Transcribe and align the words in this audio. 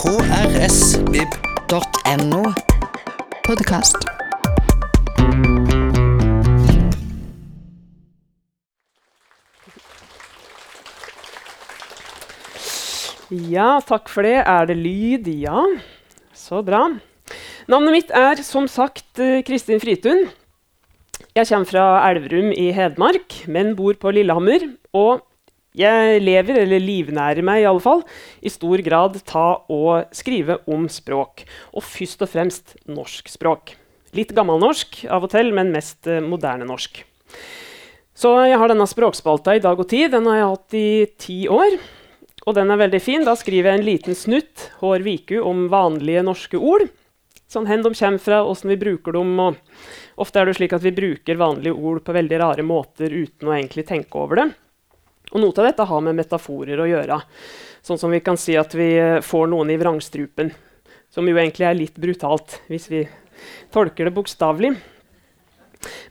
krsvib.no. 0.00 1.58
Podkast. 3.44 4.00
Ja, 13.28 13.76
takk 13.84 14.08
for 14.08 14.24
det. 14.24 14.40
Er 14.40 14.64
det 14.70 14.78
lyd? 14.80 15.28
Ja. 15.28 15.68
Så 16.32 16.64
bra. 16.64 16.96
Navnet 17.68 17.92
mitt 17.92 18.08
er 18.16 18.40
som 18.40 18.64
sagt 18.72 19.20
eh, 19.20 19.44
Kristin 19.44 19.84
Fritun. 19.84 20.32
Jeg 21.36 21.44
kommer 21.52 21.68
fra 21.68 22.08
Elverum 22.08 22.56
i 22.56 22.72
Hedmark, 22.72 23.44
men 23.52 23.76
bor 23.76 23.92
på 24.00 24.16
Lillehammer. 24.16 24.64
Og 24.96 25.20
jeg 25.76 26.22
lever, 26.24 26.62
eller 26.64 26.82
livnærer 26.82 27.44
meg 27.46 27.62
i 27.62 27.68
alle 27.68 27.82
fall, 27.82 28.02
i 28.42 28.50
stor 28.50 28.82
grad 28.82 29.20
ta 29.28 29.62
og 29.70 30.10
skrive 30.16 30.58
om 30.70 30.88
språk. 30.90 31.44
Og 31.74 31.86
først 31.86 32.24
og 32.26 32.32
fremst 32.32 32.74
norsk 32.90 33.30
språk. 33.30 33.76
Litt 34.16 34.34
gammelnorsk 34.34 35.04
av 35.06 35.28
og 35.28 35.30
til, 35.30 35.52
men 35.54 35.70
mest 35.70 36.08
eh, 36.10 36.22
moderne 36.24 36.66
norsk. 36.66 37.04
Så 38.18 38.34
jeg 38.50 38.58
har 38.58 38.68
denne 38.68 38.88
språkspalta 38.90 39.54
i 39.56 39.62
dag 39.62 39.78
og 39.78 39.86
tid. 39.88 40.10
Den 40.12 40.26
har 40.28 40.40
jeg 40.40 40.48
hatt 40.50 40.76
i 40.76 40.88
ti 41.22 41.38
år. 41.48 41.78
Og 42.48 42.56
den 42.56 42.72
er 42.72 42.80
veldig 42.80 43.00
fin. 43.00 43.22
Da 43.24 43.36
skriver 43.38 43.70
jeg 43.70 43.80
en 43.80 43.86
liten 43.86 44.18
snutt 44.18 44.66
hver 44.80 45.06
uke 45.06 45.38
om 45.38 45.68
vanlige 45.72 46.24
norske 46.26 46.58
ord. 46.58 46.88
Sånn 47.50 47.66
hen 47.66 47.82
de 47.82 47.90
kommer 47.94 48.22
fra, 48.22 48.42
åssen 48.46 48.70
vi 48.70 48.78
bruker 48.78 49.14
dem. 49.14 49.32
Og 49.38 50.22
ofte 50.22 50.42
er 50.42 50.50
det 50.50 50.56
slik 50.58 50.74
at 50.74 50.84
vi 50.84 50.94
bruker 50.94 51.38
vanlige 51.38 51.78
ord 51.78 52.02
på 52.06 52.14
veldig 52.14 52.42
rare 52.42 52.66
måter 52.66 53.14
uten 53.14 53.48
å 53.50 53.54
egentlig 53.54 53.86
tenke 53.88 54.18
over 54.18 54.42
det. 54.42 54.48
Og 55.30 55.42
noe 55.42 55.54
av 55.54 55.68
dette 55.68 55.86
har 55.86 56.02
med 56.04 56.18
metaforer 56.18 56.80
å 56.82 56.88
gjøre. 56.90 57.20
Sånn 57.86 58.00
som 58.00 58.12
vi 58.12 58.20
kan 58.24 58.38
si 58.40 58.56
at 58.58 58.74
vi 58.76 58.92
eh, 58.98 59.20
får 59.24 59.50
noen 59.52 59.70
i 59.72 59.78
vrangstrupen. 59.80 60.50
Som 61.10 61.28
jo 61.30 61.38
egentlig 61.38 61.66
er 61.66 61.78
litt 61.78 61.96
brutalt, 61.98 62.60
hvis 62.70 62.88
vi 62.90 63.04
tolker 63.74 64.08
det 64.08 64.14
bokstavelig. 64.14 64.74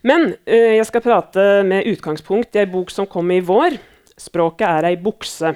Men 0.06 0.32
eh, 0.44 0.76
jeg 0.78 0.88
skal 0.88 1.04
prate 1.04 1.46
med 1.66 1.88
utgangspunkt 1.90 2.56
i 2.56 2.64
ei 2.64 2.70
bok 2.70 2.92
som 2.92 3.08
kom 3.08 3.30
i 3.32 3.42
vår. 3.44 3.78
'Språket 4.20 4.66
er 4.68 4.90
ei 4.90 4.96
bukse', 5.00 5.54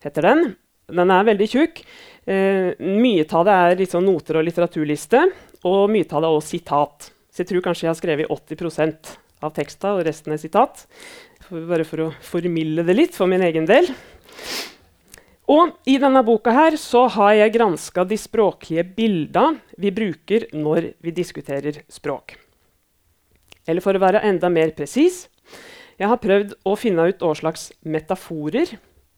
heter 0.00 0.24
den. 0.24 0.46
Den 0.88 1.10
er 1.12 1.26
veldig 1.26 1.48
tjukk. 1.50 1.82
Eh, 2.24 2.72
mye 2.80 3.26
av 3.28 3.44
det 3.46 3.56
er 3.56 3.76
liksom 3.82 4.06
noter 4.06 4.40
og 4.40 4.46
litteraturliste, 4.46 5.20
og 5.68 5.90
mye 5.92 6.06
av 6.08 6.22
det 6.22 6.30
er 6.30 6.38
også 6.38 6.54
sitat. 6.56 7.10
Så 7.28 7.42
jeg 7.42 7.50
tror 7.50 7.66
kanskje 7.66 7.86
jeg 7.86 7.92
har 7.92 8.00
skrevet 8.00 8.32
80 8.32 9.25
av 9.44 9.52
teksta, 9.56 9.96
og 9.96 10.06
resten 10.06 10.34
er 10.34 10.40
sitat. 10.40 10.86
Bare 11.50 11.86
for 11.86 12.06
å 12.06 12.12
formilde 12.24 12.86
det 12.86 12.96
litt 12.96 13.16
for 13.16 13.30
min 13.30 13.44
egen 13.46 13.68
del. 13.68 13.90
Og 15.46 15.76
I 15.86 15.94
denne 16.02 16.24
boka 16.26 16.50
her 16.50 16.74
så 16.80 17.04
har 17.14 17.36
jeg 17.38 17.54
granska 17.54 18.02
de 18.08 18.18
språklige 18.18 18.82
bildene 18.96 19.60
vi 19.78 19.92
bruker 19.94 20.48
når 20.56 20.90
vi 21.04 21.14
diskuterer 21.14 21.84
språk. 21.92 22.34
Eller 23.66 23.82
for 23.82 23.94
å 23.94 24.02
være 24.02 24.24
enda 24.26 24.50
mer 24.50 24.74
presis 24.74 25.26
jeg 25.96 26.10
har 26.10 26.20
prøvd 26.20 26.52
å 26.68 26.74
finne 26.76 27.06
ut 27.08 27.22
hva 27.24 27.32
slags 27.38 27.70
metaforer 27.88 28.74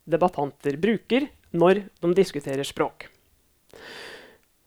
debattanter 0.09 0.77
bruker 0.79 1.27
når 1.51 1.83
de 2.05 2.13
diskuterer 2.15 2.67
språk. 2.67 3.09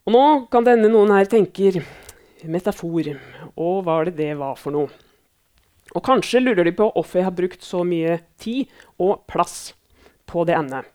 Og 0.04 0.12
nå 0.12 0.24
kan 0.52 0.66
denne 0.66 0.90
noen 0.90 1.14
her 1.14 1.30
tenker 1.30 1.78
metafor, 2.42 3.14
og 3.54 3.80
hva 3.86 4.00
er 4.00 4.10
det 4.10 4.18
det 4.18 4.30
var 4.40 4.58
for 4.58 4.74
noe? 4.74 4.90
Og 5.92 6.04
kanskje 6.06 6.40
lurer 6.40 6.64
de 6.64 6.74
på 6.76 6.88
hvorfor 6.94 7.20
jeg 7.20 7.28
har 7.28 7.36
brukt 7.36 7.64
så 7.66 7.82
mye 7.84 8.18
tid 8.40 8.70
og 9.02 9.24
plass 9.30 9.74
på 10.28 10.44
det 10.48 10.56
emnet. 10.56 10.88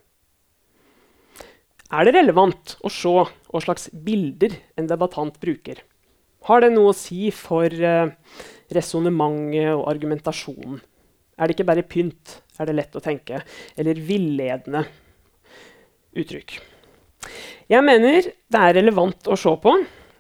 Er 1.87 2.03
det 2.03 2.17
relevant 2.17 2.75
å 2.83 2.91
se 2.91 3.13
hva 3.13 3.61
slags 3.63 3.87
bilder 3.93 4.57
en 4.75 4.89
debattant 4.89 5.37
bruker? 5.39 5.79
Har 6.47 6.63
det 6.63 6.73
noe 6.73 6.91
å 6.91 6.95
si 6.95 7.29
for 7.35 7.71
uh, 7.71 8.11
resonnementet 8.75 9.71
og 9.71 9.85
argumentasjonen? 9.91 10.81
Er 11.37 11.47
det 11.47 11.55
ikke 11.55 11.67
bare 11.69 11.85
pynt, 11.85 12.39
er 12.57 12.67
det 12.67 12.75
lett 12.79 12.95
å 12.97 13.03
tenke, 13.03 13.43
eller 13.77 13.99
villedende 14.01 14.81
uttrykk? 16.17 16.57
Jeg 17.69 17.83
mener 17.85 18.25
det 18.25 18.63
er 18.63 18.77
relevant 18.79 19.29
å 19.29 19.37
se 19.39 19.53
på, 19.61 19.73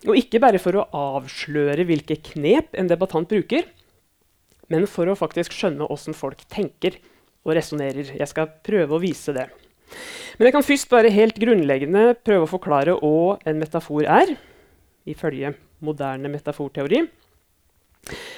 og 0.07 0.19
ikke 0.19 0.41
bare 0.43 0.61
for 0.61 0.77
å 0.77 0.87
avsløre 1.17 1.87
hvilke 1.89 2.19
knep 2.31 2.77
en 2.77 2.91
debattant 2.91 3.27
bruker, 3.31 3.65
men 4.71 4.87
for 4.89 5.09
å 5.09 5.17
faktisk 5.17 5.55
skjønne 5.55 5.87
åssen 5.91 6.15
folk 6.17 6.43
tenker 6.51 6.97
og 7.47 7.55
resonnerer. 7.57 8.11
Jeg 8.17 8.29
skal 8.29 8.51
prøve 8.65 8.97
å 8.97 9.01
vise 9.01 9.35
det. 9.35 9.47
Men 10.37 10.49
jeg 10.49 10.55
kan 10.57 10.65
først 10.67 10.89
bare 10.91 11.13
helt 11.13 11.39
grunnleggende 11.39 12.11
prøve 12.27 12.45
å 12.45 12.51
forklare 12.51 12.97
hva 12.99 13.37
en 13.47 13.61
metafor 13.61 14.03
er, 14.03 14.35
ifølge 15.07 15.53
moderne 15.83 16.29
metaforteori. 16.31 17.05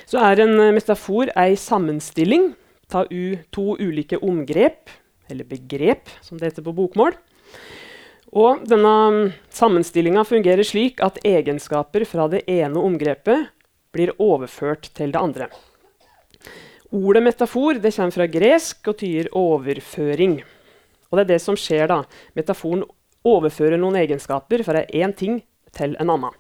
Så 0.09 0.21
er 0.21 0.43
en 0.45 0.55
metafor 0.73 1.31
ei 1.37 1.57
sammenstilling 1.59 2.53
u 2.89 3.25
to 3.53 3.75
ulike 3.77 4.17
omgrep, 4.25 4.89
eller 5.29 5.45
begrep, 5.45 6.09
som 6.25 6.37
det 6.37 6.49
heter 6.49 6.65
på 6.65 6.73
bokmål. 6.73 7.17
Og 8.29 8.63
denne 8.69 9.33
sammenstillinga 9.53 10.23
fungerer 10.25 10.65
slik 10.65 11.01
at 11.05 11.17
egenskaper 11.25 12.05
fra 12.05 12.27
det 12.29 12.43
ene 12.49 12.81
omgrepet 12.81 13.49
blir 13.93 14.13
overført 14.21 14.91
til 14.97 15.13
det 15.13 15.21
andre. 15.21 15.49
Ordet 16.95 17.21
metafor 17.23 17.77
det 17.81 17.93
kommer 17.95 18.15
fra 18.15 18.27
gresk 18.29 18.87
og 18.89 18.97
tyder 19.01 19.29
overføring. 19.37 20.39
Og 21.09 21.17
det 21.17 21.25
er 21.25 21.31
det 21.35 21.41
som 21.43 21.57
skjer 21.57 21.89
da. 21.89 22.01
Metaforen 22.37 22.83
overfører 23.27 23.77
noen 23.77 23.99
egenskaper 23.99 24.63
fra 24.65 24.85
én 24.85 25.13
ting 25.13 25.41
til 25.75 25.95
en 26.01 26.09
annen. 26.09 26.35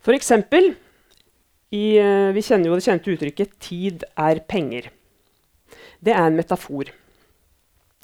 For 0.00 0.16
eksempel, 0.16 0.74
i, 1.70 1.96
eh, 1.96 2.32
vi 2.34 2.42
kjenner 2.42 2.68
jo 2.68 2.76
det 2.76 2.84
kjente 2.84 3.12
uttrykket 3.12 3.58
'tid 3.60 4.04
er 4.16 4.40
penger' 4.40 4.90
det 6.00 6.14
er 6.16 6.26
en 6.26 6.38
metafor. 6.38 6.90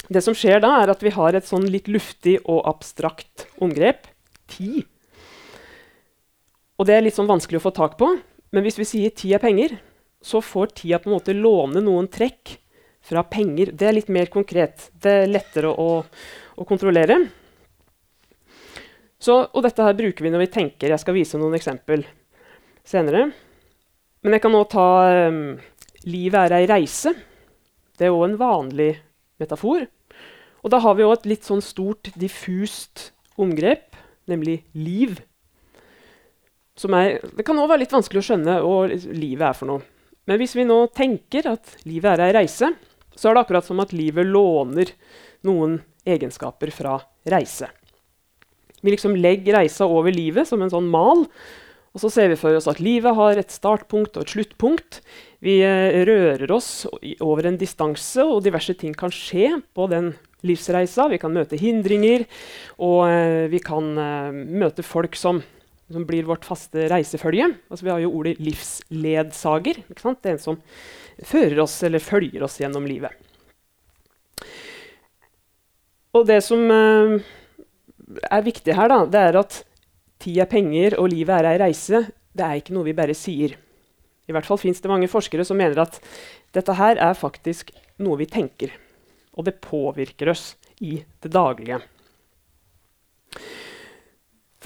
Det 0.06 0.22
som 0.22 0.36
skjer 0.36 0.60
da, 0.62 0.76
er 0.82 0.92
at 0.92 1.03
vi 1.03 1.12
har 1.14 1.34
et 1.34 1.48
sånn 1.48 1.66
litt 1.72 1.88
luftig 1.91 2.38
og 2.44 2.62
abstrakt 2.68 3.47
omgrep 3.62 4.06
tid. 4.53 4.84
Og 6.76 6.86
det 6.86 6.97
er 6.97 7.06
litt 7.06 7.16
sånn 7.16 7.30
vanskelig 7.30 7.58
å 7.62 7.66
få 7.66 7.72
tak 7.74 7.97
på. 7.98 8.12
Men 8.53 8.66
hvis 8.66 8.78
vi 8.78 8.86
sier 8.86 9.14
tid 9.16 9.38
er 9.38 9.42
penger, 9.42 9.78
så 10.26 10.41
får 10.42 10.66
tida 10.81 10.98
på 10.98 11.10
en 11.10 11.16
måte 11.20 11.34
låne 11.37 11.81
noen 11.84 12.09
trekk 12.10 12.56
fra 13.06 13.22
penger. 13.31 13.70
Det 13.70 13.87
er 13.87 13.94
litt 13.94 14.10
mer 14.10 14.26
konkret. 14.32 14.88
Det 14.91 15.12
er 15.22 15.31
lettere 15.31 15.70
å, 15.70 16.00
å 16.03 16.66
kontrollere. 16.66 17.20
Så, 19.22 19.38
og 19.47 19.62
dette 19.62 19.86
her 19.86 19.94
bruker 19.97 20.26
vi 20.26 20.32
når 20.34 20.44
vi 20.44 20.53
tenker. 20.59 20.91
Jeg 20.91 21.03
skal 21.04 21.15
vise 21.16 21.38
noen 21.38 21.54
eksempel 21.54 22.03
senere. 22.86 23.28
Men 24.26 24.34
jeg 24.34 24.42
kan 24.42 24.54
nå 24.56 24.65
ta 24.70 24.88
um, 25.31 25.41
'Livet 26.06 26.41
er 26.42 26.59
ei 26.59 26.66
reise'. 26.75 27.15
Det 27.97 28.09
er 28.09 28.15
òg 28.15 28.26
en 28.26 28.38
vanlig 28.42 28.91
metafor. 29.38 29.86
Og 30.66 30.72
da 30.75 30.82
har 30.82 30.98
vi 30.98 31.06
òg 31.06 31.20
et 31.20 31.32
litt 31.36 31.47
sånn 31.47 31.62
stort, 31.62 32.10
diffust 32.19 33.12
omgrep, 33.38 33.94
nemlig 34.26 34.65
liv. 34.75 35.20
Er, 36.76 37.22
det 37.22 37.47
kan 37.47 37.59
òg 37.59 37.70
være 37.70 37.86
litt 37.86 37.94
vanskelig 37.94 38.20
å 38.25 38.26
skjønne 38.32 38.62
hva 38.65 38.81
livet 38.91 39.47
er 39.47 39.54
for 39.56 39.70
noe. 39.70 39.92
Men 40.26 40.41
hvis 40.41 40.56
vi 40.59 40.66
nå 40.66 40.78
tenker 40.94 41.47
at 41.53 41.76
livet 41.87 42.16
er 42.16 42.26
ei 42.26 42.37
reise, 42.41 42.72
så 43.16 43.31
er 43.31 43.37
det 43.37 43.44
akkurat 43.47 43.66
som 43.66 43.81
at 43.82 43.94
livet 43.97 44.26
låner 44.28 44.91
noen 45.47 45.78
egenskaper 46.06 46.72
fra 46.75 46.98
reise. 47.31 47.70
Vi 48.82 48.92
liksom 48.92 49.16
legger 49.19 49.59
reisa 49.59 49.86
over 49.88 50.15
livet 50.15 50.48
som 50.48 50.62
en 50.62 50.72
sånn 50.72 50.91
mal. 50.91 51.25
Og 51.97 52.03
så 52.03 52.10
ser 52.12 52.28
vi 52.28 52.36
for 52.36 52.53
oss 52.53 52.69
at 52.69 52.82
livet 52.82 53.16
har 53.16 53.38
et 53.41 53.54
startpunkt 53.54 54.19
og 54.19 54.26
et 54.26 54.34
sluttpunkt. 54.34 55.00
Vi 55.41 55.62
eh, 55.65 56.03
rører 56.04 56.50
oss 56.53 56.84
over 57.25 57.48
en 57.48 57.56
distanse, 57.56 58.20
og 58.20 58.42
diverse 58.44 58.76
ting 58.76 58.92
kan 58.97 59.15
skje 59.15 59.62
på 59.72 59.86
den 59.88 60.10
livsreisa. 60.47 61.09
Vi 61.09 61.21
kan 61.22 61.33
møte 61.33 61.56
hindringer, 61.56 62.27
og 62.77 63.06
eh, 63.09 63.47
vi 63.48 63.62
kan 63.65 63.89
eh, 63.97 64.36
møte 64.60 64.84
folk 64.84 65.16
som, 65.16 65.41
som, 65.92 66.06
blir 66.06 66.27
vårt 66.27 66.44
faste 66.44 66.88
reisefølge. 66.91 67.50
Altså, 67.71 67.84
vi 67.84 67.92
har 67.92 68.03
jo 68.03 68.12
ordet 68.12 68.38
'livsledsager'. 68.38 69.83
Det 69.88 70.27
er 70.27 70.33
en 70.33 70.38
som 70.38 70.60
fører 71.24 71.60
oss 71.62 71.83
eller 71.83 71.98
følger 71.98 72.42
oss 72.42 72.59
gjennom 72.60 72.86
livet. 72.86 73.12
Og 76.16 76.27
det 76.27 76.42
som 76.44 76.59
uh, 76.71 77.21
er 78.30 78.42
viktig 78.42 78.74
her, 78.74 78.88
da, 78.88 79.04
det 79.04 79.21
er 79.21 79.38
at 79.41 79.65
tid 80.22 80.41
er 80.41 80.50
penger 80.50 80.98
og 80.98 81.10
livet 81.12 81.34
er 81.36 81.50
ei 81.53 81.59
reise. 81.60 82.06
Det 82.36 82.44
er 82.44 82.60
ikke 82.60 82.74
noe 82.77 82.89
vi 82.89 82.97
bare 82.97 83.16
sier. 83.16 83.56
I 84.27 84.34
hvert 84.34 84.47
fall 84.47 84.59
fins 84.59 84.80
det 84.82 84.91
mange 84.91 85.10
forskere 85.10 85.44
som 85.47 85.59
mener 85.59 85.78
at 85.84 86.00
dette 86.56 86.74
her 86.78 86.98
er 86.98 87.18
faktisk 87.18 87.71
noe 88.03 88.18
vi 88.18 88.27
tenker. 88.27 88.72
Og 89.36 89.47
det 89.47 89.60
påvirker 89.60 90.32
oss 90.32 90.54
i 90.80 90.98
det 91.22 91.32
daglige. 91.32 91.80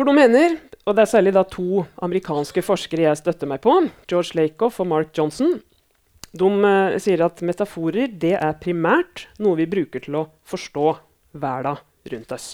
For 0.00 0.08
de 0.08 0.16
mener, 0.16 0.54
og 0.88 0.94
det 0.96 1.02
er 1.02 1.08
særlig 1.10 1.34
da 1.36 1.42
to 1.44 1.82
amerikanske 2.00 2.62
forskere 2.64 3.02
jeg 3.04 3.18
støtter 3.20 3.50
meg 3.50 3.60
på, 3.60 3.74
George 4.08 4.32
Lakoff 4.38 4.78
og 4.80 4.86
Mark 4.88 5.10
Johnson, 5.12 5.58
de 6.32 6.48
uh, 6.48 6.94
sier 6.96 7.20
at 7.26 7.42
metaforer 7.44 8.08
det 8.22 8.30
er 8.38 8.56
primært 8.62 9.26
noe 9.44 9.58
vi 9.58 9.66
bruker 9.68 10.00
til 10.00 10.16
å 10.16 10.22
forstå 10.48 10.86
verden 11.42 11.76
rundt 12.14 12.32
oss. 12.32 12.46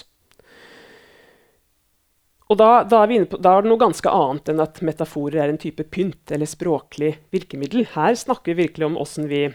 Og 2.51 2.59
da, 2.59 2.83
da, 2.83 3.05
er 3.05 3.23
på, 3.31 3.39
da, 3.39 3.55
er 3.55 3.63
det 3.63 3.71
noe 3.71 3.83
ganske 3.85 4.11
annet 4.11 4.51
enn 4.51 4.65
at 4.65 4.83
metaforer 4.83 5.45
er 5.45 5.55
en 5.55 5.61
type 5.63 5.87
pynt 5.87 6.35
eller 6.35 6.51
språklig 6.51 7.13
virkemiddel. 7.31 7.87
Her 7.95 8.19
snakker 8.27 8.51
vi 8.51 8.65
virkelig 8.65 8.89
om 8.91 8.99
åssen 8.99 9.31
vi 9.31 9.45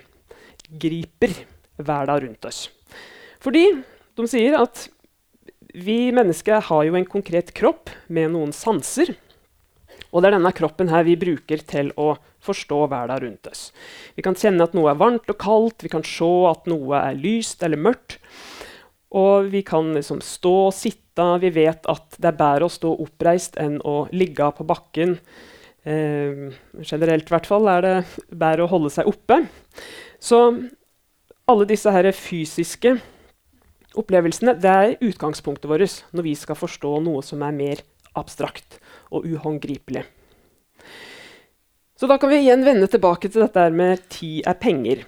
griper 0.80 1.36
verden 1.76 2.24
rundt 2.24 2.48
oss. 2.48 2.64
Fordi 3.44 3.66
de 4.16 4.32
sier 4.32 4.56
at 4.64 4.88
vi 5.72 6.12
mennesker 6.12 6.60
har 6.68 6.84
jo 6.86 6.96
en 6.96 7.08
konkret 7.08 7.52
kropp 7.56 7.90
med 8.12 8.32
noen 8.34 8.52
sanser. 8.56 9.14
Og 10.12 10.20
det 10.20 10.28
er 10.28 10.36
denne 10.36 10.52
kroppen 10.52 10.90
her 10.92 11.06
vi 11.06 11.16
bruker 11.16 11.62
til 11.68 11.90
å 11.96 12.14
forstå 12.44 12.80
verden 12.92 13.22
rundt 13.22 13.48
oss. 13.48 13.70
Vi 14.16 14.24
kan 14.24 14.36
kjenne 14.36 14.66
at 14.66 14.74
noe 14.76 14.90
er 14.92 15.00
varmt 15.00 15.30
og 15.30 15.38
kaldt, 15.40 15.84
vi 15.84 15.92
kan 15.92 16.04
se 16.04 16.30
at 16.50 16.68
noe 16.68 16.98
er 17.00 17.16
lyst 17.16 17.64
eller 17.64 17.80
mørkt. 17.80 18.18
Og 19.12 19.48
vi 19.52 19.62
kan 19.64 19.92
liksom 19.96 20.22
stå 20.24 20.52
og 20.66 20.76
sitte. 20.76 21.24
Vi 21.40 21.52
vet 21.52 21.88
at 21.88 22.16
det 22.16 22.30
er 22.30 22.38
bedre 22.38 22.68
å 22.68 22.72
stå 22.72 22.92
oppreist 23.04 23.58
enn 23.60 23.78
å 23.84 24.06
ligge 24.12 24.48
på 24.56 24.64
bakken. 24.68 25.18
Eh, 25.84 26.52
generelt 26.80 27.28
i 27.28 27.34
hvert 27.34 27.48
fall 27.48 27.68
er 27.68 27.84
det 27.84 27.96
bedre 28.28 28.64
å 28.64 28.72
holde 28.72 28.92
seg 28.92 29.08
oppe. 29.10 29.42
Så 30.22 30.40
alle 31.48 31.68
disse 31.68 31.92
her 31.92 32.08
fysiske 32.16 32.96
opplevelsene 33.98 34.54
det 34.60 34.72
er 34.72 34.96
utgangspunktet 35.04 35.68
vårt 35.70 36.02
når 36.12 36.26
vi 36.26 36.34
skal 36.38 36.58
forstå 36.58 36.98
noe 37.04 37.22
som 37.26 37.42
er 37.44 37.56
mer 37.56 37.82
abstrakt 38.18 38.78
og 39.12 39.26
uhåndgripelig. 39.28 40.04
Så 41.96 42.08
da 42.10 42.16
kan 42.18 42.32
vi 42.32 42.40
igjen 42.42 42.64
vende 42.66 42.88
tilbake 42.90 43.30
til 43.30 43.44
dette 43.44 43.68
med 43.70 44.02
tid 44.10 44.42
er 44.48 44.58
penger. 44.58 45.04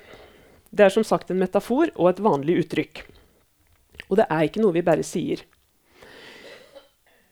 Det 0.70 0.86
er 0.86 0.94
som 0.94 1.06
sagt 1.06 1.30
en 1.30 1.40
metafor 1.42 1.90
og 1.94 2.10
et 2.10 2.22
vanlig 2.22 2.60
uttrykk. 2.62 3.02
Og 4.10 4.18
det 4.20 4.28
er 4.28 4.46
ikke 4.46 4.62
noe 4.62 4.76
vi 4.76 4.84
bare 4.86 5.06
sier. 5.06 5.42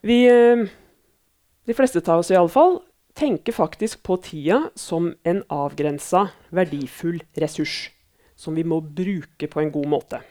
Vi, 0.02 0.24
eh, 0.26 0.64
de 1.66 1.76
fleste 1.78 2.02
av 2.10 2.24
oss 2.24 2.32
i 2.32 2.38
alle 2.38 2.50
fall, 2.50 2.80
tenker 3.14 3.52
faktisk 3.52 4.02
på 4.02 4.16
tida 4.24 4.70
som 4.74 5.12
en 5.22 5.42
avgrensa, 5.52 6.30
verdifull 6.50 7.20
ressurs 7.38 7.92
som 8.34 8.56
vi 8.56 8.64
må 8.64 8.80
bruke 8.80 9.46
på 9.46 9.60
en 9.60 9.70
god 9.70 9.86
måte. 9.86 10.22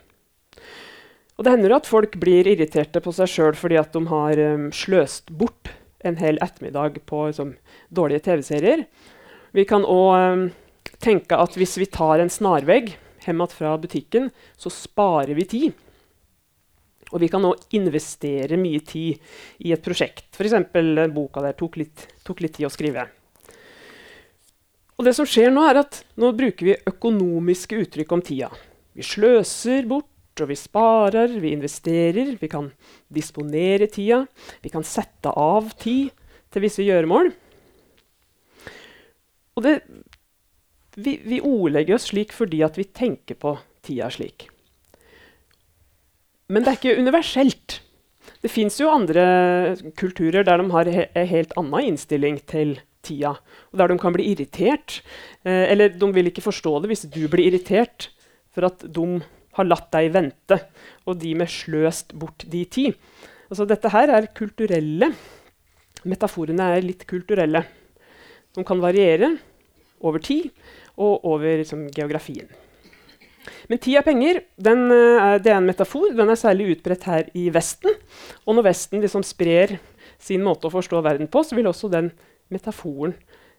Og 1.38 1.46
det 1.46 1.54
hender 1.56 1.76
at 1.78 1.90
folk 1.90 2.18
blir 2.22 2.50
irriterte 2.50 3.02
på 3.04 3.14
seg 3.16 3.30
sjøl 3.32 3.56
fordi 3.58 3.80
at 3.82 3.94
de 3.96 4.02
har 4.12 4.42
um, 4.54 4.68
sløst 4.76 5.32
bort 5.34 5.72
en 6.06 6.18
hel 6.18 6.40
ettermiddag 6.42 7.00
på 7.10 7.28
liksom, 7.30 7.56
dårlige 7.94 8.26
TV-serier. 8.28 8.84
Vi 9.56 9.66
kan 9.70 9.86
òg 9.88 10.12
um, 10.18 10.44
tenke 11.02 11.38
at 11.38 11.56
hvis 11.58 11.78
vi 11.82 11.90
tar 11.90 12.22
en 12.22 12.32
snarvegg 12.32 12.94
hjem 13.26 13.46
fra 13.54 13.76
butikken, 13.78 14.30
så 14.58 14.72
sparer 14.74 15.34
vi 15.38 15.46
tid. 15.46 15.88
Og 17.12 17.20
vi 17.22 17.30
kan 17.32 17.44
òg 17.46 17.74
investere 17.76 18.60
mye 18.60 18.82
tid 18.88 19.20
i 19.66 19.74
et 19.76 19.84
prosjekt. 19.84 20.30
F.eks. 20.32 20.56
boka 21.14 21.44
der 21.44 21.58
tok 21.60 21.82
litt, 21.82 22.08
tok 22.26 22.42
litt 22.44 22.56
tid 22.58 22.70
å 22.70 22.74
skrive. 22.74 23.08
Og 24.98 25.08
det 25.08 25.16
som 25.18 25.26
skjer 25.26 25.50
Nå 25.50 25.64
er 25.66 25.82
at 25.82 26.04
nå 26.22 26.30
bruker 26.38 26.68
vi 26.68 26.80
økonomiske 26.88 27.80
uttrykk 27.84 28.12
om 28.14 28.22
tida. 28.22 28.52
Vi 28.94 29.04
sløser 29.08 29.88
bort, 29.90 30.11
og 30.40 30.50
vi 30.50 30.58
sparer, 30.58 31.34
vi 31.42 31.52
investerer. 31.52 32.36
Vi 32.40 32.50
kan 32.50 32.72
disponere 33.12 33.90
tida. 33.92 34.24
Vi 34.64 34.72
kan 34.72 34.86
sette 34.88 35.34
av 35.36 35.74
tid 35.82 36.12
til 36.52 36.64
visse 36.64 36.86
gjøremål. 36.86 37.32
Og 39.60 39.66
det, 39.66 39.76
vi, 40.96 41.18
vi 41.28 41.42
ordlegger 41.44 41.98
oss 41.98 42.10
slik 42.12 42.34
fordi 42.36 42.64
vi 42.78 42.88
tenker 42.88 43.38
på 43.40 43.58
tida 43.86 44.10
slik. 44.14 44.48
Men 46.52 46.64
det 46.64 46.72
er 46.72 46.80
ikke 46.80 47.00
universelt. 47.00 47.82
Det 48.42 48.52
fins 48.52 48.80
jo 48.82 48.90
andre 48.92 49.76
kulturer 50.00 50.46
der 50.48 50.62
de 50.62 50.72
har 50.74 50.90
en 50.90 51.28
helt 51.30 51.54
annen 51.60 51.92
innstilling 51.94 52.40
til 52.50 52.80
tida. 53.06 53.36
Og 53.72 53.80
der 53.80 53.92
de 53.92 54.00
kan 54.02 54.16
bli 54.16 54.32
irritert. 54.34 55.00
Eh, 55.44 55.72
eller 55.72 55.94
de 55.94 56.12
vil 56.16 56.32
ikke 56.32 56.44
forstå 56.46 56.80
det 56.82 56.92
hvis 56.92 57.08
du 57.12 57.24
blir 57.32 57.52
irritert 57.52 58.10
for 58.52 58.68
at 58.68 58.84
de 58.84 59.22
har 59.58 59.68
latt 59.68 59.90
deg 59.94 60.12
vente, 60.14 60.58
og 61.06 61.20
de 61.22 61.36
med 61.38 61.52
sløst 61.52 62.16
bort 62.18 62.46
de 62.52 62.64
tid. 62.66 62.98
Altså, 63.52 63.68
dette 63.68 63.92
her 63.92 64.14
er 64.16 64.32
kulturelle. 64.38 65.12
Metaforene 66.08 66.72
er 66.78 66.86
litt 66.86 67.06
kulturelle. 67.10 67.66
De 68.56 68.64
kan 68.68 68.82
variere 68.84 69.34
over 70.02 70.24
tid 70.24 70.50
og 71.00 71.26
over 71.28 71.62
liksom, 71.62 71.86
geografien. 71.94 72.50
Men 73.70 73.80
tid 73.82 73.98
er 73.98 74.06
penger. 74.06 74.42
Den, 74.56 74.86
uh, 74.92 75.38
det 75.42 75.52
er 75.52 75.60
en 75.60 75.70
metafor. 75.70 76.12
Den 76.16 76.30
er 76.30 76.40
særlig 76.40 76.76
utbredt 76.76 77.08
her 77.10 77.30
i 77.38 77.48
Vesten. 77.54 77.96
Og 78.46 78.58
når 78.58 78.70
Vesten 78.70 79.04
liksom 79.04 79.26
sprer 79.26 79.78
sin 80.22 80.44
måte 80.46 80.70
å 80.70 80.74
forstå 80.74 81.02
verden 81.02 81.30
på, 81.32 81.42
så 81.44 81.58
vil 81.58 81.70
også 81.70 81.90
den 81.90 82.12
metaforen 82.54 83.16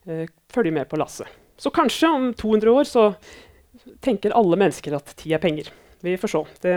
eh, 0.07 0.29
følge 0.53 0.75
med 0.77 0.87
på 0.87 0.99
lasset. 1.01 1.27
Så 1.59 1.73
kanskje 1.75 2.11
om 2.11 2.29
200 2.39 2.71
år 2.71 2.87
så 2.87 3.07
tenker 4.05 4.35
alle 4.37 4.59
mennesker 4.61 4.95
at 4.95 5.11
tid 5.19 5.35
er 5.35 5.43
penger. 5.43 5.73
Vi 6.03 6.17
får 6.19 6.29
se. 6.29 6.43
Det, 6.63 6.75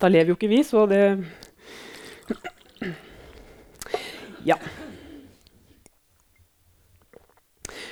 da 0.00 0.08
lever 0.08 0.32
jo 0.32 0.38
ikke 0.38 0.48
vi, 0.48 0.62
så 0.64 0.86
det 0.88 1.02
Ja. 4.48 4.56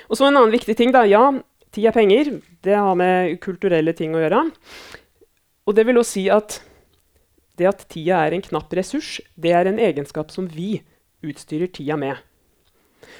Og 0.06 0.16
så 0.16 0.24
en 0.28 0.38
annen 0.38 0.54
viktig 0.54 0.76
ting. 0.78 0.92
da, 0.94 1.04
Ja, 1.04 1.32
tid 1.70 1.86
er 1.86 1.92
penger. 1.92 2.40
Det 2.62 2.74
har 2.74 2.94
med 2.94 3.40
kulturelle 3.40 3.92
ting 3.92 4.14
å 4.14 4.22
gjøre. 4.22 4.50
Og 5.66 5.74
det 5.74 5.84
vil 5.86 5.98
også 5.98 6.12
si 6.16 6.28
at 6.30 6.62
det 7.58 7.68
at 7.68 7.84
tida 7.88 8.22
er 8.24 8.32
en 8.32 8.44
knapp 8.44 8.72
ressurs, 8.72 9.20
det 9.36 9.52
er 9.52 9.66
en 9.66 9.78
egenskap 9.78 10.30
som 10.30 10.46
vi 10.46 10.82
utstyrer 11.24 11.68
tida 11.72 11.96
med. 11.96 12.16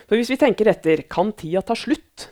For 0.09 0.17
hvis 0.17 0.31
vi 0.31 0.39
tenker 0.41 0.69
etter 0.69 1.03
kan 1.11 1.33
tida 1.33 1.63
ta 1.65 1.75
slutt? 1.75 2.29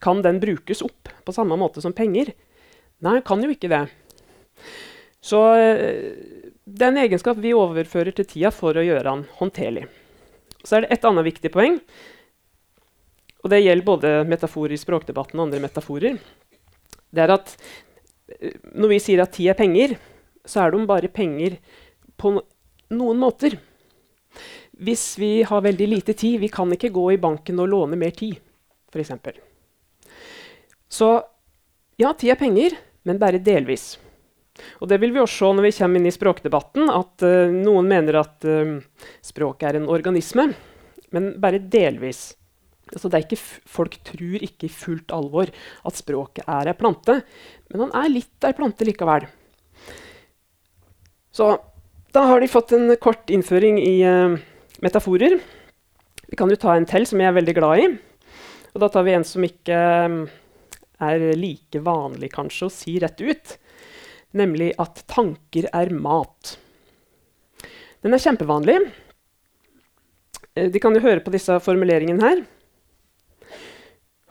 Kan 0.00 0.22
den 0.22 0.40
brukes 0.40 0.82
opp 0.82 1.10
på 1.26 1.34
samme 1.34 1.58
måte 1.60 1.82
som 1.82 1.92
penger? 1.92 2.32
Nei, 3.00 3.16
han 3.16 3.26
kan 3.26 3.42
jo 3.44 3.50
ikke 3.52 3.70
det. 3.72 3.84
Så 5.24 5.40
eh, 5.56 6.12
det 6.64 6.86
er 6.86 6.92
en 6.92 7.02
egenskap 7.02 7.40
vi 7.40 7.56
overfører 7.56 8.14
til 8.16 8.28
tida 8.28 8.52
for 8.54 8.76
å 8.76 8.84
gjøre 8.84 9.06
den 9.08 9.26
håndterlig. 9.40 9.86
Så 10.60 10.76
er 10.76 10.84
det 10.84 10.94
et 10.96 11.06
annet 11.08 11.26
viktig 11.30 11.52
poeng. 11.54 11.78
Og 13.40 13.52
det 13.52 13.62
gjelder 13.62 13.86
både 13.86 14.12
metaforer 14.28 14.76
i 14.76 14.80
språkdebatten 14.80 15.40
og 15.40 15.46
andre 15.46 15.62
metaforer. 15.64 16.18
Det 17.10 17.24
er 17.24 17.34
at 17.36 17.54
eh, 18.36 18.56
når 18.76 18.94
vi 18.94 19.02
sier 19.02 19.24
at 19.24 19.32
tid 19.36 19.52
er 19.52 19.58
penger, 19.58 19.96
så 20.44 20.64
er 20.64 20.74
de 20.74 20.84
bare 20.88 21.12
penger 21.12 21.56
på 22.20 22.36
noen 22.36 23.20
måter. 23.20 23.56
Hvis 24.80 25.14
vi 25.20 25.40
har 25.44 25.64
veldig 25.64 25.88
lite 25.88 26.14
tid, 26.16 26.38
vi 26.40 26.52
kan 26.52 26.70
ikke 26.72 26.92
gå 26.92 27.10
i 27.14 27.20
banken 27.20 27.60
og 27.60 27.68
låne 27.68 27.98
mer 28.00 28.12
tid, 28.16 28.38
f.eks. 28.92 29.12
Så 30.90 31.10
ja, 32.00 32.14
tid 32.16 32.32
er 32.32 32.40
penger, 32.40 32.76
men 33.08 33.20
bare 33.20 33.40
delvis. 33.42 33.94
Og 34.82 34.90
det 34.90 34.98
vil 35.00 35.14
vi 35.14 35.22
også 35.22 35.46
se 35.46 35.56
når 35.56 35.66
vi 35.68 35.76
kommer 35.78 36.00
inn 36.00 36.10
i 36.10 36.14
språkdebatten, 36.14 36.90
at 36.92 37.24
uh, 37.24 37.54
noen 37.54 37.88
mener 37.88 38.20
at 38.20 38.46
uh, 38.48 38.76
språket 39.24 39.70
er 39.70 39.80
en 39.80 39.88
organisme, 39.92 40.50
men 41.14 41.32
bare 41.40 41.62
delvis. 41.62 42.30
Altså 42.90 43.10
folk 43.70 44.00
tror 44.02 44.42
ikke 44.42 44.66
i 44.66 44.72
fullt 44.74 45.12
alvor 45.14 45.50
at 45.86 45.98
språket 45.98 46.48
er 46.50 46.72
ei 46.72 46.78
plante, 46.78 47.20
men 47.70 47.86
han 47.86 47.94
er 48.02 48.10
litt 48.10 48.46
ei 48.46 48.56
plante 48.56 48.86
likevel. 48.86 49.28
Så 51.30 51.52
da 52.10 52.26
har 52.26 52.42
de 52.42 52.50
fått 52.50 52.74
en 52.74 52.90
kort 52.98 53.30
innføring 53.30 53.78
i 53.78 54.00
uh, 54.02 54.34
metaforer. 54.82 55.38
Vi 56.30 56.38
kan 56.38 56.50
jo 56.50 56.58
ta 56.58 56.74
en 56.74 56.88
til 56.90 57.06
som 57.06 57.22
jeg 57.22 57.30
er 57.30 57.38
veldig 57.38 57.56
glad 57.56 57.84
i. 57.84 57.90
Og 58.74 58.82
da 58.82 58.90
tar 58.90 59.06
vi 59.06 59.14
en 59.14 59.26
som 59.26 59.44
ikke 59.46 59.78
um, 60.06 60.20
er 61.02 61.24
like 61.38 61.82
vanlig 61.84 62.32
kanskje 62.34 62.68
å 62.68 62.72
si 62.72 62.96
rett 63.02 63.20
ut, 63.20 63.54
nemlig 64.36 64.72
at 64.80 65.02
tanker 65.10 65.68
er 65.74 65.92
mat. 65.94 66.56
Den 68.00 68.16
er 68.16 68.22
kjempevanlig. 68.22 68.78
De 70.56 70.82
kan 70.82 70.96
jo 70.96 71.02
høre 71.04 71.22
på 71.24 71.32
disse 71.34 71.56
formuleringene 71.62 72.24
her. 72.24 72.42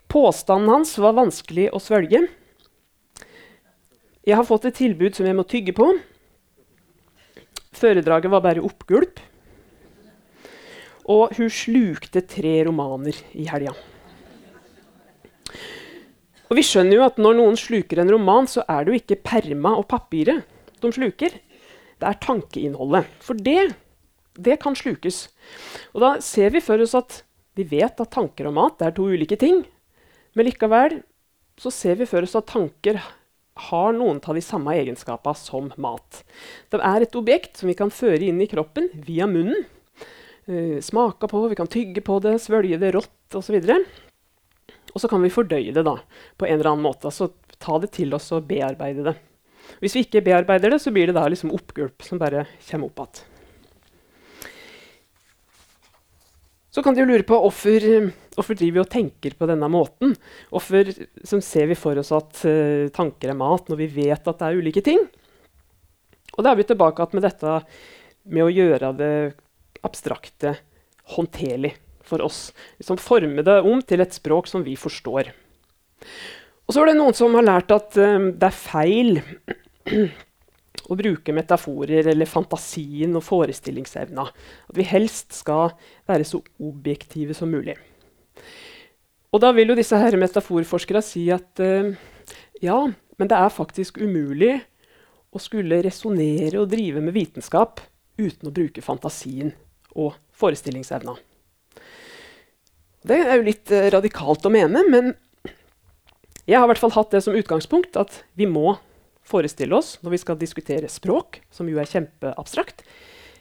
Påstanden 0.09 0.71
hans 0.73 0.95
var 0.97 1.17
vanskelig 1.17 1.67
å 1.75 1.81
svelge. 1.81 2.23
Jeg 4.25 4.37
har 4.37 4.47
fått 4.47 4.65
et 4.69 4.77
tilbud 4.77 5.15
som 5.15 5.27
jeg 5.29 5.37
må 5.37 5.45
tygge 5.47 5.75
på. 5.77 5.91
Foredraget 7.77 8.33
var 8.33 8.43
bare 8.45 8.63
oppgulp. 8.65 9.21
Og 11.09 11.37
hun 11.37 11.49
slukte 11.53 12.25
tre 12.25 12.57
romaner 12.67 13.17
i 13.37 13.47
helga. 13.49 13.73
Og 16.49 16.57
vi 16.57 16.65
skjønner 16.65 16.97
jo 16.97 17.05
at 17.05 17.19
når 17.21 17.37
noen 17.37 17.57
sluker 17.59 18.01
en 18.01 18.09
roman, 18.09 18.47
så 18.49 18.63
er 18.65 18.85
det 18.85 18.91
jo 18.91 19.01
ikke 19.03 19.21
perma 19.29 19.75
og 19.77 19.85
papiret 19.91 20.47
de 20.81 20.91
sluker. 20.95 21.35
Det 21.99 22.07
er 22.07 22.21
tankeinnholdet. 22.23 23.09
For 23.21 23.37
det, 23.37 23.75
det 24.39 24.57
kan 24.63 24.77
slukes. 24.77 25.27
Og 25.93 26.01
da 26.01 26.15
ser 26.25 26.55
vi 26.55 26.63
for 26.63 26.81
oss 26.81 26.95
at 26.97 27.21
vi 27.59 27.67
vet 27.67 28.01
at 28.01 28.13
tanker 28.15 28.49
og 28.49 28.55
mat 28.55 28.81
er 28.81 28.95
to 28.95 29.05
ulike 29.11 29.37
ting. 29.39 29.61
Men 30.33 30.47
likevel 30.47 31.01
så 31.59 31.71
ser 31.75 31.99
vi 31.99 32.07
for 32.09 32.23
oss 32.25 32.37
at 32.39 32.49
tanker 32.49 32.97
har 33.69 33.95
noen 33.95 34.21
av 34.23 34.37
de 34.37 34.43
samme 34.43 34.73
egenskapene 34.79 35.37
som 35.37 35.71
mat. 35.77 36.23
Det 36.71 36.79
er 36.79 37.03
et 37.03 37.17
objekt 37.19 37.59
som 37.59 37.69
vi 37.69 37.77
kan 37.77 37.91
føre 37.91 38.23
inn 38.29 38.39
i 38.41 38.49
kroppen 38.49 38.87
via 39.05 39.27
munnen. 39.29 39.67
Uh, 40.49 40.79
smake 40.81 41.27
på, 41.29 41.43
vi 41.51 41.57
kan 41.59 41.69
tygge 41.69 42.01
på 42.01 42.21
det, 42.23 42.39
svølge 42.41 42.79
det 42.81 42.95
rått 42.95 43.37
osv. 43.37 43.59
Og 44.93 45.01
så 45.01 45.09
kan 45.11 45.21
vi 45.23 45.31
fordøye 45.33 45.73
det 45.75 45.85
da, 45.85 45.97
på 46.37 46.47
en 46.47 46.57
eller 46.57 46.71
annen 46.73 46.85
måte. 46.85 47.09
Altså 47.09 47.31
ta 47.61 47.77
det 47.81 47.91
til 47.95 48.13
oss 48.15 48.31
og 48.35 48.47
bearbeide 48.49 49.05
det. 49.09 49.17
Hvis 49.83 49.95
vi 49.95 50.05
ikke 50.05 50.23
bearbeider 50.25 50.73
det, 50.73 50.79
så 50.81 50.93
blir 50.93 51.09
det 51.09 51.17
da 51.17 51.27
liksom 51.29 51.53
oppgulp 51.53 52.05
som 52.05 52.21
bare 52.21 52.47
kommer 52.69 52.89
opp 52.89 53.03
igjen. 53.03 53.25
Så 56.69 56.83
kan 56.85 56.93
de 56.93 57.01
jo 57.01 57.09
lure 57.09 57.25
på 57.25 57.37
hvorfor, 57.41 57.85
hvorfor 58.35 58.57
driver 58.57 58.75
vi 58.77 58.81
og 58.83 58.91
tenker 58.93 59.33
på 59.35 59.47
denne 59.49 59.67
måten. 59.73 60.13
Hvorfor 60.53 60.91
ser 61.41 61.69
vi 61.71 61.77
for 61.77 61.97
oss 61.97 62.11
at 62.13 62.43
uh, 62.45 62.91
tanker 62.93 63.33
er 63.33 63.39
mat, 63.39 63.65
når 63.67 63.79
vi 63.81 63.87
vet 63.95 64.29
at 64.29 64.37
det 64.37 64.47
er 64.47 64.59
ulike 64.61 64.83
ting? 64.85 65.01
Og 66.37 66.45
da 66.45 66.53
er 66.53 66.59
vi 66.59 66.67
tilbake 66.69 67.09
med 67.17 67.25
dette 67.25 67.55
med 68.29 68.45
å 68.45 68.53
gjøre 68.53 68.93
det 68.99 69.13
abstrakte 69.85 70.53
håndterlig 71.15 71.73
for 72.09 72.23
oss. 72.25 72.49
Liksom 72.81 72.99
forme 73.01 73.45
det 73.45 73.59
om 73.61 73.83
til 73.85 74.03
et 74.03 74.15
språk 74.15 74.49
som 74.49 74.65
vi 74.65 74.75
forstår. 74.79 75.31
Og 76.69 76.75
så 76.75 76.83
er 76.83 76.91
det 76.91 76.99
noen 76.99 77.15
som 77.17 77.33
har 77.37 77.45
lært 77.45 77.71
at 77.73 77.97
um, 77.97 78.31
det 78.37 78.49
er 78.49 78.57
feil 78.57 79.15
å 80.89 80.97
bruke 80.97 81.33
metaforer 81.33 82.11
eller 82.11 82.29
fantasien 82.29 83.15
og 83.17 83.25
forestillingsevna. 83.25 84.25
At 84.69 84.77
vi 84.77 84.85
helst 84.85 85.33
skal 85.37 85.73
være 86.09 86.27
så 86.29 86.41
objektive 86.61 87.37
som 87.37 87.49
mulig. 87.49 87.77
Og 89.29 89.41
da 89.41 89.51
vil 89.53 89.69
jo 89.69 89.77
disse 89.77 89.97
her 89.97 90.17
metaforforskerne 90.17 91.01
si 91.05 91.27
at 91.33 91.61
uh, 91.61 91.93
ja, 92.61 92.79
men 93.17 93.29
det 93.29 93.37
er 93.37 93.53
faktisk 93.53 93.97
umulig 94.01 94.59
å 95.29 95.41
skulle 95.41 95.81
resonnere 95.85 96.61
og 96.61 96.69
drive 96.71 97.01
med 97.03 97.13
vitenskap 97.17 97.81
uten 98.19 98.49
å 98.49 98.53
bruke 98.53 98.83
fantasien 98.83 99.53
og 99.97 100.17
forestillingsevna. 100.37 101.15
Det 103.05 103.15
er 103.15 103.37
jo 103.39 103.47
litt 103.47 103.71
uh, 103.71 103.87
radikalt 103.93 104.45
å 104.45 104.51
mene, 104.53 104.83
men 104.89 105.13
jeg 106.49 106.57
har 106.57 106.65
i 106.65 106.71
hvert 106.71 106.81
fall 106.81 106.95
hatt 106.97 107.13
det 107.13 107.21
som 107.23 107.37
utgangspunkt 107.37 107.97
at 107.99 108.23
vi 108.39 108.47
må 108.49 108.77
forestille 109.29 109.77
oss 109.77 109.97
når 110.01 110.15
vi 110.15 110.21
skal 110.23 110.39
diskutere 110.41 110.89
språk, 110.89 111.43
som 111.53 111.69
jo 111.69 111.79
er 111.79 111.89
kjempeabstrakt, 111.89 112.83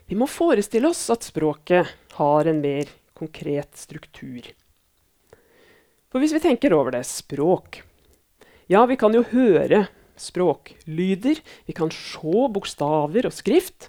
vi 0.09 0.17
må 0.17 0.29
forestille 0.31 0.89
oss 0.89 1.03
at 1.13 1.27
språket 1.27 1.89
har 2.17 2.49
en 2.49 2.63
mer 2.63 2.89
konkret 3.19 3.77
struktur. 3.77 4.47
For 6.09 6.23
hvis 6.23 6.33
vi 6.33 6.41
tenker 6.41 6.73
over 6.73 6.95
det 6.95 7.05
språk 7.09 7.83
Ja, 8.69 8.87
vi 8.89 8.97
kan 9.01 9.13
jo 9.17 9.25
høre 9.31 9.87
språklyder. 10.21 11.41
Vi 11.69 11.75
kan 11.77 11.93
se 11.95 12.49
bokstaver 12.53 13.29
og 13.29 13.33
skrift. 13.33 13.89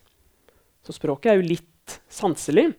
Så 0.85 0.95
språket 0.95 1.31
er 1.31 1.39
jo 1.39 1.49
litt 1.49 1.99
sanselig. 2.11 2.69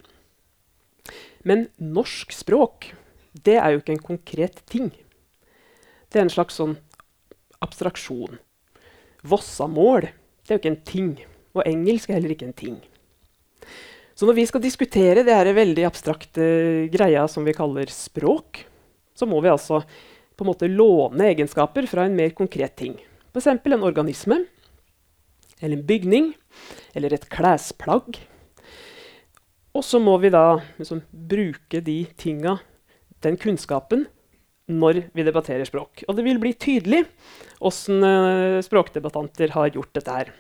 Men 1.46 1.68
norsk 1.78 2.34
språk 2.34 2.92
det 3.32 3.56
er 3.60 3.72
jo 3.72 3.80
ikke 3.80 3.94
en 3.96 4.06
konkret 4.10 4.62
ting. 4.70 4.90
Det 6.10 6.18
er 6.18 6.26
en 6.26 6.32
slags 6.32 6.58
sånn 6.58 6.76
abstraksjon. 7.62 8.40
Vossamål 9.22 10.08
det 10.08 10.52
er 10.52 10.56
jo 10.56 10.62
ikke 10.62 10.72
en 10.74 10.86
ting. 10.86 11.10
Og 11.54 11.66
engelsk 11.66 12.10
er 12.10 12.18
heller 12.18 12.34
ikke 12.34 12.48
en 12.48 12.56
ting. 12.56 12.78
Så 14.14 14.26
når 14.28 14.36
vi 14.36 14.46
skal 14.50 14.62
diskutere 14.64 15.22
det 15.22 15.30
denne 15.30 15.54
veldig 15.56 15.84
abstrakte 15.88 16.46
greia 16.92 17.22
som 17.30 17.46
vi 17.46 17.54
kaller 17.56 17.88
språk, 17.88 18.64
så 19.16 19.28
må 19.28 19.40
vi 19.40 19.52
altså 19.52 19.80
på 20.36 20.44
en 20.44 20.50
måte 20.50 20.68
låne 20.68 21.30
egenskaper 21.30 21.88
fra 21.88 22.04
en 22.04 22.16
mer 22.18 22.34
konkret 22.36 22.74
ting. 22.76 22.98
F.eks. 23.30 23.46
en 23.46 23.86
organisme, 23.86 24.42
eller 25.60 25.76
en 25.76 25.86
bygning, 25.86 26.32
eller 26.96 27.14
et 27.14 27.28
klesplagg. 27.32 28.18
Og 29.76 29.84
så 29.86 30.00
må 30.02 30.16
vi 30.18 30.32
da 30.34 30.60
liksom, 30.80 31.02
bruke 31.10 31.82
de 31.86 32.02
tinga, 32.18 32.56
den 33.22 33.38
kunnskapen, 33.40 34.08
når 34.70 35.04
vi 35.16 35.24
debatterer 35.26 35.66
språk. 35.66 36.04
Og 36.08 36.16
det 36.16 36.24
vil 36.26 36.38
bli 36.42 36.52
tydelig 36.58 37.04
åssen 37.66 38.04
uh, 38.04 38.60
språkdebattanter 38.64 39.54
har 39.56 39.74
gjort 39.74 39.92
dette 39.96 40.14
her. 40.14 40.30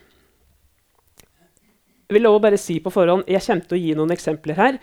Jeg 2.10 2.16
vil 2.16 2.26
også 2.26 2.42
bare 2.42 2.58
si 2.58 2.76
på 2.82 2.90
forhånd, 2.90 3.28
jeg 3.30 3.42
kommer 3.44 3.66
til 3.70 3.76
å 3.76 3.80
gi 3.80 3.90
noen 3.94 4.12
eksempler 4.16 4.58
her 4.58 4.78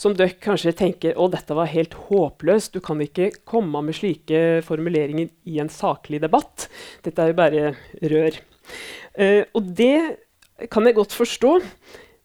som 0.00 0.14
dere 0.16 0.38
kanskje 0.40 0.72
tenker 0.78 1.18
å 1.20 1.26
dette 1.28 1.56
var 1.56 1.68
helt 1.68 1.92
håpløst. 2.08 2.72
Du 2.72 2.80
kan 2.84 3.02
ikke 3.04 3.28
komme 3.44 3.82
med 3.84 3.98
slike 3.98 4.62
formuleringer 4.64 5.28
i 5.44 5.58
en 5.60 5.68
saklig 5.72 6.22
debatt. 6.24 6.70
Dette 7.04 7.20
er 7.20 7.34
jo 7.34 7.40
bare 7.40 7.74
rør. 8.14 8.40
Uh, 9.12 9.44
og 9.56 9.74
det 9.76 10.68
kan 10.72 10.88
jeg 10.88 10.96
godt 10.96 11.16
forstå. 11.16 11.58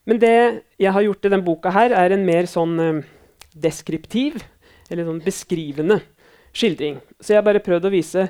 Men 0.06 0.22
det 0.22 0.36
jeg 0.82 0.94
har 0.94 1.06
gjort 1.06 1.26
i 1.26 1.32
denne 1.32 1.46
boka, 1.46 1.72
her, 1.74 1.96
er 1.98 2.14
en 2.14 2.26
mer 2.28 2.50
sånn 2.50 2.76
uh, 2.82 3.06
deskriptiv, 3.56 4.38
eller 4.90 5.08
sånn 5.08 5.24
beskrivende 5.26 6.02
skildring. 6.56 7.00
Så 7.20 7.34
jeg 7.34 7.42
har 7.42 7.48
bare 7.48 7.64
prøvd 7.64 7.90
å 7.90 7.94
vise 7.94 8.28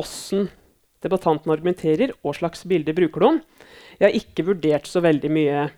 åssen 0.00 0.48
debattanten 1.04 1.52
argumenterer, 1.52 2.14
hva 2.20 2.32
slags 2.36 2.64
bilder 2.68 2.96
bruker 2.96 3.24
de. 3.24 3.66
Jeg 4.00 4.06
har 4.06 4.16
ikke 4.16 4.46
vurdert 4.48 4.88
så 4.88 5.02
veldig 5.04 5.30
mye 5.32 5.68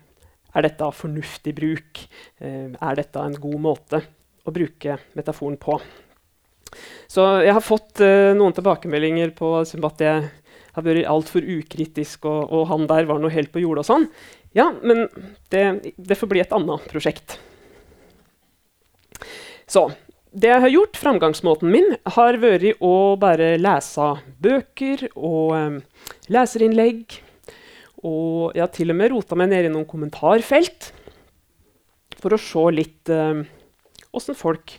er 0.53 0.67
dette 0.67 0.89
fornuftig 0.95 1.53
bruk. 1.57 2.03
Eh, 2.39 2.69
er 2.73 2.99
dette 2.99 3.21
en 3.21 3.37
god 3.41 3.59
måte 3.61 4.01
å 4.43 4.53
bruke 4.53 4.99
metaforen 5.17 5.57
på? 5.57 5.79
Så 7.09 7.23
jeg 7.45 7.53
har 7.53 7.61
fått 7.61 8.01
uh, 8.01 8.33
noen 8.33 8.55
tilbakemeldinger 8.57 9.35
på 9.37 9.51
at 9.61 10.01
jeg 10.01 10.23
har 10.73 10.85
vært 10.85 11.09
altfor 11.09 11.45
ukritisk, 11.45 12.25
og, 12.29 12.49
og, 12.49 12.67
han 12.71 12.87
der 12.89 13.09
var 13.09 13.21
noe 13.21 13.33
helt 13.33 13.51
på 13.53 13.61
jordet 13.63 13.83
og 13.85 13.89
sånn. 13.89 14.07
Ja, 14.57 14.71
men 14.81 15.07
det, 15.53 15.93
det 15.97 16.17
får 16.17 16.31
bli 16.31 16.41
et 16.43 16.53
annet 16.55 16.87
prosjekt. 16.91 17.37
Så 19.69 19.87
det 20.33 20.49
jeg 20.49 20.63
har 20.63 20.73
gjort, 20.73 20.97
framgangsmåten 20.97 21.69
min, 21.73 21.93
har 22.15 22.39
vært 22.41 22.81
å 22.81 23.13
bare 23.21 23.53
lese 23.61 24.09
bøker 24.41 25.05
og 25.13 25.53
um, 25.53 25.77
leserinnlegg. 26.33 27.19
Og 28.03 28.55
jeg 28.55 28.65
har 28.65 28.73
til 28.73 28.91
og 28.91 28.99
med 28.99 29.13
rota 29.13 29.37
meg 29.39 29.51
ned 29.53 29.69
i 29.69 29.73
noen 29.73 29.87
kommentarfelt 29.87 30.89
for 32.19 32.33
å 32.33 32.41
se 32.41 32.63
litt 32.73 33.11
åssen 33.13 34.33
um, 34.33 34.39
folk 34.39 34.73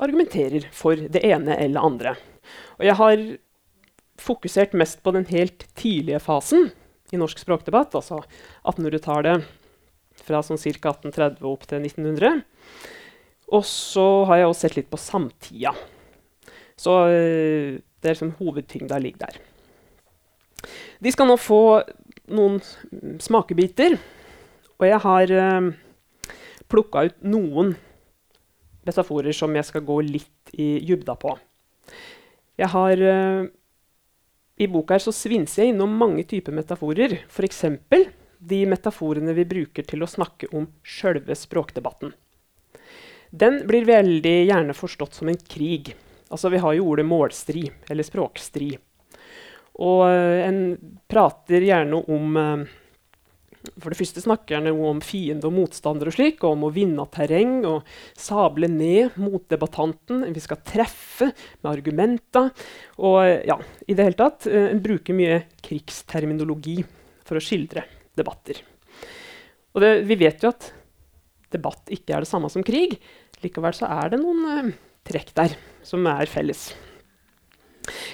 argumenterer 0.00 0.68
for 0.72 0.96
det 0.96 1.22
ene 1.26 1.58
eller 1.60 1.84
andre. 1.84 2.14
Og 2.78 2.86
jeg 2.86 2.96
har 3.00 3.24
fokusert 4.20 4.76
mest 4.78 5.02
på 5.04 5.14
den 5.16 5.26
helt 5.30 5.66
tidlige 5.78 6.20
fasen 6.22 6.70
i 7.10 7.18
norsk 7.18 7.40
språkdebatt, 7.42 7.96
altså 7.98 8.20
1800-tallet 8.68 9.46
fra 10.20 10.42
sånn 10.44 10.60
ca. 10.60 10.92
1830 10.92 11.46
opp 11.48 11.66
til 11.68 11.82
1900. 11.82 12.42
Og 13.50 13.64
så 13.66 14.06
har 14.30 14.40
jeg 14.40 14.50
også 14.50 14.66
sett 14.66 14.76
litt 14.78 14.90
på 14.92 15.00
samtida. 15.00 15.72
Så 16.78 16.96
uh, 17.10 17.78
det 17.80 18.08
er 18.08 18.14
liksom 18.14 18.36
hovedtyngda 18.38 19.00
ligger 19.02 19.26
der. 19.26 19.40
De 21.00 21.12
skal 21.12 21.28
nå 21.28 21.36
få 21.40 21.80
noen 22.30 22.60
smakebiter. 23.20 23.98
Og 24.80 24.86
jeg 24.88 25.00
har 25.04 25.32
eh, 25.36 25.66
plukka 26.72 27.02
ut 27.08 27.16
noen 27.28 27.74
metaforer 28.88 29.36
som 29.36 29.52
jeg 29.56 29.66
skal 29.68 29.84
gå 29.84 29.98
litt 30.06 30.52
i 30.56 30.68
dybda 30.88 31.16
på. 31.20 31.34
Jeg 32.60 32.72
har 32.72 33.02
uh, 33.04 33.48
I 34.60 34.66
boka 34.68 34.92
her 34.94 35.00
så 35.00 35.12
svinser 35.16 35.62
jeg 35.62 35.72
innom 35.72 35.92
mange 35.96 36.26
typer 36.28 36.52
metaforer. 36.52 37.14
F.eks. 37.32 37.62
de 38.38 38.58
metaforene 38.68 39.32
vi 39.32 39.46
bruker 39.48 39.86
til 39.88 40.04
å 40.04 40.08
snakke 40.08 40.50
om 40.52 40.66
sjølve 40.84 41.32
språkdebatten. 41.32 42.12
Den 43.30 43.62
blir 43.70 43.86
veldig 43.88 44.34
gjerne 44.50 44.76
forstått 44.76 45.16
som 45.16 45.30
en 45.32 45.40
krig. 45.40 45.94
Altså, 46.28 46.50
vi 46.52 46.60
har 46.60 46.76
jo 46.76 46.90
ordet 46.92 47.06
målstri, 47.08 47.64
eller 47.88 48.04
språkstri. 48.04 48.74
Og 49.80 50.02
uh, 50.04 50.40
en 50.44 50.60
prater 51.08 51.64
gjerne 51.64 52.02
om 52.12 52.36
uh, 52.36 52.68
For 53.60 53.92
det 53.92 53.98
første 53.98 54.22
snakker 54.24 54.56
en 54.56 54.70
om 54.72 55.02
fiende 55.04 55.48
og 55.48 55.52
motstander 55.52 56.08
og 56.08 56.16
slik, 56.16 56.40
og 56.44 56.56
om 56.56 56.66
å 56.68 56.72
vinne 56.72 57.04
terreng 57.12 57.58
og 57.68 57.88
sable 58.16 58.70
ned 58.72 59.18
motdebattanten. 59.20 60.24
Vi 60.32 60.44
skal 60.44 60.62
treffe 60.64 61.28
med 61.60 61.70
argumenter. 61.74 62.50
Og 63.04 63.20
ja, 63.48 63.58
i 63.84 63.96
det 63.96 64.08
hele 64.08 64.20
tatt, 64.20 64.48
en 64.48 64.80
bruker 64.82 65.16
mye 65.16 65.42
krigsterminologi 65.66 66.78
for 67.26 67.36
å 67.36 67.44
skildre 67.44 67.84
debatter. 68.16 68.62
Og 69.74 69.84
det, 69.84 69.94
vi 70.08 70.18
vet 70.18 70.42
jo 70.42 70.50
at 70.50 70.70
debatt 71.54 71.90
ikke 71.92 72.16
er 72.16 72.24
det 72.24 72.30
samme 72.30 72.50
som 72.52 72.64
krig. 72.66 72.96
Likevel 73.44 73.76
så 73.76 73.88
er 73.90 74.12
det 74.12 74.20
noen 74.22 74.46
uh, 74.46 74.70
trekk 75.06 75.34
der 75.36 75.56
som 75.86 76.06
er 76.10 76.30
felles. 76.30 76.70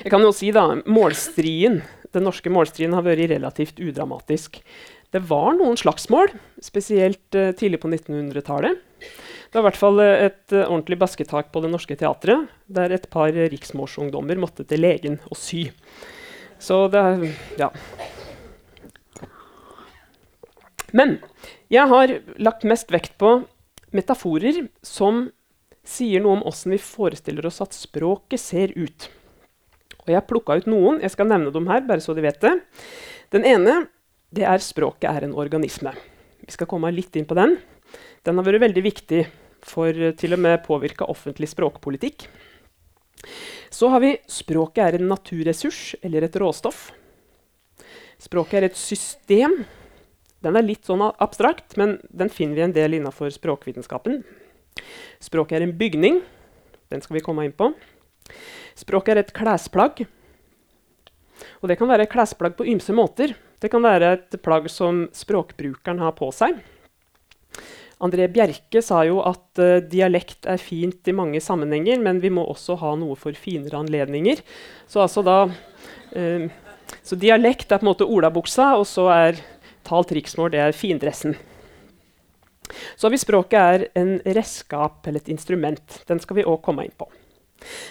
Jeg 0.03 0.13
kan 0.13 0.23
jo 0.23 0.33
si 0.35 0.53
da, 0.55 0.69
målstrien 0.87 1.81
Den 2.15 2.25
norske 2.25 2.49
målstriden 2.53 2.95
har 2.97 3.05
vært 3.05 3.33
relativt 3.35 3.81
udramatisk. 3.83 4.61
Det 5.15 5.23
var 5.29 5.55
noen 5.57 5.79
slagsmål, 5.79 6.33
spesielt 6.63 7.39
uh, 7.39 7.53
tidlig 7.57 7.81
på 7.83 7.91
1900-tallet. 7.93 8.83
Det 9.47 9.55
var 9.55 9.63
i 9.63 9.69
hvert 9.69 9.81
fall 9.81 10.03
uh, 10.03 10.27
et 10.27 10.55
uh, 10.55 10.65
ordentlig 10.67 10.99
basketak 11.01 11.53
på 11.55 11.63
Det 11.63 11.71
Norske 11.73 11.97
Teatret, 11.99 12.51
der 12.67 12.95
et 12.95 13.09
par 13.13 13.31
riksmålsungdommer 13.33 14.41
måtte 14.43 14.67
til 14.67 14.83
legen 14.83 15.21
og 15.31 15.39
sy. 15.41 15.69
Så 16.59 16.87
det 16.93 17.05
Ja. 17.61 17.71
Men 20.97 21.19
jeg 21.69 21.91
har 21.91 22.13
lagt 22.39 22.65
mest 22.65 22.93
vekt 22.95 23.17
på 23.21 23.43
metaforer 23.97 24.67
som 24.87 25.27
sier 25.87 26.23
noe 26.23 26.39
om 26.39 26.47
åssen 26.47 26.75
vi 26.75 26.79
forestiller 26.83 27.47
oss 27.49 27.61
at 27.63 27.77
språket 27.77 28.41
ser 28.43 28.73
ut. 28.77 29.09
Og 30.03 30.13
Jeg 30.13 30.19
har 30.21 30.27
plukka 30.27 30.57
ut 30.59 30.69
noen. 30.71 31.01
Jeg 31.03 31.15
skal 31.15 31.29
nevne 31.31 31.53
dem 31.53 31.67
her. 31.67 31.83
bare 31.83 32.01
så 32.01 32.15
de 32.15 32.23
vet 32.23 32.41
det. 32.41 32.55
Den 33.35 33.45
ene 33.45 33.89
det 34.35 34.47
er 34.47 34.63
språket 34.63 35.09
er 35.11 35.27
en 35.27 35.37
organisme. 35.39 35.93
Vi 36.43 36.55
skal 36.55 36.69
komme 36.71 36.91
litt 36.95 37.17
inn 37.17 37.29
på 37.29 37.37
den. 37.39 37.57
Den 38.27 38.39
har 38.39 38.47
vært 38.47 38.65
veldig 38.67 38.83
viktig 38.85 39.23
for 39.67 39.95
til 40.19 40.37
og 40.37 40.43
med 40.43 40.65
påvirka 40.67 41.07
offentlig 41.11 41.51
språkpolitikk. 41.53 42.27
Så 43.71 43.91
har 43.91 44.03
vi 44.03 44.17
språket 44.31 44.83
er 44.85 44.99
en 44.99 45.09
naturressurs 45.11 45.97
eller 46.03 46.27
et 46.27 46.39
råstoff. 46.39 46.91
Språket 48.23 48.61
er 48.61 48.69
et 48.71 48.79
system. 48.79 49.65
Den 50.45 50.57
er 50.57 50.65
litt 50.65 50.87
sånn 50.87 51.03
abstrakt, 51.05 51.77
men 51.81 51.99
den 52.09 52.31
finner 52.33 52.59
vi 52.59 52.67
en 52.67 52.77
del 52.77 52.99
innafor 52.99 53.33
språkvitenskapen. 53.35 54.23
Språket 55.23 55.59
er 55.59 55.67
en 55.67 55.77
bygning. 55.77 56.21
Den 56.93 57.03
skal 57.03 57.19
vi 57.19 57.25
komme 57.25 57.47
inn 57.47 57.57
på. 57.57 57.73
Språket 58.79 59.15
er 59.15 59.23
et 59.23 59.35
klesplagg. 59.37 60.05
Og 61.61 61.69
det 61.71 61.77
kan 61.81 61.91
være 61.91 62.09
klesplagg 62.11 62.57
på 62.59 62.69
ymse 62.69 62.95
måter. 62.97 63.35
Det 63.63 63.71
kan 63.73 63.85
være 63.85 64.13
et 64.19 64.37
plagg 64.45 64.69
som 64.73 65.07
språkbrukeren 65.17 66.03
har 66.03 66.17
på 66.19 66.29
seg. 66.35 66.59
André 68.05 68.27
Bjerke 68.29 68.83
sa 68.85 69.01
jo 69.09 69.23
at 69.25 69.61
uh, 69.63 69.81
dialekt 69.81 70.45
er 70.51 70.61
fint 70.61 71.09
i 71.09 71.15
mange 71.17 71.41
sammenhenger, 71.41 72.01
men 72.05 72.21
vi 72.21 72.29
må 72.29 72.45
også 72.45 72.77
ha 72.83 72.93
noe 73.01 73.17
for 73.17 73.37
finere 73.39 73.81
anledninger. 73.81 74.43
Så, 74.85 75.01
altså 75.07 75.25
da, 75.25 75.39
uh, 76.13 76.49
så 77.01 77.17
dialekt 77.17 77.73
er 77.73 77.81
på 77.81 77.87
en 77.87 77.93
måte 77.95 78.09
olabuksa, 78.09 78.75
og 78.77 78.85
så 78.91 79.09
er 79.15 79.41
talt 79.87 80.13
riksmål 80.13 80.53
det 80.53 80.61
er 80.67 80.77
findressen. 80.77 81.39
Så 82.99 83.09
vi 83.09 83.21
språket 83.23 83.57
er 83.57 83.87
en 83.97 84.17
redskap 84.27 85.07
eller 85.07 85.23
et 85.23 85.33
instrument. 85.33 86.01
Den 86.09 86.21
skal 86.21 86.41
vi 86.41 86.45
òg 86.45 86.61
komme 86.67 86.85
inn 86.85 86.97
på. 86.99 87.09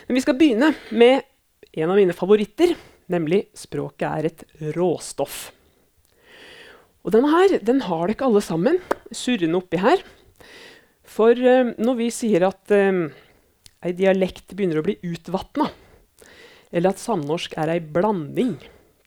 Men 0.05 0.19
vi 0.19 0.23
skal 0.23 0.37
begynne 0.37 0.73
med 0.91 1.23
en 1.75 1.89
av 1.89 1.97
mine 1.97 2.13
favoritter, 2.13 2.75
nemlig 3.11 3.47
språket 3.57 4.07
er 4.09 4.29
et 4.29 4.43
råstoff. 4.75 5.54
Og 7.05 7.13
denne 7.13 7.29
her 7.29 7.59
den 7.61 7.83
har 7.85 8.09
dere 8.09 8.25
alle 8.25 8.41
sammen 8.41 8.79
surrende 9.13 9.59
oppi 9.59 9.77
her. 9.77 10.01
For 11.05 11.37
uh, 11.37 11.75
når 11.77 11.99
vi 11.99 12.09
sier 12.13 12.47
at 12.47 12.73
uh, 12.73 13.05
ei 13.85 13.93
dialekt 13.93 14.55
begynner 14.57 14.81
å 14.81 14.85
bli 14.87 14.97
utvatna, 15.05 15.69
eller 16.73 16.91
at 16.91 17.01
samnorsk 17.01 17.53
er 17.61 17.75
ei 17.75 17.79
blanding 17.79 18.57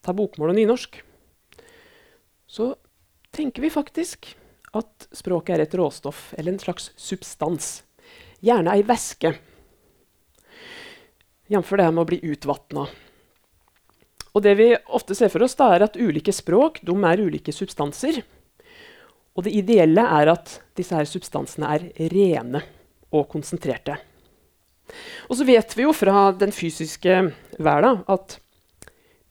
av 0.07 0.15
bokmål 0.17 0.53
og 0.53 0.57
nynorsk, 0.57 1.01
så 2.49 2.71
tenker 3.35 3.61
vi 3.61 3.69
faktisk 3.69 4.31
at 4.73 5.09
språket 5.13 5.57
er 5.57 5.65
et 5.65 5.75
råstoff 5.77 6.31
eller 6.37 6.55
en 6.55 6.63
slags 6.63 6.89
substans. 6.97 7.83
Gjerne 8.41 8.73
ei 8.73 8.85
væske. 8.87 9.35
Jf. 11.49 11.69
det 11.75 11.85
her 11.85 11.93
med 11.93 12.05
å 12.05 12.09
bli 12.09 12.21
utvatna. 12.31 12.87
Og 14.35 14.43
det 14.45 14.55
vi 14.59 14.73
ofte 14.93 15.15
ser 15.17 15.31
for 15.33 15.43
oss, 15.45 15.57
da, 15.57 15.71
er 15.73 15.87
at 15.87 15.97
ulike 15.97 16.33
språk 16.35 16.81
er 16.83 17.23
ulike 17.23 17.53
substanser. 17.55 18.21
Og 19.35 19.45
det 19.45 19.55
ideelle 19.55 20.03
er 20.03 20.33
at 20.33 20.59
disse 20.77 20.95
her 20.95 21.07
substansene 21.07 21.69
er 21.69 21.87
rene 22.11 22.61
og 23.15 23.27
konsentrerte. 23.31 23.97
Og 25.29 25.37
så 25.37 25.45
vet 25.45 25.75
vi 25.77 25.85
jo 25.85 25.93
fra 25.93 26.29
den 26.33 26.51
fysiske 26.53 27.21
verden 27.61 28.03
at 28.09 28.39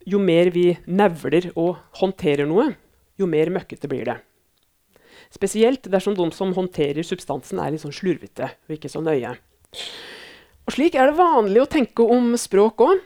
jo 0.08 0.20
mer 0.22 0.50
vi 0.54 0.70
nevler 0.86 1.50
og 1.54 1.76
håndterer 2.00 2.48
noe, 2.48 2.70
jo 3.18 3.26
mer 3.28 3.50
møkkete 3.52 3.90
blir 3.90 4.06
det. 4.08 4.16
Spesielt 5.34 5.90
dersom 5.92 6.14
de 6.16 6.30
som 6.32 6.54
håndterer 6.56 7.04
substansen, 7.04 7.60
er 7.60 7.74
litt 7.74 7.82
sånn 7.84 7.92
slurvete 7.92 8.48
og 8.48 8.76
ikke 8.78 8.88
så 8.88 9.02
nøye. 9.04 9.34
Og 10.64 10.74
Slik 10.74 10.96
er 10.96 11.10
det 11.10 11.18
vanlig 11.18 11.62
å 11.62 11.68
tenke 11.68 12.04
om 12.04 12.32
språk 12.40 12.80
òg. 12.84 13.02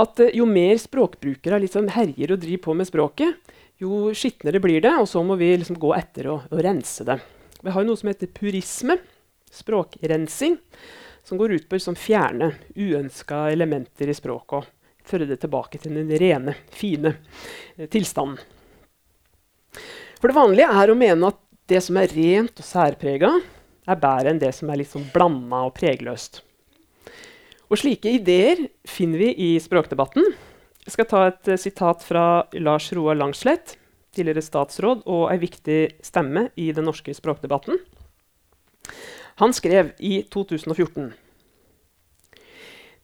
At 0.00 0.20
uh, 0.20 0.30
jo 0.34 0.46
mer 0.50 0.78
språkbrukere 0.80 1.60
liksom 1.62 1.90
herjer 1.94 2.34
og 2.34 2.42
driver 2.42 2.64
på 2.66 2.76
med 2.78 2.88
språket, 2.90 3.54
jo 3.82 4.10
skitnere 4.14 4.62
blir 4.62 4.82
det, 4.84 4.92
og 4.98 5.08
så 5.10 5.22
må 5.26 5.36
vi 5.38 5.52
liksom 5.58 5.78
gå 5.82 5.94
etter 5.96 6.30
og, 6.32 6.46
og 6.50 6.62
rense 6.64 7.06
det. 7.06 7.18
Vi 7.64 7.72
har 7.74 7.86
noe 7.86 7.98
som 7.98 8.10
heter 8.10 8.30
purisme, 8.34 8.98
språkrensing, 9.54 10.58
som 11.24 11.38
går 11.40 11.56
ut 11.56 11.68
på 11.68 11.74
å 11.74 11.78
liksom 11.78 11.96
fjerne 11.96 12.52
uønska 12.76 13.46
elementer 13.54 14.10
i 14.10 14.16
språket 14.16 14.66
og 14.66 15.08
føre 15.08 15.28
det 15.28 15.38
tilbake 15.42 15.80
til 15.80 15.96
den 15.96 16.10
rene, 16.20 16.56
fine 16.72 17.14
eh, 17.76 17.88
tilstanden. 17.88 18.38
For 20.20 20.30
det 20.30 20.36
vanlige 20.36 20.70
er 20.72 20.90
å 20.90 20.98
mene 20.98 21.32
at 21.32 21.40
det 21.68 21.80
som 21.84 21.96
er 22.00 22.12
rent 22.12 22.60
og 22.60 22.66
særprega, 22.68 23.30
er 23.84 24.00
bedre 24.00 24.32
enn 24.32 24.40
det 24.40 24.52
som 24.56 24.70
er 24.72 24.80
litt 24.80 24.92
sånn 24.92 25.08
blanda 25.12 25.64
og 25.68 25.74
pregløst. 25.76 26.40
Og 27.74 27.80
Slike 27.80 28.06
ideer 28.20 28.68
finner 28.86 29.18
vi 29.18 29.32
i 29.34 29.48
språkdebatten. 29.58 30.22
Jeg 30.86 30.92
skal 30.94 31.06
ta 31.10 31.22
et 31.26 31.48
uh, 31.50 31.58
sitat 31.58 32.04
fra 32.06 32.44
Lars 32.62 32.86
Roar 32.94 33.16
Langslett, 33.18 33.72
tidligere 34.14 34.44
statsråd 34.46 35.00
og 35.10 35.24
ei 35.32 35.40
viktig 35.42 35.78
stemme 36.06 36.44
i 36.54 36.68
den 36.76 36.86
norske 36.86 37.10
språkdebatten. 37.18 37.80
Han 39.42 39.50
skrev 39.56 39.90
i 39.98 40.20
2014 40.30 41.08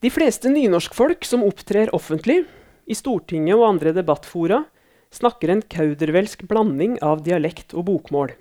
De 0.07 0.13
fleste 0.15 0.53
nynorskfolk 0.55 1.27
som 1.27 1.43
opptrer 1.43 1.91
offentlig, 1.97 2.45
i 2.87 2.95
Stortinget 2.95 3.59
og 3.59 3.67
andre 3.73 3.91
debattfora, 3.97 4.63
snakker 5.11 5.51
en 5.51 5.67
kaudervelsk 5.67 6.47
blanding 6.47 6.95
av 7.03 7.27
dialekt 7.27 7.75
og 7.75 7.89
bokmål. 7.91 8.37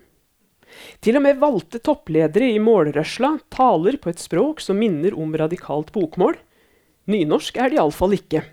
Til 1.04 1.20
og 1.20 1.26
med 1.26 1.40
valgte 1.42 1.82
toppledere 1.84 2.50
i 2.52 2.62
målrørsla 2.62 3.36
taler 3.54 3.98
på 4.02 4.12
et 4.12 4.22
språk 4.22 4.64
som 4.64 4.80
minner 4.80 5.16
om 5.18 5.36
radikalt 5.38 5.92
bokmål. 5.96 6.38
Nynorsk 7.10 7.58
er 7.58 7.72
det 7.72 7.80
iallfall 7.80 8.16
ikke. 8.18 8.44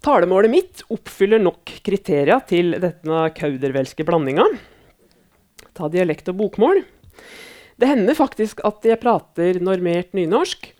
Talemålet 0.00 0.52
mitt 0.52 0.82
oppfyller 0.88 1.42
nok 1.42 1.74
kriteria 1.84 2.38
til 2.48 2.72
denne 2.80 3.24
kaudervelske 3.36 4.04
blandinga. 4.08 4.46
Ta 5.76 5.90
dialekt 5.92 6.30
og 6.32 6.38
bokmål. 6.40 6.82
Det 7.80 7.88
hender 7.88 8.16
faktisk 8.16 8.62
at 8.64 8.84
jeg 8.84 9.00
prater 9.00 9.60
normert 9.60 10.14
nynorsk, 10.16 10.70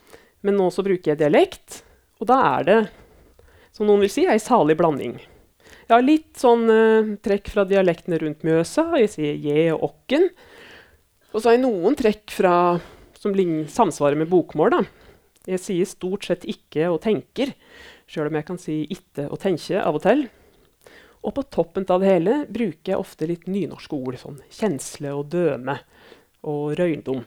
men 0.44 0.56
nå 0.56 0.70
så 0.72 0.84
bruker 0.84 1.12
jeg 1.12 1.20
dialekt. 1.20 1.82
Og 2.20 2.28
da 2.28 2.40
er 2.56 2.66
det, 2.68 2.80
som 3.76 3.88
noen 3.88 4.04
vil 4.04 4.12
si, 4.12 4.26
ei 4.28 4.40
salig 4.40 4.76
blanding. 4.80 5.18
Ja, 5.90 5.96
litt 5.98 6.38
sånn 6.38 6.68
uh, 6.70 7.14
trekk 7.18 7.48
fra 7.50 7.64
dialektene 7.66 8.20
rundt 8.22 8.44
Mjøsa. 8.46 8.84
Jeg 9.00 9.10
sier 9.10 9.38
je 9.42 9.64
og 9.74 9.88
okken. 9.88 10.28
Og 11.32 11.40
så 11.40 11.48
har 11.48 11.56
jeg 11.56 11.64
noen 11.64 11.96
trekk 11.98 12.30
fra, 12.30 12.52
som 13.18 13.34
samsvarer 13.34 14.20
med 14.20 14.30
bokmål. 14.30 14.76
da. 14.76 14.84
Jeg 15.50 15.62
sier 15.64 15.88
stort 15.90 16.28
sett 16.28 16.46
ikke 16.46 16.92
og 16.92 17.00
tenker, 17.02 17.50
sjøl 18.06 18.30
om 18.30 18.38
jeg 18.38 18.46
kan 18.46 18.60
si 18.60 18.76
itte 18.86 19.26
og 19.26 19.40
tenke 19.42 19.82
av 19.82 19.98
og 19.98 20.04
til. 20.04 20.28
Og 21.26 21.34
på 21.34 21.44
toppen 21.50 21.88
av 21.90 22.04
det 22.04 22.12
hele 22.12 22.36
bruker 22.46 22.92
jeg 22.94 23.00
ofte 23.02 23.26
litt 23.26 23.50
nynorske 23.50 23.98
ord. 23.98 24.20
Sånn 24.20 24.38
kjensle 24.46 25.16
og 25.16 25.26
døme 25.34 25.74
og 26.46 26.78
røyndom. 26.78 27.24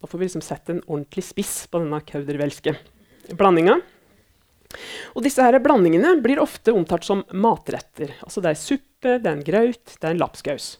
Da 0.00 0.10
får 0.10 0.18
vi 0.18 0.26
liksom 0.26 0.42
sett 0.44 0.72
en 0.72 0.82
ordentlig 0.88 1.28
spiss 1.30 1.54
på 1.70 1.78
denne 1.78 2.02
kaudervelske 2.10 2.74
blandinga. 3.38 3.78
Og 5.16 5.24
disse 5.24 5.42
her 5.42 5.58
blandingene 5.62 6.14
blir 6.22 6.40
ofte 6.42 6.74
omtalt 6.74 7.06
som 7.06 7.24
matretter. 7.32 8.14
Altså 8.24 8.42
det 8.44 8.52
er 8.52 8.60
suppe, 8.60 9.16
det 9.18 9.26
er 9.26 9.34
en 9.34 9.44
graut, 9.46 9.84
det 9.96 10.06
er 10.06 10.14
en 10.14 10.22
lapskaus. 10.22 10.72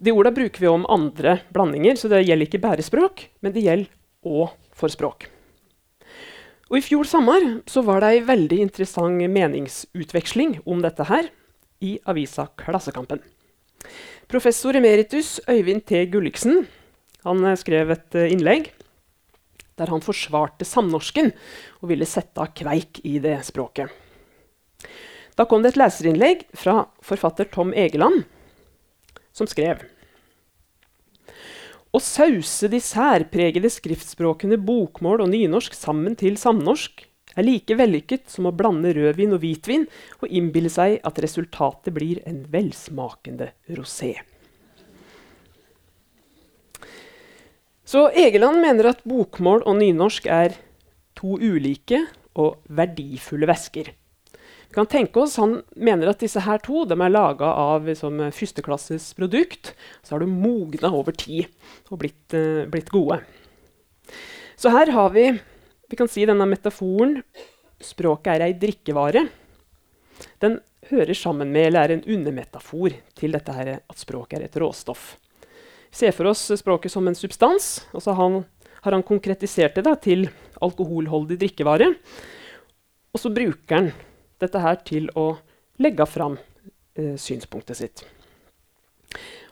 De 0.00 0.12
orda 0.16 0.32
bruker 0.32 0.62
vi 0.62 0.68
om 0.70 0.86
andre 0.88 1.40
blandinger, 1.52 1.96
så 1.96 2.08
det 2.08 2.22
gjelder 2.24 2.48
ikke 2.48 2.62
bare 2.62 2.84
språk, 2.84 3.26
men 3.44 3.52
det 3.52 3.66
gjelder 3.66 3.90
òg 4.24 4.54
for 4.76 4.92
språk. 4.92 5.28
Og 6.70 6.78
I 6.78 6.84
fjor 6.86 7.08
sommer 7.08 7.44
så 7.68 7.82
var 7.84 8.00
det 8.00 8.12
ei 8.14 8.24
veldig 8.24 8.60
interessant 8.62 9.18
meningsutveksling 9.18 10.60
om 10.64 10.80
dette 10.84 11.04
her 11.08 11.28
i 11.82 11.96
avisa 12.08 12.46
Klassekampen. 12.60 13.20
Professor 14.30 14.76
emeritus 14.78 15.40
Øyvind 15.50 15.82
T. 15.88 16.04
Gulliksen 16.12 16.68
han 17.26 17.44
skrev 17.58 17.90
et 17.92 18.16
innlegg 18.30 18.70
der 19.78 19.92
han 19.92 20.02
forsvarte 20.04 20.66
samnorsken 20.66 21.32
og 21.80 21.90
ville 21.92 22.08
sette 22.08 22.42
av 22.42 22.54
kveik 22.56 23.02
i 23.06 23.18
det 23.22 23.38
språket. 23.46 23.90
Da 25.38 25.46
kom 25.48 25.62
det 25.62 25.74
et 25.74 25.80
leserinnlegg 25.80 26.44
fra 26.58 26.84
forfatter 27.04 27.48
Tom 27.52 27.72
Egeland, 27.76 28.24
som 29.32 29.48
skrev 29.48 29.84
Å 31.90 31.98
sause 32.02 32.68
de 32.70 32.78
særpregede 32.82 33.70
skriftspråkene 33.72 34.58
bokmål 34.62 35.24
og 35.24 35.32
nynorsk 35.32 35.74
sammen 35.74 36.18
til 36.18 36.36
samnorsk 36.38 37.06
er 37.38 37.46
like 37.46 37.76
vellykket 37.78 38.28
som 38.30 38.48
å 38.48 38.54
blande 38.54 38.92
rødvin 38.96 39.34
og 39.36 39.42
hvitvin 39.44 39.86
og 40.20 40.28
innbille 40.28 40.70
seg 40.72 40.98
at 41.06 41.22
resultatet 41.22 41.94
blir 41.94 42.22
en 42.28 42.42
velsmakende 42.50 43.52
rosé. 43.78 44.16
Så 47.90 48.04
Egeland 48.14 48.60
mener 48.62 48.86
at 48.92 49.00
bokmål 49.08 49.64
og 49.66 49.80
nynorsk 49.80 50.28
er 50.30 50.52
to 51.18 51.34
ulike 51.42 52.04
og 52.38 52.60
verdifulle 52.70 53.48
væsker. 53.50 53.88
Vi 53.90 54.76
kan 54.76 54.86
tenke 54.86 55.18
oss, 55.18 55.34
Han 55.36 55.64
mener 55.74 56.12
at 56.12 56.20
disse 56.22 56.38
her 56.38 56.60
to 56.62 56.84
er 56.86 57.10
laga 57.10 57.46
av 57.50 57.88
liksom, 57.90 58.30
førsteklasses 58.30 59.14
produkt. 59.18 59.74
Så 60.04 60.14
har 60.14 60.20
du 60.20 60.26
mogna 60.26 60.92
over 60.94 61.10
tid 61.10 61.48
og 61.90 61.98
blitt, 61.98 62.30
uh, 62.30 62.70
blitt, 62.70 62.90
gode. 62.90 63.18
Så 64.54 64.70
her 64.70 64.86
har 64.94 65.10
vi 65.10 65.40
vi 65.90 65.96
kan 65.96 66.06
si 66.06 66.22
denne 66.22 66.46
metaforen 66.46 67.24
språket 67.82 68.36
er 68.36 68.44
ei 68.46 68.54
drikkevare. 68.54 69.24
Den 70.38 70.60
hører 70.92 71.14
sammen 71.18 71.50
med, 71.50 71.66
eller 71.66 71.88
er 71.88 71.96
en 71.96 72.06
undermetafor 72.06 72.94
til 73.18 73.34
dette 73.34 73.52
her, 73.52 73.80
at 73.82 73.98
språket 73.98 74.38
er 74.38 74.46
et 74.46 74.60
råstoff. 74.62 75.16
Ser 75.90 76.14
for 76.14 76.30
oss 76.30 76.44
språket 76.60 76.92
som 76.92 77.08
en 77.08 77.18
substans, 77.18 77.80
og 77.90 78.04
så 78.04 78.14
har 78.14 78.22
han, 78.22 78.44
har 78.84 78.94
han 78.94 79.06
konkretisert 79.06 79.74
det 79.78 79.84
da, 79.88 79.96
til 79.98 80.28
alkoholholdig 80.62 81.38
drikkevare. 81.40 81.90
Og 83.10 83.18
så 83.22 83.32
bruker 83.34 83.76
han 83.76 83.90
dette 84.40 84.62
her 84.62 84.78
til 84.86 85.10
å 85.18 85.32
legge 85.82 86.06
fram 86.06 86.38
eh, 86.94 87.16
synspunktet 87.18 87.80
sitt. 87.80 88.04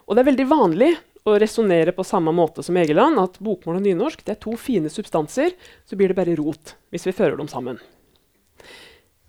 Og 0.06 0.14
det 0.14 0.22
er 0.22 0.30
veldig 0.30 0.48
vanlig 0.48 0.92
å 1.28 1.34
resonnere 1.40 1.92
på 1.92 2.06
samme 2.06 2.32
måte 2.32 2.62
som 2.64 2.78
Egeland, 2.80 3.18
at 3.20 3.40
bokmål 3.42 3.80
og 3.80 3.84
nynorsk 3.84 4.22
er 4.28 4.38
to 4.40 4.54
fine 4.60 4.88
substanser, 4.92 5.52
så 5.84 5.98
blir 5.98 6.12
det 6.12 6.18
bare 6.20 6.36
rot 6.38 6.76
hvis 6.94 7.08
vi 7.08 7.16
fører 7.16 7.36
dem 7.40 7.50
sammen. 7.50 7.80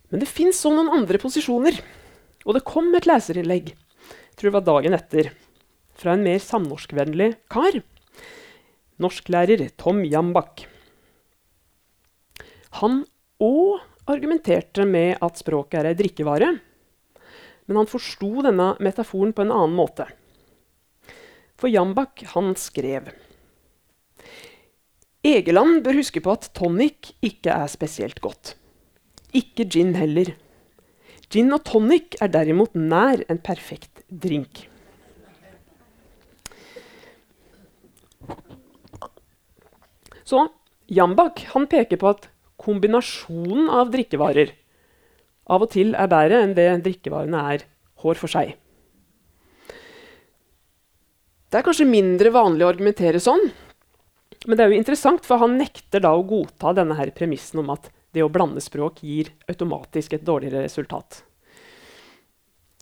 Men 0.10 0.22
det 0.22 0.30
fins 0.30 0.62
så 0.62 0.72
noen 0.74 0.91
andre 0.93 1.19
posisjoner. 1.22 1.76
Og 2.48 2.56
det 2.56 2.65
kom 2.67 2.93
et 2.95 3.10
leserinnlegg 3.10 3.74
jeg 4.39 4.45
tror 4.45 4.54
det 4.54 4.56
var 4.56 4.67
dagen 4.69 4.95
etter, 4.95 5.28
fra 5.99 6.15
en 6.15 6.23
mer 6.25 6.39
samnorskvennlig 6.43 7.33
kar. 7.51 7.81
Norsklærer 8.99 9.65
Tom 9.79 10.01
Jambak. 10.07 10.65
Han 12.79 13.03
òg 13.43 13.79
argumenterte 14.09 14.85
med 14.88 15.17
at 15.23 15.39
språket 15.39 15.81
er 15.81 15.91
ei 15.91 15.99
drikkevare. 15.99 16.53
Men 17.69 17.81
han 17.81 17.89
forsto 17.89 18.43
denne 18.45 18.73
metaforen 18.81 19.33
på 19.35 19.45
en 19.45 19.53
annen 19.53 19.77
måte. 19.77 20.07
For 21.59 21.71
Jambak 21.71 22.23
han 22.33 22.53
skrev 22.57 23.12
Egeland 25.19 25.81
bør 25.83 25.97
huske 25.99 26.21
på 26.23 26.31
at 26.31 26.47
tonic 26.55 27.12
ikke 27.19 27.51
er 27.51 27.67
spesielt 27.67 28.21
godt. 28.23 28.53
Ikke 29.35 29.65
gin 29.67 29.91
heller. 29.99 30.31
Gin 31.29 31.51
og 31.53 31.65
tonic 31.67 32.15
er 32.23 32.31
derimot 32.31 32.71
nær 32.73 33.25
en 33.27 33.41
perfekt 33.43 34.05
drink. 34.07 34.68
Så 40.29 40.45
Jambak 40.89 41.45
peker 41.69 41.97
på 41.97 42.09
at 42.09 42.27
kombinasjonen 42.59 43.69
av 43.71 43.89
drikkevarer 43.93 44.51
av 45.49 45.65
og 45.65 45.71
til 45.73 45.95
er 45.97 46.09
bedre 46.11 46.43
enn 46.43 46.55
det 46.57 46.67
drikkevarene 46.85 47.45
er 47.53 47.65
hår 48.03 48.19
for 48.19 48.31
seg. 48.31 48.53
Det 51.49 51.57
er 51.57 51.65
kanskje 51.65 51.89
mindre 51.89 52.29
vanlig 52.33 52.65
å 52.65 52.69
argumentere 52.69 53.21
sånn, 53.23 53.41
men 54.45 54.55
det 54.55 54.63
er 54.63 54.71
jo 54.71 54.77
interessant, 54.77 55.25
for 55.25 55.41
han 55.41 55.57
nekter 55.57 56.03
da 56.05 56.13
å 56.13 56.25
godta 56.27 56.75
denne 56.77 56.97
her 56.99 57.09
premissen 57.15 57.63
om 57.63 57.73
at 57.73 57.89
det 58.13 58.21
å 58.21 58.29
blande 58.29 58.61
språk 58.61 59.01
gir 59.05 59.31
automatisk 59.49 60.13
et 60.13 60.25
dårligere 60.25 60.61
resultat. 60.67 61.23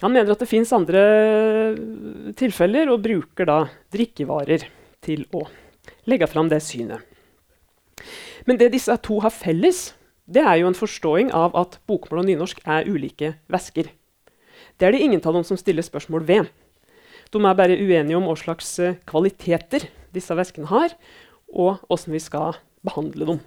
Han 0.03 0.13
mener 0.13 0.35
at 0.35 0.43
det 0.43 0.51
fins 0.51 0.73
andre 0.75 1.01
tilfeller, 2.37 2.91
og 2.91 3.01
bruker 3.07 3.47
da 3.47 3.61
drikkevarer 3.95 4.67
til 5.03 5.23
å 5.33 5.47
legge 6.11 6.27
fram 6.29 6.51
det 6.51 6.59
synet. 6.63 7.16
Men 8.47 8.59
det 8.59 8.71
disse 8.73 8.95
to 9.03 9.19
har 9.23 9.33
felles, 9.35 9.91
det 10.27 10.43
er 10.43 10.61
jo 10.61 10.69
en 10.69 10.77
forståing 10.77 11.33
av 11.35 11.55
at 11.59 11.79
bokmål 11.87 12.23
og 12.23 12.29
nynorsk 12.29 12.61
er 12.63 12.87
ulike 12.87 13.33
væsker. 13.51 13.91
Det 14.79 14.87
er 14.87 14.95
det 14.95 15.03
ingen 15.03 15.21
av 15.23 15.35
dem 15.35 15.45
som 15.47 15.59
stiller 15.59 15.83
spørsmål 15.83 16.23
ved. 16.27 16.47
De 17.33 17.41
er 17.43 17.59
bare 17.59 17.75
uenige 17.75 18.15
om 18.15 18.27
hva 18.27 18.37
slags 18.39 18.69
eh, 18.79 18.99
kvaliteter 19.09 19.89
disse 20.15 20.35
væskene 20.35 20.69
har, 20.71 20.95
og 21.51 21.83
hvordan 21.87 22.15
vi 22.15 22.23
skal 22.23 22.59
behandle 22.87 23.27
dem. 23.33 23.43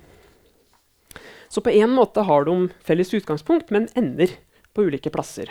Så 1.51 1.65
på 1.65 1.73
en 1.75 1.97
måte 1.97 2.23
har 2.29 2.45
de 2.47 2.69
felles 2.87 3.11
utgangspunkt, 3.17 3.73
men 3.75 3.89
ender 3.99 4.37
på 4.75 4.85
ulike 4.87 5.11
plasser. 5.11 5.51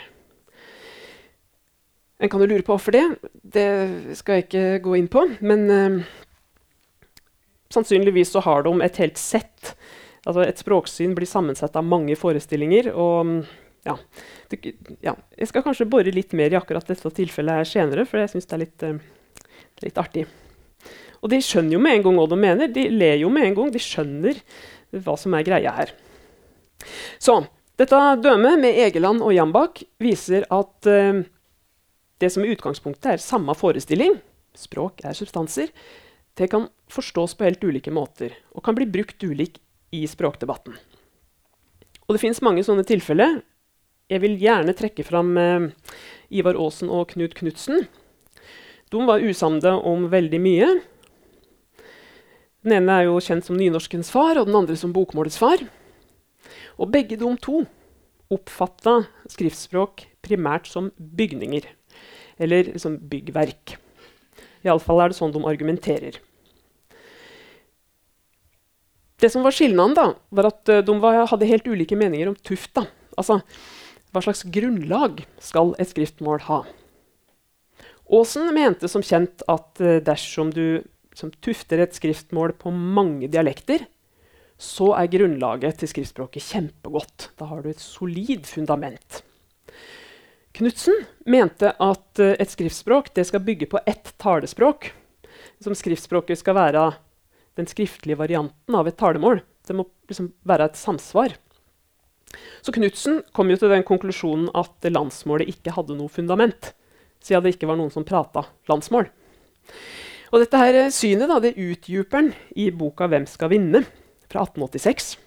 En 2.20 2.28
kan 2.28 2.40
jo 2.40 2.48
lure 2.48 2.64
på 2.64 2.76
hvorfor 2.76 2.94
det. 2.94 3.04
Det 3.42 4.16
skal 4.16 4.38
jeg 4.38 4.46
ikke 4.46 4.64
gå 4.84 4.96
inn 4.98 5.08
på. 5.12 5.24
Men 5.40 5.62
uh, 5.72 6.00
Sannsynligvis 7.70 8.32
så 8.34 8.42
har 8.44 8.64
de 8.66 8.74
et 8.82 9.00
helt 9.02 9.18
sett. 9.20 9.74
Altså 10.26 10.44
et 10.44 10.60
språksyn 10.60 11.14
blir 11.16 11.28
sammensatt 11.28 11.76
av 11.78 11.86
mange 11.86 12.16
forestillinger. 12.18 12.90
og 12.92 13.44
ja, 13.86 13.96
det, 14.50 14.74
ja, 15.00 15.14
Jeg 15.36 15.48
skal 15.48 15.64
kanskje 15.64 15.88
bore 15.88 16.12
litt 16.12 16.34
mer 16.36 16.52
i 16.52 16.58
akkurat 16.58 16.86
dette 16.86 17.12
tilfellet 17.16 17.62
her 17.62 17.68
senere, 17.68 18.04
for 18.08 18.20
jeg 18.20 18.34
syns 18.34 18.50
det 18.50 18.56
er 18.56 18.62
litt, 18.64 18.84
uh, 18.84 19.46
litt, 19.86 20.00
artig. 20.00 20.26
Og 21.20 21.32
de 21.32 21.40
skjønner 21.44 21.76
jo 21.76 21.80
med 21.84 21.98
en 21.98 22.04
gang 22.04 22.20
hva 22.20 22.26
de 22.28 22.38
mener. 22.40 22.72
De 22.72 22.86
ler 22.92 23.18
jo 23.22 23.30
med 23.32 23.48
en 23.48 23.56
gang. 23.56 23.72
De 23.72 23.80
skjønner 23.82 24.40
hva 25.04 25.16
som 25.20 25.34
er 25.36 25.46
greia 25.46 25.72
her. 25.76 25.92
Så 27.20 27.42
dette 27.80 27.98
dømet 28.20 28.60
med 28.60 28.76
Egeland 28.86 29.22
og 29.24 29.34
Jambak 29.36 29.82
viser 30.00 30.46
at 30.52 30.90
uh, 30.90 31.22
det 32.20 32.32
som 32.32 32.44
i 32.44 32.52
utgangspunktet 32.52 33.14
er 33.14 33.24
samme 33.24 33.54
forestilling, 33.56 34.18
språk 34.56 35.04
er 35.08 35.16
substanser, 35.16 35.70
det 36.40 36.48
kan 36.48 36.70
forstås 36.88 37.34
på 37.36 37.44
helt 37.44 37.64
ulike 37.64 37.92
måter 37.92 38.32
og 38.56 38.64
kan 38.64 38.76
bli 38.78 38.86
brukt 38.88 39.20
ulik 39.20 39.58
i 39.92 40.06
språkdebatten. 40.08 40.72
Og 42.08 42.16
det 42.16 42.22
fins 42.22 42.40
mange 42.40 42.62
sånne 42.64 42.86
tilfeller. 42.88 43.42
Jeg 44.08 44.22
vil 44.22 44.38
gjerne 44.40 44.72
trekke 44.74 45.04
fram 45.04 45.34
eh, 45.36 45.66
Ivar 46.32 46.56
Aasen 46.56 46.88
og 46.88 47.12
Knut 47.12 47.36
Knutsen. 47.36 47.84
De 48.90 49.02
var 49.06 49.20
usamde 49.20 49.74
om 49.86 50.08
veldig 50.10 50.40
mye. 50.40 50.70
Den 52.64 52.78
ene 52.78 52.96
er 52.96 53.06
jo 53.10 53.20
kjent 53.22 53.44
som 53.46 53.60
nynorskens 53.60 54.10
far, 54.10 54.40
og 54.40 54.48
den 54.48 54.56
andre 54.58 54.78
som 54.80 54.96
bokmålets 54.96 55.38
far. 55.38 55.60
Og 56.80 56.90
begge 56.90 57.20
de 57.20 57.34
to 57.44 57.62
oppfatta 58.32 59.02
skriftspråk 59.28 60.06
primært 60.24 60.72
som 60.72 60.88
bygninger. 60.96 61.68
Eller 62.40 62.72
som 62.80 62.96
byggverk. 63.12 63.76
Iallfall 64.64 65.04
er 65.04 65.12
det 65.12 65.20
sånn 65.20 65.36
de 65.36 65.44
argumenterer. 65.44 66.18
Det 69.20 69.28
som 69.30 69.44
var 69.44 69.52
skillnaden, 69.52 69.94
da, 69.94 70.06
var 70.32 70.48
at 70.48 70.70
uh, 70.72 70.80
de 70.84 70.96
var, 71.00 71.26
hadde 71.28 71.48
helt 71.48 71.68
ulike 71.68 71.98
meninger 71.98 72.30
om 72.30 72.36
tufta. 72.36 72.86
Altså, 73.20 73.40
hva 74.10 74.22
slags 74.24 74.46
grunnlag 74.48 75.20
skal 75.42 75.74
et 75.78 75.90
skriftmål 75.92 76.40
ha? 76.48 76.62
Aasen 78.10 78.48
mente 78.56 78.88
som 78.90 79.04
kjent 79.04 79.44
at 79.50 79.82
uh, 79.84 79.98
dersom 80.04 80.54
du 80.54 80.82
som 81.18 81.32
tufter 81.44 81.82
et 81.82 81.96
skriftmål 81.96 82.54
på 82.56 82.72
mange 82.72 83.28
dialekter, 83.28 83.84
så 84.60 84.92
er 84.96 85.10
grunnlaget 85.12 85.80
til 85.80 85.90
skriftspråket 85.90 86.44
kjempegodt. 86.46 87.30
Da 87.36 87.48
har 87.50 87.60
du 87.60 87.70
et 87.72 87.82
solid 87.82 88.48
fundament. 88.48 89.20
Knutsen 90.56 91.04
mente 91.28 91.74
at 91.76 92.24
uh, 92.24 92.32
et 92.32 92.56
skriftspråk 92.56 93.12
skal 93.20 93.44
bygge 93.44 93.68
på 93.68 93.84
ett 93.84 94.14
talespråk. 94.16 94.94
Som 95.60 95.76
skriftspråket 95.76 96.40
skal 96.40 96.56
være 96.56 96.88
den 97.60 97.70
skriftlige 97.70 98.18
varianten 98.20 98.76
av 98.76 98.88
et 98.88 98.98
talemål. 99.00 99.42
Det 99.66 99.76
må 99.76 99.86
liksom 100.10 100.32
være 100.48 100.70
et 100.70 100.80
samsvar. 100.80 101.36
Så 102.62 102.74
Knutsen 102.74 103.22
kom 103.36 103.50
jo 103.50 103.58
til 103.60 103.72
den 103.72 103.86
konklusjonen 103.86 104.50
at 104.56 104.86
landsmålet 104.86 105.50
ikke 105.50 105.74
hadde 105.76 105.96
noe 105.98 106.12
fundament, 106.12 106.72
siden 107.22 107.44
det 107.44 107.56
ikke 107.56 107.68
var 107.70 107.78
noen 107.80 107.92
som 107.92 108.06
prata 108.06 108.46
landsmål. 108.70 109.10
Og 110.30 110.44
dette 110.44 110.60
her 110.60 110.78
synet 110.94 111.30
da, 111.30 111.40
det 111.42 111.58
utdyper 111.58 112.16
han 112.16 112.30
i 112.54 112.70
boka 112.70 113.08
'Hvem 113.08 113.26
skal 113.26 113.50
vinne?' 113.50 113.86
fra 114.30 114.44
1886. 114.46 115.18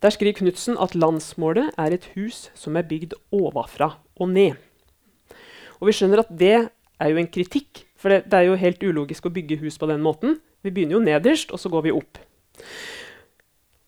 Der 0.00 0.10
skriver 0.14 0.38
Knutsen 0.38 0.78
at 0.80 0.94
landsmålet 0.94 1.74
er 1.76 1.92
et 1.92 2.06
hus 2.14 2.48
som 2.54 2.76
er 2.76 2.86
bygd 2.86 3.16
ovenfra 3.34 3.98
og 4.16 4.28
ned. 4.28 4.54
Og 5.80 5.90
vi 5.90 5.96
skjønner 5.96 6.22
at 6.22 6.30
det 6.30 6.70
er 7.00 7.10
jo 7.10 7.16
en 7.16 7.28
kritikk, 7.28 7.84
for 7.96 8.08
det, 8.08 8.30
det 8.30 8.38
er 8.38 8.46
jo 8.48 8.60
helt 8.60 8.82
ulogisk 8.82 9.26
å 9.26 9.34
bygge 9.34 9.58
hus 9.60 9.76
på 9.80 9.88
den 9.90 10.00
måten. 10.00 10.38
Vi 10.64 10.72
begynner 10.72 10.98
jo 10.98 11.04
nederst, 11.04 11.52
og 11.54 11.60
så 11.60 11.70
går 11.72 11.86
vi 11.86 11.94
opp. 11.94 12.20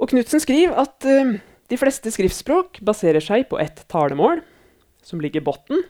Og 0.00 0.10
Knutsen 0.10 0.42
skriver 0.42 0.78
at 0.82 1.06
uh, 1.06 1.36
de 1.70 1.78
fleste 1.78 2.10
skriftspråk 2.12 2.80
baserer 2.84 3.22
seg 3.22 3.46
på 3.50 3.60
ett 3.62 3.84
talemål, 3.92 4.40
som 5.04 5.20
ligger 5.22 5.42
i 5.42 5.46
bunnen. 5.46 5.84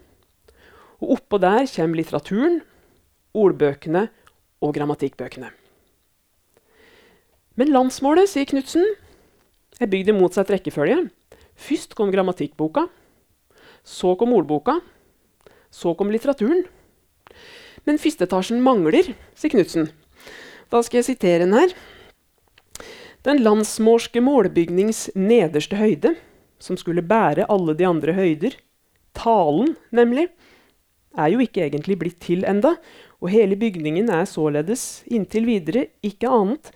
Og 1.02 1.16
oppå 1.16 1.40
der 1.42 1.66
kommer 1.70 1.98
litteraturen, 1.98 2.60
ordbøkene 3.34 4.08
og 4.62 4.74
grammatikkbøkene. 4.76 5.50
Men 7.58 7.72
landsmålet, 7.72 8.30
sier 8.30 8.48
Knutsen, 8.48 8.84
er 9.80 9.90
bygd 9.90 10.12
i 10.12 10.16
motsatt 10.16 10.52
rekkefølge. 10.52 11.08
Først 11.58 11.96
kom 11.98 12.12
grammatikkboka, 12.12 12.86
så 13.84 14.14
kom 14.16 14.32
ordboka, 14.36 14.78
så 15.72 15.92
kom 15.98 16.12
litteraturen. 16.12 16.64
Men 17.88 17.98
førsteetasjen 18.00 18.62
mangler, 18.64 19.12
sier 19.34 19.52
Knutsen. 19.52 19.90
Da 20.72 20.80
skal 20.80 21.02
jeg 21.02 21.10
sitere 21.10 21.44
den 21.44 21.52
her. 21.52 21.72
Den 23.26 23.42
landsmorske 23.44 24.22
målbygnings 24.24 25.10
nederste 25.14 25.76
høyde, 25.76 26.14
som 26.62 26.78
skulle 26.80 27.04
bære 27.04 27.44
alle 27.52 27.74
de 27.76 27.84
andre 27.84 28.14
høyder, 28.16 28.56
talen 29.12 29.74
nemlig, 29.92 30.30
er 31.12 31.28
jo 31.34 31.42
ikke 31.44 31.66
egentlig 31.66 31.98
blitt 32.00 32.22
til 32.24 32.46
enda, 32.48 32.78
og 33.20 33.30
hele 33.30 33.58
bygningen 33.60 34.08
er 34.10 34.24
således 34.26 35.02
inntil 35.12 35.44
videre 35.46 35.84
ikke 36.02 36.30
annet 36.32 36.72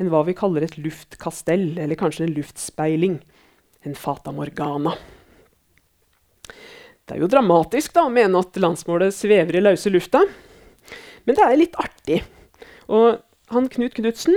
enn 0.00 0.10
hva 0.12 0.20
vi 0.28 0.36
kaller 0.36 0.66
et 0.66 0.76
luftkastell, 0.80 1.78
eller 1.80 1.98
kanskje 1.98 2.26
en 2.26 2.36
luftspeiling, 2.36 3.16
en 3.88 3.96
fata 3.96 4.32
morgana. 4.36 4.92
Det 6.44 7.16
er 7.16 7.24
jo 7.24 7.30
dramatisk 7.32 7.96
da, 7.96 8.04
å 8.04 8.12
mene 8.12 8.44
at 8.44 8.60
landsmålet 8.60 9.16
svever 9.16 9.56
i 9.56 9.64
løse 9.64 9.92
lufta, 9.92 10.22
men 11.24 11.36
det 11.36 11.44
er 11.48 11.58
litt 11.58 11.80
artig. 11.80 12.20
Og 12.92 13.18
han 13.50 13.68
Knut 13.72 13.96
Knutsen 13.98 14.36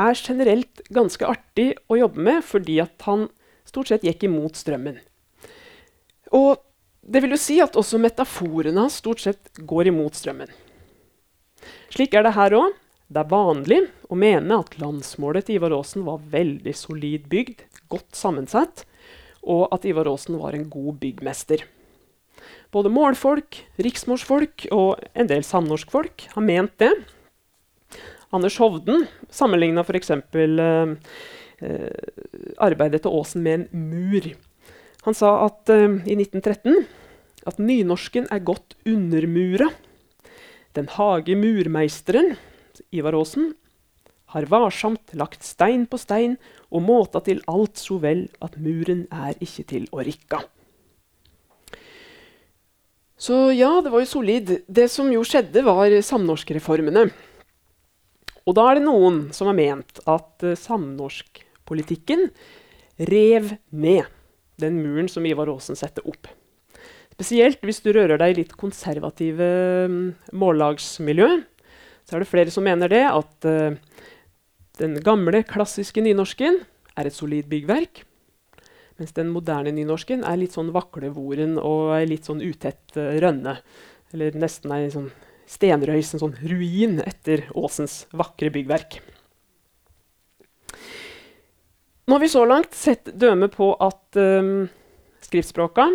er 0.00 0.16
generelt 0.16 0.82
ganske 0.92 1.26
artig 1.28 1.72
å 1.92 1.98
jobbe 2.00 2.24
med 2.24 2.44
fordi 2.46 2.78
at 2.82 3.04
han 3.06 3.28
stort 3.68 3.92
sett 3.92 4.04
gikk 4.06 4.24
imot 4.28 4.58
strømmen. 4.58 4.98
Og 6.32 6.62
det 7.02 7.22
vil 7.22 7.34
jo 7.34 7.40
si 7.40 7.58
at 7.62 7.76
også 7.78 8.00
metaforene 8.00 8.80
hans 8.80 9.00
stort 9.02 9.22
sett 9.24 9.50
går 9.58 9.90
imot 9.90 10.16
strømmen. 10.16 10.50
Slik 11.92 12.14
er 12.16 12.24
det 12.26 12.36
her 12.38 12.56
òg. 12.56 12.78
Det 13.12 13.20
er 13.20 13.28
vanlig 13.28 13.80
å 14.08 14.16
mene 14.16 14.56
at 14.62 14.78
landsmålet 14.80 15.44
til 15.44 15.58
Ivar 15.58 15.74
Aasen 15.76 16.06
var 16.06 16.22
veldig 16.32 16.72
solid 16.72 17.26
bygd, 17.28 17.66
godt 17.92 18.16
sammensatt, 18.16 18.86
og 19.44 19.66
at 19.74 19.84
Ivar 19.84 20.08
Aasen 20.08 20.38
var 20.40 20.56
en 20.56 20.70
god 20.72 20.96
byggmester. 21.02 21.66
Både 22.72 22.88
målfolk, 22.88 23.58
riksmorsfolk 23.84 24.64
og 24.72 25.02
en 25.12 25.28
del 25.28 25.44
samnorskfolk 25.44 26.30
har 26.32 26.46
ment 26.46 26.72
det. 26.80 26.94
Anders 28.32 28.56
Hovden 28.60 29.04
sammenligna 29.28 29.84
f.eks. 29.84 30.10
Eh, 30.10 30.92
eh, 31.60 31.90
arbeidet 32.56 33.02
til 33.04 33.12
Aasen 33.12 33.44
med 33.44 33.58
en 33.60 33.88
mur. 33.90 34.28
Han 35.04 35.16
sa 35.16 35.34
at 35.46 35.72
eh, 35.72 35.98
i 36.08 36.16
1913 36.16 36.86
at 37.50 37.58
nynorsken 37.60 38.30
er 38.32 38.44
godt 38.46 38.76
undermura. 38.88 39.68
Den 40.72 40.88
hage 40.88 41.36
murmeisteren, 41.36 42.36
Ivar 42.94 43.18
Aasen, 43.18 43.52
har 44.32 44.48
varsomt 44.48 45.12
lagt 45.12 45.44
stein 45.44 45.84
på 45.84 45.98
stein 46.00 46.38
og 46.72 46.86
måta 46.86 47.20
til 47.20 47.42
alt 47.52 47.76
så 47.76 47.98
vel 48.00 48.24
at 48.40 48.56
muren 48.56 49.04
er 49.12 49.36
ikke 49.44 49.66
til 49.74 49.84
å 49.92 50.00
rikka. 50.06 50.40
Så 53.20 53.52
ja, 53.52 53.74
det 53.84 53.92
var 53.92 54.02
jo 54.02 54.08
solid. 54.08 54.54
Det 54.66 54.88
som 54.90 55.12
jo 55.12 55.20
skjedde, 55.26 55.62
var 55.62 55.92
samnorskreformene. 56.02 57.10
Og 58.48 58.56
da 58.58 58.66
er 58.68 58.78
det 58.78 58.86
noen 58.86 59.24
som 59.34 59.50
har 59.50 59.58
ment 59.58 60.02
at 60.10 60.46
uh, 60.46 60.58
samnorskpolitikken 60.58 62.28
rev 63.08 63.54
ned 63.70 64.08
den 64.62 64.78
muren 64.82 65.08
som 65.10 65.26
Ivar 65.26 65.50
Aasen 65.50 65.78
setter 65.78 66.06
opp. 66.08 66.28
Spesielt 67.12 67.62
hvis 67.66 67.82
du 67.84 67.92
rører 67.92 68.18
deg 68.20 68.32
i 68.32 68.38
litt 68.40 68.54
konservative 68.58 69.48
um, 69.86 69.98
mållagsmiljø, 70.34 71.28
så 72.02 72.16
er 72.16 72.24
det 72.24 72.30
flere 72.30 72.52
som 72.54 72.66
mener 72.66 72.90
det 72.90 73.04
at 73.06 73.48
uh, 73.48 73.74
den 74.80 74.96
gamle, 75.04 75.44
klassiske 75.46 76.02
nynorsken 76.02 76.62
er 76.98 77.08
et 77.08 77.16
solid 77.16 77.46
byggverk. 77.50 78.02
Mens 79.00 79.14
den 79.16 79.30
moderne 79.32 79.72
nynorsken 79.74 80.24
er 80.26 80.40
litt 80.40 80.56
sånn 80.56 80.72
vaklevoren 80.74 81.58
og 81.60 81.94
litt 82.08 82.28
sånn 82.28 82.42
utett 82.44 82.96
uh, 82.98 83.14
rønne. 83.22 83.58
Eller 84.12 84.34
nesten 84.36 84.74
ei 84.74 84.88
sånn 84.92 85.12
stenrøys, 85.50 86.12
en 86.14 86.22
sånn 86.22 86.36
ruin 86.42 87.00
etter 87.04 87.46
Åsens 87.58 88.04
vakre 88.14 88.50
byggverk. 88.54 89.00
Nå 92.06 92.16
har 92.16 92.22
vi 92.22 92.30
så 92.32 92.44
langt 92.48 92.74
sett 92.74 93.12
døme 93.14 93.48
på 93.52 93.70
at 93.80 94.18
um, 94.18 94.66
skriftspråka, 95.22 95.86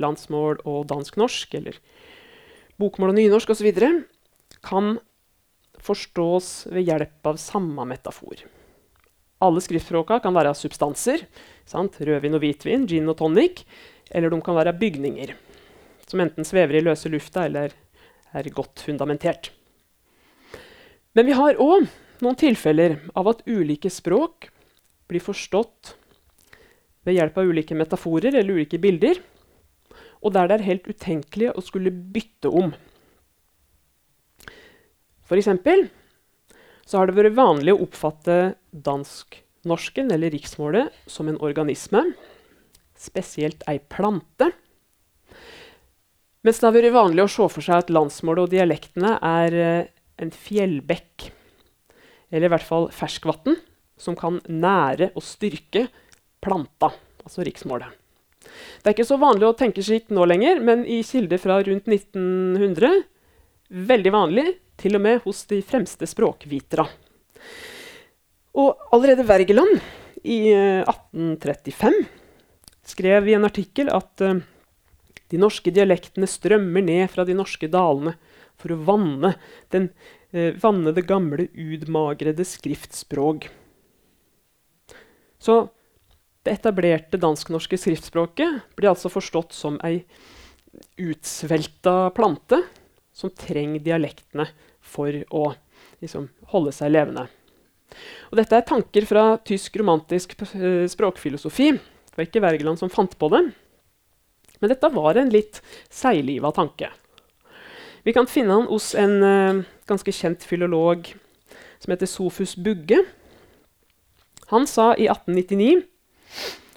landsmål 0.00 0.62
og 0.64 0.86
dansk-norsk, 0.90 1.54
eller 1.60 1.76
bokmål 2.80 3.12
og 3.12 3.18
nynorsk 3.20 3.52
osv., 3.54 3.70
kan 4.64 4.96
forstås 5.84 6.70
ved 6.72 6.88
hjelp 6.88 7.28
av 7.28 7.38
samme 7.38 7.84
metafor. 7.86 8.46
Alle 9.44 9.60
skriftspråka 9.60 10.22
kan 10.24 10.32
være 10.32 10.54
substanser. 10.56 11.26
Sant? 11.68 11.98
Rødvin 12.00 12.36
og 12.38 12.40
hvitvin, 12.40 12.86
gin 12.88 13.10
og 13.12 13.18
tonic. 13.20 13.66
Eller 14.08 14.32
de 14.32 14.40
kan 14.44 14.56
være 14.56 14.72
bygninger, 14.78 15.34
som 16.08 16.22
enten 16.24 16.46
svever 16.48 16.78
i 16.78 16.84
løse 16.84 17.10
lufta 17.12 17.44
eller 17.48 17.74
er 18.34 18.54
godt 18.54 18.82
fundamentert. 18.84 19.52
Men 21.14 21.28
vi 21.28 21.36
har 21.38 21.60
òg 21.62 21.86
noen 22.24 22.38
tilfeller 22.38 22.98
av 23.14 23.28
at 23.30 23.44
ulike 23.46 23.90
språk 23.92 24.48
blir 25.10 25.22
forstått 25.22 25.94
ved 27.04 27.18
hjelp 27.18 27.38
av 27.38 27.50
ulike 27.52 27.76
metaforer 27.76 28.34
eller 28.34 28.56
ulike 28.56 28.80
bilder, 28.80 29.20
og 30.24 30.32
der 30.34 30.48
det 30.48 30.56
er 30.56 30.68
helt 30.70 30.88
utenkelig 30.88 31.52
å 31.52 31.62
skulle 31.64 31.92
bytte 31.92 32.48
om. 32.48 32.72
Eksempel 35.34 35.88
så 36.86 37.00
har 37.00 37.08
det 37.08 37.16
vært 37.16 37.36
vanlig 37.36 37.74
å 37.74 37.82
oppfatte 37.84 38.54
dansk-norsken 38.70 40.12
eller 40.14 40.30
riksmålet 40.30 40.94
som 41.10 41.28
en 41.28 41.40
organisme, 41.42 42.04
spesielt 42.94 43.64
ei 43.68 43.80
plante. 43.80 44.52
Mens 46.44 46.60
det 46.60 46.68
har 46.68 46.76
vært 46.76 46.92
vanlig 46.92 47.24
å 47.24 47.30
se 47.32 47.46
for 47.48 47.64
seg 47.64 47.80
at 47.80 47.92
landsmålet 47.94 48.44
og 48.44 48.52
dialektene 48.52 49.14
er 49.24 49.56
eh, 49.56 49.86
en 50.20 50.30
fjellbekk, 50.30 51.30
eller 52.30 52.48
i 52.48 52.52
hvert 52.52 52.66
fall 52.68 52.90
ferskvann, 52.92 53.56
som 53.96 54.16
kan 54.18 54.40
nære 54.50 55.12
og 55.14 55.24
styrke 55.24 55.86
planta, 56.44 56.90
altså 57.24 57.46
riksmålet. 57.46 57.88
Det 58.44 58.90
er 58.90 58.96
ikke 58.96 59.08
så 59.08 59.16
vanlig 59.20 59.48
å 59.48 59.56
tenke 59.56 59.82
slik 59.84 60.10
nå 60.12 60.26
lenger, 60.28 60.60
men 60.60 60.84
i 60.84 61.00
kilder 61.06 61.40
fra 61.40 61.62
rundt 61.64 61.88
1900 61.88 63.00
veldig 63.88 64.12
vanlig, 64.12 64.46
til 64.76 64.98
og 64.98 65.04
med 65.04 65.20
hos 65.24 65.44
de 65.50 65.60
fremste 65.64 66.06
språkvitere. 66.10 66.84
Og 68.60 68.88
allerede 68.94 69.24
Wergeland 69.26 69.78
i 70.26 70.50
1835 70.52 71.88
eh, 71.88 72.10
skrev 72.84 73.28
i 73.30 73.36
en 73.38 73.46
artikkel 73.46 73.88
at 73.92 74.22
uh, 74.22 74.42
de 75.34 75.40
norske 75.42 75.72
dialektene 75.74 76.28
strømmer 76.30 76.84
ned 76.86 77.08
fra 77.10 77.26
de 77.26 77.34
norske 77.34 77.66
dalene 77.70 78.14
for 78.60 78.70
å 78.70 78.80
vanne, 78.86 79.34
den, 79.74 79.90
eh, 80.32 80.54
vanne 80.62 80.94
det 80.94 81.06
gamle, 81.08 81.48
utmagrede 81.50 82.46
skriftspråk. 82.46 83.48
Så 85.42 85.68
det 86.44 86.60
etablerte 86.60 87.18
dansk-norske 87.18 87.76
skriftspråket 87.80 88.62
blir 88.76 88.92
altså 88.92 89.10
forstått 89.10 89.52
som 89.56 89.80
ei 89.84 90.04
utsvelta 91.00 92.10
plante 92.14 92.62
som 93.14 93.30
trenger 93.30 93.82
dialektene 93.82 94.46
for 94.80 95.10
å 95.34 95.54
liksom, 96.02 96.28
holde 96.52 96.72
seg 96.74 96.94
levende. 96.94 97.26
Og 98.30 98.38
dette 98.38 98.58
er 98.58 98.66
tanker 98.66 99.06
fra 99.06 99.26
tysk 99.46 99.76
romantisk 99.80 100.34
uh, 100.40 100.86
språkfilosofi. 100.90 101.72
Det 101.74 102.18
var 102.18 102.28
ikke 102.28 102.42
Wergeland 102.44 102.80
som 102.80 102.90
fant 102.92 103.14
på 103.18 103.30
det. 103.32 103.44
Men 104.64 104.72
dette 104.72 104.88
var 104.94 105.18
en 105.20 105.28
litt 105.28 105.58
seigliva 105.92 106.48
tanke. 106.56 106.88
Vi 108.04 108.14
kan 108.16 108.24
finne 108.28 108.56
han 108.56 108.70
hos 108.70 108.94
en 108.96 109.18
uh, 109.20 109.60
ganske 109.88 110.12
kjent 110.12 110.44
filolog 110.48 111.10
som 111.82 111.92
heter 111.92 112.08
Sofus 112.08 112.54
Bugge. 112.56 113.02
Han 114.48 114.64
sa 114.68 114.94
i 114.96 115.04
1899 115.12 115.82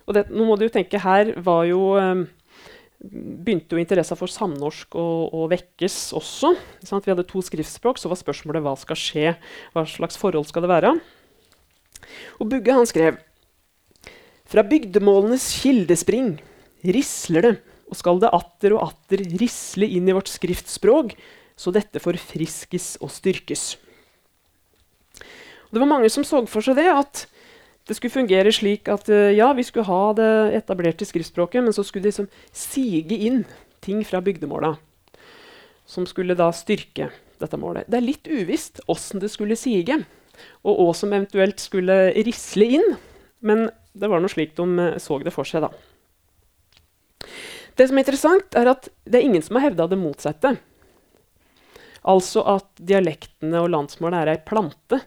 Og 0.08 0.16
det, 0.16 0.26
nå 0.32 0.46
må 0.48 0.56
du 0.60 0.68
tenke, 0.72 1.00
her 1.04 1.32
var 1.44 1.66
jo 1.68 1.96
um, 1.96 2.26
begynte 3.00 3.76
jo 3.76 3.82
interessa 3.82 4.16
for 4.20 4.32
samnorsk 4.32 4.96
å, 5.00 5.08
å 5.32 5.48
vekkes 5.52 6.12
også. 6.18 6.54
Sant? 6.84 7.08
Vi 7.08 7.14
hadde 7.14 7.28
to 7.28 7.44
skriftspråk, 7.44 8.00
så 8.00 8.12
var 8.12 8.20
spørsmålet 8.20 8.64
hva 8.66 8.76
skal 8.80 9.00
skje, 9.00 9.34
hva 9.76 9.86
slags 9.88 10.20
forhold 10.20 10.48
skal 10.50 10.68
det 10.68 10.72
være. 10.72 10.94
Og 12.40 12.52
Bugge 12.52 12.76
han 12.76 12.88
skrev 12.90 13.24
fra 14.48 14.64
bygdemålenes 14.64 15.50
kildespring 15.60 16.38
risler 16.88 17.44
det, 17.44 17.56
og 17.88 17.98
skal 17.98 18.22
det 18.22 18.34
atter 18.36 18.76
og 18.76 18.90
atter 18.90 19.24
risle 19.40 19.88
inn 19.88 20.10
i 20.10 20.16
vårt 20.16 20.32
skriftspråk, 20.32 21.16
så 21.58 21.74
dette 21.74 22.02
forfriskes 22.04 22.98
og 23.02 23.12
styrkes. 23.14 23.78
Og 25.68 25.76
det 25.76 25.82
var 25.82 25.90
mange 25.90 26.12
som 26.14 26.26
så 26.28 26.44
for 26.48 26.64
seg 26.64 26.78
det, 26.80 26.88
at 26.92 27.26
det 27.88 27.96
skulle 27.96 28.14
fungere 28.14 28.52
slik 28.52 28.90
at 28.92 29.08
uh, 29.08 29.32
ja, 29.32 29.48
vi 29.56 29.64
skulle 29.64 29.88
ha 29.88 30.02
det 30.18 30.32
etablerte 30.60 31.08
skriftspråket, 31.08 31.64
men 31.64 31.76
så 31.76 31.86
skulle 31.88 32.04
det 32.04 32.12
liksom 32.12 32.28
sige 32.52 33.16
inn 33.16 33.46
ting 33.84 34.04
fra 34.08 34.20
bygdemåla 34.24 34.76
som 35.88 36.06
skulle 36.06 36.36
da 36.36 36.52
styrke 36.52 37.10
dette 37.40 37.58
målet. 37.60 37.88
Det 37.88 38.00
er 38.00 38.06
litt 38.06 38.28
uvisst 38.28 38.82
åssen 38.92 39.22
det 39.24 39.32
skulle 39.32 39.56
sige. 39.56 40.04
og 40.64 40.82
hva 40.82 40.94
som 40.94 41.14
eventuelt 41.14 41.60
skulle 41.64 42.12
risle 42.28 42.66
inn. 42.78 42.98
Men 43.40 43.70
det 43.94 44.10
var 44.10 44.20
noe 44.22 44.32
slik 44.32 44.56
de 44.58 44.66
eh, 44.80 44.98
så 45.02 45.20
det 45.24 45.34
for 45.34 45.48
seg, 45.48 45.64
da. 45.64 45.72
Det 47.78 47.86
som 47.86 47.98
er 47.98 48.04
interessant, 48.04 48.56
er 48.58 48.72
at 48.72 48.90
det 49.06 49.20
er 49.20 49.28
ingen 49.28 49.44
som 49.46 49.58
har 49.58 49.68
hevda 49.70 49.86
det 49.92 50.00
motsatte. 50.02 50.56
Altså 52.08 52.42
at 52.56 52.70
dialektene 52.82 53.62
og 53.62 53.70
landsmålet 53.74 54.24
er 54.24 54.32
ei 54.34 54.44
plante 54.48 55.02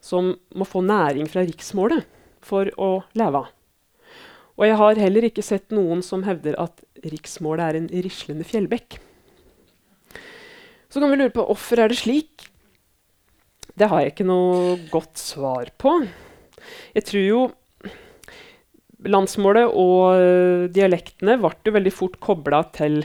som 0.00 0.32
må 0.56 0.64
få 0.64 0.80
næring 0.86 1.28
fra 1.28 1.44
riksmålet 1.44 2.06
for 2.44 2.70
å 2.80 3.02
leve. 3.18 3.44
Og 4.56 4.66
jeg 4.68 4.78
har 4.80 5.00
heller 5.00 5.26
ikke 5.28 5.44
sett 5.44 5.72
noen 5.72 6.00
som 6.04 6.24
hevder 6.24 6.56
at 6.60 6.80
riksmålet 7.04 7.64
er 7.64 7.78
en 7.78 7.90
rislende 8.06 8.48
fjellbekk. 8.48 8.96
Så 10.90 11.00
kan 11.00 11.12
vi 11.12 11.20
lure 11.20 11.32
på 11.34 11.44
hvorfor 11.46 11.84
er 11.84 11.92
det 11.92 12.00
slik. 12.00 12.48
Det 13.76 13.88
har 13.88 14.02
jeg 14.02 14.14
ikke 14.14 14.28
noe 14.28 14.76
godt 14.90 15.20
svar 15.20 15.70
på. 15.80 15.94
Jeg 16.96 17.06
tror 17.08 17.24
jo 17.24 17.42
landsmålet 19.08 19.70
og 19.70 20.18
uh, 20.18 20.66
dialektene 20.72 21.38
ble 21.40 21.74
veldig 21.76 21.92
fort 21.94 22.18
kobla 22.22 22.64
til 22.76 23.02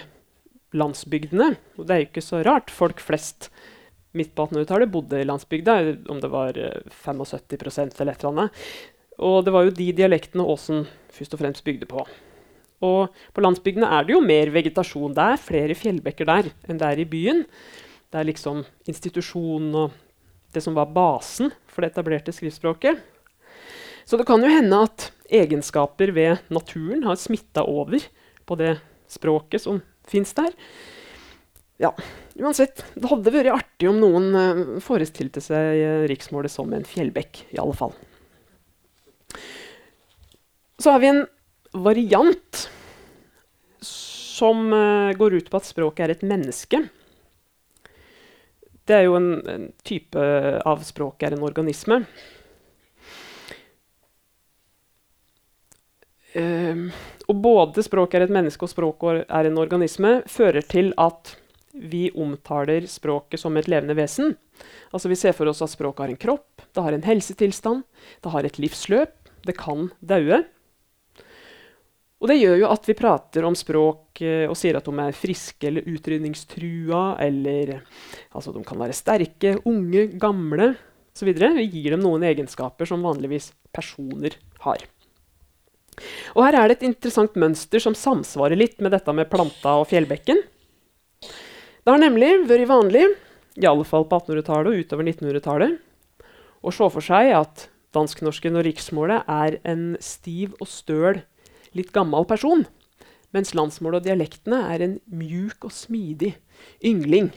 landsbygdene. 0.76 1.54
Og 1.80 1.88
det 1.88 1.96
er 1.96 2.04
jo 2.04 2.10
ikke 2.10 2.26
så 2.26 2.42
rart. 2.46 2.74
Folk 2.74 3.00
flest 3.04 3.50
midt 4.16 4.34
på 4.36 4.48
1800-tallet 4.48 4.92
bodde 4.92 5.20
i 5.20 5.28
landsbygda, 5.28 5.78
om 6.12 6.20
det 6.24 6.32
var 6.34 6.60
uh, 6.60 6.84
75 6.92 8.02
eller 8.02 8.14
et 8.16 8.24
eller 8.24 8.32
annet. 8.34 8.62
Og 9.24 9.42
det 9.48 9.54
var 9.56 9.68
jo 9.68 9.76
de 9.76 9.90
dialektene 9.96 10.44
Åsen 10.44 10.84
først 11.16 11.36
og 11.38 11.44
fremst 11.44 11.64
bygde 11.68 11.88
på. 11.88 12.04
Og 12.84 13.14
på 13.34 13.44
landsbygdene 13.44 13.88
er 13.88 14.04
det 14.04 14.16
jo 14.16 14.24
mer 14.24 14.52
vegetasjon. 14.52 15.16
Det 15.16 15.28
er 15.32 15.42
flere 15.42 15.78
fjellbekker 15.78 16.28
der 16.28 16.50
enn 16.68 16.82
det 16.82 16.90
er 16.90 17.02
i 17.02 17.08
byen. 17.08 17.46
Det 18.12 18.20
er 18.20 18.28
liksom 18.28 18.66
institusjonen 18.90 19.72
og 19.86 19.96
det 20.56 20.64
som 20.64 20.76
var 20.76 20.92
basen 20.96 21.52
for 21.68 21.84
det 21.84 21.94
etablerte 21.94 22.36
skriftspråket. 22.36 23.00
Så 24.06 24.18
det 24.18 24.28
kan 24.30 24.44
jo 24.44 24.50
hende 24.52 24.84
at 24.86 25.10
egenskaper 25.34 26.12
ved 26.14 26.44
naturen 26.54 27.04
har 27.08 27.18
smitta 27.18 27.64
over 27.66 28.04
på 28.46 28.58
det 28.60 28.76
språket 29.10 29.64
som 29.66 29.82
fins 30.06 30.34
der. 30.38 30.54
Ja, 31.82 31.92
uansett. 32.40 32.86
Det 32.96 33.10
hadde 33.10 33.34
vært 33.34 33.52
artig 33.52 33.90
om 33.90 33.98
noen 34.00 34.28
uh, 34.32 34.60
forestilte 34.84 35.42
seg 35.44 35.82
uh, 35.82 36.04
riksmålet 36.08 36.54
som 36.54 36.72
en 36.72 36.86
fjellbekk, 36.88 37.42
i 37.52 37.60
alle 37.60 37.76
fall. 37.76 37.96
Så 40.80 40.94
har 40.94 41.02
vi 41.04 41.10
en 41.12 41.26
variant 41.74 42.62
som 43.82 44.70
uh, 44.72 45.12
går 45.18 45.42
ut 45.42 45.52
på 45.52 45.60
at 45.60 45.68
språket 45.68 46.06
er 46.06 46.16
et 46.16 46.24
menneske. 46.28 46.86
Det 48.86 48.96
er 48.96 49.08
jo 49.08 49.18
en, 49.18 49.30
en 49.50 49.68
type 49.84 50.24
av 50.62 50.86
språk 50.86 51.26
er 51.26 51.36
en 51.36 51.44
organisme. 51.48 52.04
Og 56.36 57.42
både 57.42 57.84
språk 57.86 58.16
er 58.18 58.26
et 58.26 58.34
menneske 58.34 58.68
og 58.68 58.72
språk 58.72 59.06
er 59.24 59.48
en 59.48 59.60
organisme, 59.62 60.18
fører 60.28 60.66
til 60.68 60.92
at 61.00 61.36
vi 61.76 62.08
omtaler 62.16 62.88
språket 62.88 63.42
som 63.42 63.56
et 63.60 63.68
levende 63.72 63.96
vesen. 63.98 64.36
Altså 64.96 65.12
Vi 65.12 65.18
ser 65.20 65.36
for 65.36 65.48
oss 65.52 65.64
at 65.64 65.74
språket 65.74 66.06
har 66.06 66.14
en 66.14 66.20
kropp, 66.20 66.64
det 66.72 66.84
har 66.84 66.96
en 66.96 67.06
helsetilstand, 67.06 67.84
det 68.24 68.32
har 68.32 68.48
et 68.48 68.60
livsløp, 68.60 69.16
det 69.46 69.58
kan 69.60 69.90
daue. 70.00 70.44
Og 72.24 72.32
det 72.32 72.40
gjør 72.40 72.62
jo 72.62 72.72
at 72.72 72.88
vi 72.88 72.96
prater 72.98 73.46
om 73.46 73.58
språk 73.60 74.24
uh, 74.24 74.48
og 74.48 74.56
sier 74.58 74.80
at 74.80 74.88
de 74.88 75.04
er 75.04 75.18
friske 75.20 75.68
eller 75.68 75.86
utrydningstrua, 75.92 77.04
eller 77.22 77.76
altså 78.32 78.56
de 78.56 78.64
kan 78.66 78.80
være 78.80 78.96
sterke, 78.96 79.58
unge, 79.68 80.08
gamle 80.22 80.72
osv. 81.16 81.32
Vi 81.36 81.68
gir 81.68 81.96
dem 81.96 82.06
noen 82.06 82.24
egenskaper 82.26 82.88
som 82.88 83.04
vanligvis 83.06 83.52
personer 83.76 84.40
har. 84.64 84.88
Og 86.36 86.44
her 86.46 86.58
er 86.60 86.70
det 86.70 86.80
et 86.80 86.88
interessant 86.90 87.38
mønster 87.40 87.82
som 87.84 87.96
samsvarer 87.98 88.60
litt 88.60 88.82
med 88.84 88.94
dette 88.96 89.14
med 89.16 89.30
planta 89.32 89.78
og 89.82 89.88
fjellbekken. 89.92 90.42
Det 91.26 91.94
har 91.94 92.02
nemlig 92.02 92.32
vært 92.50 92.70
vanlig, 92.70 93.06
i 93.56 93.68
alle 93.70 93.86
fall 93.88 94.08
på 94.10 94.20
1800-tallet 94.20 94.72
og 94.72 94.84
utover 94.84 95.08
1900-tallet, 95.08 95.78
å 96.66 96.74
se 96.74 96.90
for 96.92 97.06
seg 97.06 97.32
at 97.38 97.68
dansknorsken 97.96 98.58
og 98.58 98.66
riksmålet 98.68 99.30
er 99.32 99.60
en 99.70 99.94
stiv 100.04 100.56
og 100.60 100.68
støl, 100.68 101.22
litt 101.78 101.94
gammel 101.96 102.28
person, 102.28 102.66
mens 103.36 103.54
landsmålet 103.56 104.02
og 104.02 104.08
dialektene 104.08 104.62
er 104.74 104.84
en 104.84 104.96
mjuk 105.12 105.68
og 105.68 105.76
smidig 105.76 106.34
yngling. 106.84 107.30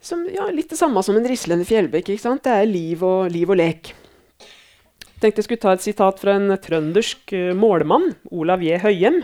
Som, 0.00 0.24
ja, 0.32 0.46
litt 0.52 0.70
det 0.72 0.78
samme 0.80 1.02
som 1.04 1.18
en 1.18 1.26
rislende 1.28 1.66
fjellbekk. 1.68 2.08
Det 2.08 2.52
er 2.52 2.68
liv 2.68 3.02
og, 3.04 3.28
liv 3.32 3.50
og 3.52 3.58
lek 3.60 3.92
tenkte 5.20 5.42
jeg 5.42 5.48
skulle 5.48 5.62
ta 5.62 5.74
et 5.76 5.84
sitat 5.84 6.20
fra 6.22 6.36
en 6.38 6.54
trøndersk 6.60 7.34
uh, 7.36 7.52
målmann, 7.56 8.14
Olav 8.32 8.64
J. 8.64 8.80
Høyem. 8.82 9.20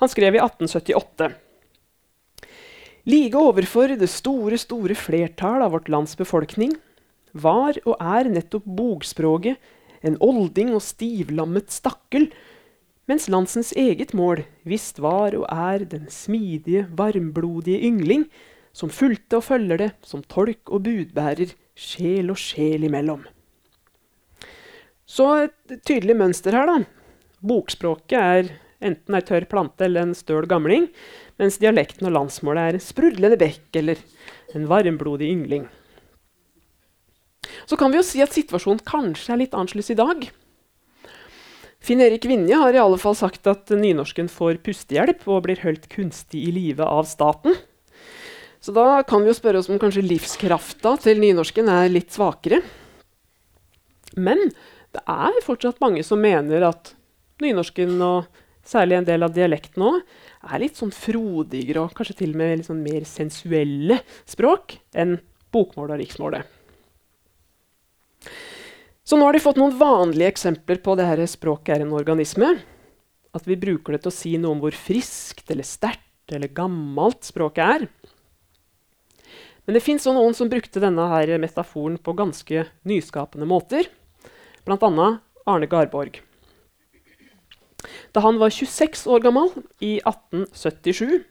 Han 0.00 0.12
skrev 0.12 0.36
i 0.36 0.42
1878. 0.42 1.32
Like 3.08 3.36
overfor 3.40 3.96
det 3.96 4.10
store, 4.12 4.58
store 4.60 4.94
flertall 4.96 5.64
av 5.64 5.72
vårt 5.74 5.88
lands 5.92 6.12
befolkning 6.20 6.74
var 7.32 7.78
og 7.86 7.96
er 7.96 8.28
nettopp 8.28 8.66
bogspråket 8.66 9.60
en 10.06 10.16
olding 10.24 10.72
og 10.76 10.82
stivlammet 10.84 11.72
stakkel, 11.72 12.28
mens 13.10 13.28
landsens 13.32 13.72
eget 13.76 14.14
mål 14.16 14.44
visst 14.68 15.00
var 15.02 15.34
og 15.36 15.46
er 15.50 15.84
den 15.88 16.06
smidige, 16.12 16.86
varmblodige 16.96 17.82
yngling, 17.88 18.28
som 18.72 18.92
fulgte 18.92 19.40
og 19.40 19.48
følger 19.48 19.82
det 19.82 19.90
som 20.06 20.22
tolk 20.22 20.70
og 20.70 20.84
budbærer, 20.86 21.52
sjel 21.74 22.30
og 22.32 22.38
sjel 22.40 22.86
imellom. 22.86 23.24
Så 25.10 25.26
et 25.48 25.80
tydelig 25.86 26.14
mønster 26.18 26.54
her. 26.54 26.70
da. 26.70 26.84
Bokspråket 27.42 28.18
er 28.20 28.52
enten 28.80 29.16
ei 29.16 29.24
tørr 29.26 29.46
plante 29.50 29.84
eller 29.84 30.06
en 30.06 30.16
støl 30.16 30.46
gamling, 30.48 30.88
mens 31.40 31.58
dialekten 31.60 32.08
og 32.08 32.14
landsmålet 32.16 32.62
er 32.62 32.78
en 32.78 32.84
sprudlende 32.84 33.38
bekk 33.40 33.80
eller 33.80 34.00
en 34.54 34.68
varmblodig 34.70 35.28
yngling. 35.34 35.66
Så 37.66 37.76
kan 37.80 37.90
vi 37.92 37.98
jo 37.98 38.06
si 38.06 38.22
at 38.22 38.34
situasjonen 38.36 38.84
kanskje 38.86 39.34
er 39.34 39.42
litt 39.42 39.56
annerledes 39.56 39.92
i 39.92 39.98
dag. 39.98 40.28
Finn 41.80 42.02
Erik 42.04 42.26
Vinje 42.28 42.56
har 42.60 42.76
i 42.76 42.80
alle 42.80 42.98
fall 43.00 43.16
sagt 43.16 43.48
at 43.48 43.72
nynorsken 43.72 44.28
får 44.28 44.60
pustehjelp 44.64 45.24
og 45.26 45.46
blir 45.46 45.62
holdt 45.64 45.88
kunstig 45.92 46.42
i 46.44 46.52
live 46.52 46.84
av 46.84 47.08
staten. 47.08 47.56
Så 48.60 48.74
da 48.76 49.00
kan 49.08 49.24
vi 49.24 49.32
jo 49.32 49.38
spørre 49.38 49.62
oss 49.62 49.70
om 49.72 49.80
kanskje 49.80 50.04
livskrafta 50.04 50.98
til 51.00 51.22
nynorsken 51.22 51.70
er 51.72 51.88
litt 51.88 52.12
svakere. 52.12 52.60
Men 54.20 54.50
det 54.96 55.02
er 55.06 55.42
fortsatt 55.46 55.80
mange 55.82 56.02
som 56.06 56.20
mener 56.22 56.64
at 56.66 56.94
nynorsken, 57.42 57.94
og 58.02 58.26
særlig 58.66 58.98
en 58.98 59.08
del 59.08 59.24
av 59.24 59.34
dialekten 59.34 59.84
òg, 59.86 60.00
er 60.50 60.62
litt 60.62 60.78
sånn 60.78 60.92
frodigere 60.94 61.84
og 61.84 61.94
kanskje 61.96 62.18
til 62.22 62.34
og 62.34 62.40
med 62.40 62.64
sånn 62.66 62.82
mer 62.84 63.06
sensuelle 63.08 64.00
språk 64.28 64.78
enn 64.98 65.18
bokmålet 65.54 65.96
og 65.96 66.02
riksmålet. 66.02 66.56
Så 69.06 69.18
nå 69.18 69.26
har 69.26 69.34
de 69.34 69.42
fått 69.42 69.58
noen 69.58 69.74
vanlige 69.74 70.30
eksempler 70.30 70.78
på 70.84 70.94
det 70.98 71.08
her 71.08 71.22
språket 71.26 71.74
er 71.74 71.84
en 71.86 71.96
organisme. 71.96 72.52
At 73.34 73.46
vi 73.46 73.56
bruker 73.58 73.94
det 73.94 74.04
til 74.04 74.12
å 74.12 74.14
si 74.14 74.36
noe 74.38 74.54
om 74.54 74.60
hvor 74.62 74.74
friskt 74.76 75.50
eller 75.50 75.66
sterkt 75.66 76.34
eller 76.34 76.52
gammelt 76.54 77.26
språket 77.26 77.64
er. 77.64 77.86
Men 79.66 79.76
det 79.76 79.82
fins 79.82 80.06
noen 80.06 80.34
som 80.34 80.50
brukte 80.50 80.82
denne 80.82 81.08
her 81.10 81.32
metaforen 81.42 81.98
på 81.98 82.14
ganske 82.18 82.64
nyskapende 82.86 83.48
måter 83.50 83.90
bl.a. 84.64 85.06
Arne 85.46 85.66
Garborg. 85.70 86.20
Da 88.12 88.20
han 88.20 88.38
var 88.40 88.52
26 88.52 89.06
år 89.08 89.22
gammel, 89.24 89.52
i 89.80 89.98
1877, 90.04 91.22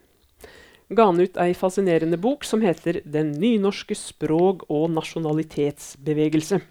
ga 0.89 1.05
han 1.11 1.21
ut 1.21 1.37
ei 1.37 1.53
fascinerende 1.53 2.17
bok 2.17 2.43
som 2.47 2.61
heter 2.65 3.01
'Den 3.05 3.31
nynorske 3.37 3.95
språk- 3.95 4.65
og 4.69 4.89
nasjonalitetsbevegelse'. 4.89 6.61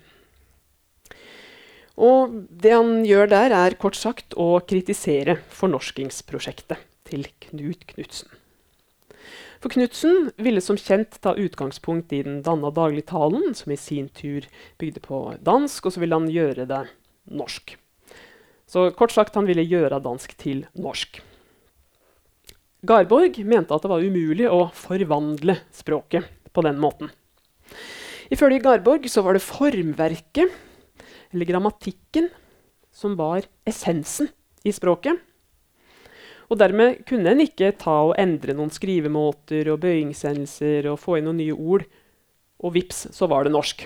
Og 1.98 2.46
det 2.50 2.72
han 2.72 3.04
gjør 3.04 3.28
der, 3.28 3.50
er 3.50 3.74
kort 3.74 3.96
sagt 3.96 4.34
å 4.34 4.58
kritisere 4.62 5.38
fornorskingsprosjektet 5.50 6.78
til 7.04 7.26
Knut 7.40 7.86
Knutsen. 7.86 8.28
For 9.58 9.74
Knutsen 9.74 10.30
ville 10.38 10.62
som 10.62 10.78
kjent 10.78 11.18
ta 11.24 11.34
utgangspunkt 11.34 12.12
i 12.14 12.22
den 12.22 12.42
danna 12.46 12.70
dagligtalen, 12.70 13.54
som 13.58 13.72
i 13.74 13.78
sin 13.80 14.06
tur 14.14 14.46
bygde 14.78 15.02
på 15.02 15.22
dansk, 15.42 15.88
og 15.88 15.94
så 15.94 16.02
ville 16.02 16.14
han 16.14 16.30
gjøre 16.30 16.66
det 16.70 16.84
norsk. 17.34 17.74
Så 18.68 18.90
kort 18.94 19.14
sagt, 19.14 19.34
han 19.34 19.48
ville 19.48 19.66
gjøre 19.66 19.98
dansk 20.04 20.36
til 20.38 20.66
norsk. 20.78 21.18
Garborg 22.86 23.40
mente 23.42 23.74
at 23.74 23.82
det 23.82 23.90
var 23.90 24.04
umulig 24.04 24.46
å 24.46 24.68
forvandle 24.76 25.56
språket 25.74 26.28
på 26.54 26.62
den 26.62 26.78
måten. 26.78 27.10
Ifølge 28.30 28.62
Garborg 28.62 29.08
så 29.10 29.24
var 29.26 29.34
det 29.34 29.42
formverket, 29.42 30.52
eller 31.32 31.48
grammatikken, 31.48 32.28
som 32.94 33.16
var 33.18 33.48
essensen 33.68 34.30
i 34.62 34.72
språket. 34.74 35.18
Og 36.48 36.56
dermed 36.60 37.02
kunne 37.08 37.34
en 37.34 37.42
ikke 37.44 37.74
ta 37.76 37.94
og 38.08 38.14
endre 38.20 38.54
noen 38.56 38.72
skrivemåter 38.72 39.68
og 39.72 39.82
bøyingsendelser 39.84 40.88
og 40.88 41.00
få 41.02 41.18
inn 41.18 41.28
noen 41.28 41.42
nye 41.42 41.56
ord. 41.56 41.84
Og 42.64 42.74
vips, 42.74 43.06
så 43.14 43.28
var 43.30 43.44
det 43.44 43.52
norsk. 43.54 43.84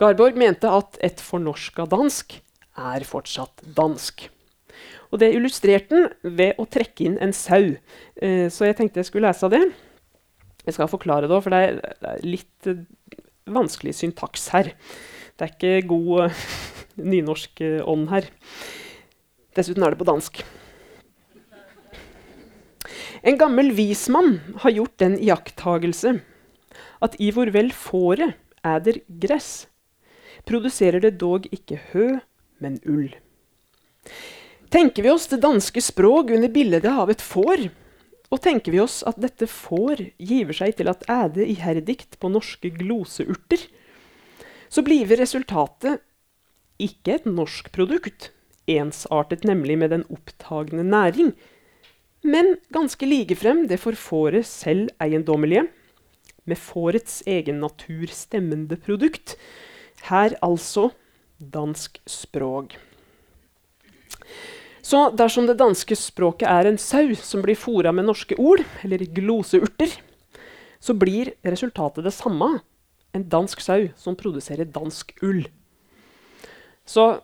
Garborg 0.00 0.36
mente 0.36 0.68
at 0.68 0.98
et 1.04 1.20
fornorska 1.22 1.86
dansk 1.88 2.38
er 2.76 3.04
fortsatt 3.08 3.62
dansk. 3.76 4.26
Og 5.12 5.20
det 5.22 5.30
illustrerte 5.36 5.96
han 5.96 6.34
ved 6.36 6.58
å 6.60 6.66
trekke 6.68 7.06
inn 7.06 7.18
en 7.22 7.32
sau. 7.36 7.76
Eh, 8.16 8.48
så 8.52 8.68
jeg 8.68 8.76
tenkte 8.80 9.00
jeg 9.00 9.10
skulle 9.10 9.30
lese 9.30 9.46
av 9.46 9.54
det. 9.54 9.62
Jeg 10.66 10.74
skal 10.76 10.90
forklare 10.90 11.28
det 11.28 11.36
òg, 11.36 11.44
for 11.44 11.54
det 11.54 11.62
er, 11.62 12.24
litt 12.26 12.68
eh, 12.68 12.82
vanskelig 13.46 13.94
syntaks 13.96 14.48
her. 14.54 14.72
Det 15.36 15.46
er 15.46 15.54
ikke 15.54 15.88
god 15.92 16.34
nynorsk 17.12 17.60
uh, 17.62 17.80
ånd 17.92 18.08
her. 18.08 18.28
Dessuten 19.56 19.84
er 19.84 19.92
det 19.92 20.00
på 20.00 20.08
dansk. 20.08 20.40
En 23.26 23.38
gammel 23.38 23.72
vismann 23.74 24.36
har 24.62 24.70
gjort 24.70 24.98
den 25.02 25.16
iakttagelse 25.18 26.12
at 27.02 27.16
i 27.18 27.32
hvor 27.34 27.50
vel 27.50 27.72
fåret 27.74 28.36
æder 28.66 29.00
gress, 29.22 29.66
produserer 30.46 31.02
det 31.02 31.16
dog 31.18 31.48
ikke 31.50 31.80
hø, 31.90 32.20
men 32.62 32.78
ull. 32.86 33.10
Tenker 34.70 35.02
vi 35.02 35.10
oss 35.10 35.26
det 35.30 35.40
danske 35.42 35.82
språk 35.82 36.30
under 36.36 36.52
bildet 36.54 36.86
av 36.86 37.10
et 37.10 37.22
får, 37.22 37.66
og 38.30 38.42
tenker 38.42 38.74
vi 38.74 38.82
oss 38.82 39.00
at 39.06 39.18
dette 39.22 39.48
får 39.50 40.04
giver 40.18 40.54
seg 40.60 40.76
til 40.78 40.90
at 40.90 41.02
æde 41.10 41.46
iherdigt 41.46 42.18
på 42.22 42.30
norske 42.30 42.70
gloseurter, 42.78 43.58
så 44.70 44.86
blir 44.86 45.06
resultatet 45.18 46.02
ikke 46.82 47.18
et 47.18 47.26
norsk 47.26 47.70
produkt, 47.74 48.30
ensartet 48.70 49.42
nemlig 49.46 49.78
med 49.82 49.94
den 49.94 50.06
opptagende 50.14 50.86
næring, 50.86 51.34
men 52.26 52.56
ganske 52.74 53.06
likefrem 53.06 53.64
det 53.70 53.78
forfåret 53.82 54.46
selv 54.48 54.90
eiendommelige, 55.02 55.68
med 56.46 56.58
fårets 56.58 57.22
egen 57.26 57.58
natur 57.62 58.06
stemmende 58.14 58.76
produkt. 58.78 59.34
Her 60.06 60.36
altså 60.44 60.90
dansk 61.38 61.98
språk. 62.06 62.76
Så 64.86 65.08
dersom 65.18 65.48
det 65.48 65.58
danske 65.58 65.96
språket 65.98 66.46
er 66.46 66.68
en 66.68 66.78
sau 66.78 67.16
som 67.18 67.42
blir 67.42 67.58
fora 67.58 67.90
med 67.90 68.06
norske 68.06 68.38
ord, 68.38 68.62
eller 68.86 69.02
gloseurter, 69.10 69.90
så 70.78 70.94
blir 70.94 71.32
resultatet 71.42 72.06
det 72.06 72.14
samme. 72.14 72.60
En 73.10 73.26
dansk 73.26 73.64
sau 73.64 73.88
som 73.98 74.14
produserer 74.18 74.68
dansk 74.70 75.10
ull. 75.26 75.42
Så 76.86 77.16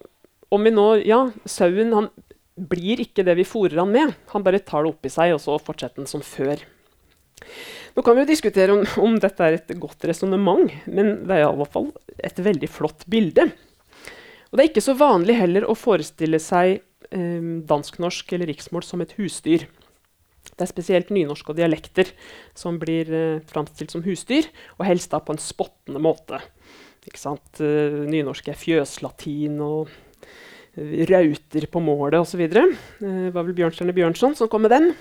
om 0.50 0.66
vi 0.66 0.74
nå 0.74 0.88
Ja, 1.06 1.30
sauen 1.46 1.94
han 1.94 2.10
blir 2.56 3.00
ikke 3.02 3.24
det 3.26 3.36
vi 3.38 3.48
fòrer 3.48 3.80
han 3.80 3.92
med. 3.92 4.14
Han 4.34 4.44
bare 4.44 4.62
tar 4.62 4.84
det 4.84 4.92
oppi 4.92 5.12
seg, 5.12 5.34
og 5.36 5.42
så 5.42 5.58
fortsetter 5.62 6.02
han 6.02 6.10
som 6.10 6.24
før. 6.24 6.62
Nå 7.92 8.04
kan 8.04 8.16
vi 8.16 8.24
jo 8.24 8.30
diskutere 8.30 8.74
om, 8.74 8.84
om 9.02 9.18
dette 9.20 9.44
er 9.44 9.58
et 9.58 9.74
godt 9.80 10.04
resonnement, 10.08 10.70
men 10.86 11.14
det 11.26 11.36
er 11.36 11.46
i 11.48 11.60
hvert 11.60 11.74
fall 11.74 11.90
et 12.16 12.40
veldig 12.40 12.70
flott 12.70 13.04
bilde. 13.10 13.50
Og 14.50 14.56
det 14.56 14.64
er 14.64 14.70
ikke 14.70 14.84
så 14.84 14.96
vanlig 14.96 15.36
heller 15.38 15.66
å 15.68 15.76
forestille 15.76 16.40
seg 16.42 16.78
eh, 16.78 17.46
dansk-norsk 17.68 18.34
eller 18.36 18.52
riksmål 18.52 18.84
som 18.84 19.04
et 19.04 19.14
husdyr. 19.16 19.66
Det 20.52 20.64
er 20.66 20.70
spesielt 20.70 21.12
nynorsk 21.14 21.52
og 21.52 21.58
dialekter 21.58 22.10
som 22.58 22.76
blir 22.80 23.08
eh, 23.16 23.42
framstilt 23.48 23.94
som 23.94 24.04
husdyr, 24.04 24.48
og 24.78 24.86
helst 24.88 25.12
da 25.12 25.22
på 25.24 25.34
en 25.34 25.40
spottende 25.40 26.02
måte. 26.04 26.42
Eh, 27.02 28.00
nynorsk 28.12 28.52
er 28.52 28.60
fjøslatin 28.60 29.56
og 29.64 29.92
rauter 30.76 31.66
på 31.68 31.80
målet 31.84 32.20
osv. 32.20 32.46
Det 32.48 32.62
eh, 32.62 33.32
var 33.32 33.44
vel 33.44 33.56
Bjørnstjerne 33.56 33.94
Bjørnson 33.96 34.36
som 34.38 34.48
kom 34.48 34.64
med 34.64 34.72
den. 34.72 34.92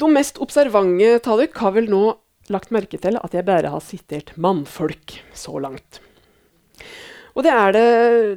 De 0.00 0.08
mest 0.08 0.40
observante 0.40 1.18
taluk 1.24 1.56
har 1.60 1.74
vel 1.76 1.90
nå 1.92 2.04
lagt 2.50 2.72
merke 2.74 2.98
til 2.98 3.18
at 3.20 3.34
jeg 3.36 3.46
bare 3.46 3.70
har 3.70 3.82
sitert 3.84 4.32
mannfolk 4.40 5.18
så 5.36 5.60
langt. 5.60 6.00
Og 7.36 7.44
det 7.46 7.52
er, 7.52 7.74
det, 7.76 7.84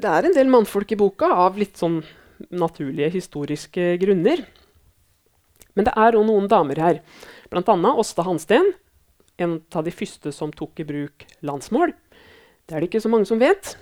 det 0.04 0.10
er 0.10 0.28
en 0.28 0.36
del 0.36 0.52
mannfolk 0.52 0.92
i 0.94 1.00
boka, 1.00 1.32
av 1.48 1.58
litt 1.58 1.80
sånn 1.80 2.02
naturlige 2.54 3.10
historiske 3.16 3.96
grunner. 4.02 4.44
Men 5.74 5.88
det 5.88 5.96
er 5.98 6.20
òg 6.20 6.28
noen 6.28 6.50
damer 6.52 6.82
her, 6.84 7.00
bl.a. 7.50 7.76
Åsta 7.96 8.28
Hansten, 8.28 8.74
en 9.42 9.58
av 9.74 9.88
de 9.88 9.96
første 9.96 10.30
som 10.36 10.52
tok 10.54 10.84
i 10.84 10.86
bruk 10.86 11.26
landsmål. 11.42 11.96
Det 12.68 12.76
er 12.76 12.84
det 12.84 12.92
ikke 12.92 13.02
så 13.02 13.10
mange 13.10 13.26
som 13.26 13.42
vet. 13.42 13.74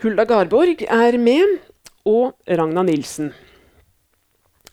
Hulda 0.00 0.24
Garborg 0.24 0.84
er 0.86 1.18
med, 1.20 1.58
og 2.08 2.32
Ragna 2.48 2.82
Nilsen. 2.86 3.34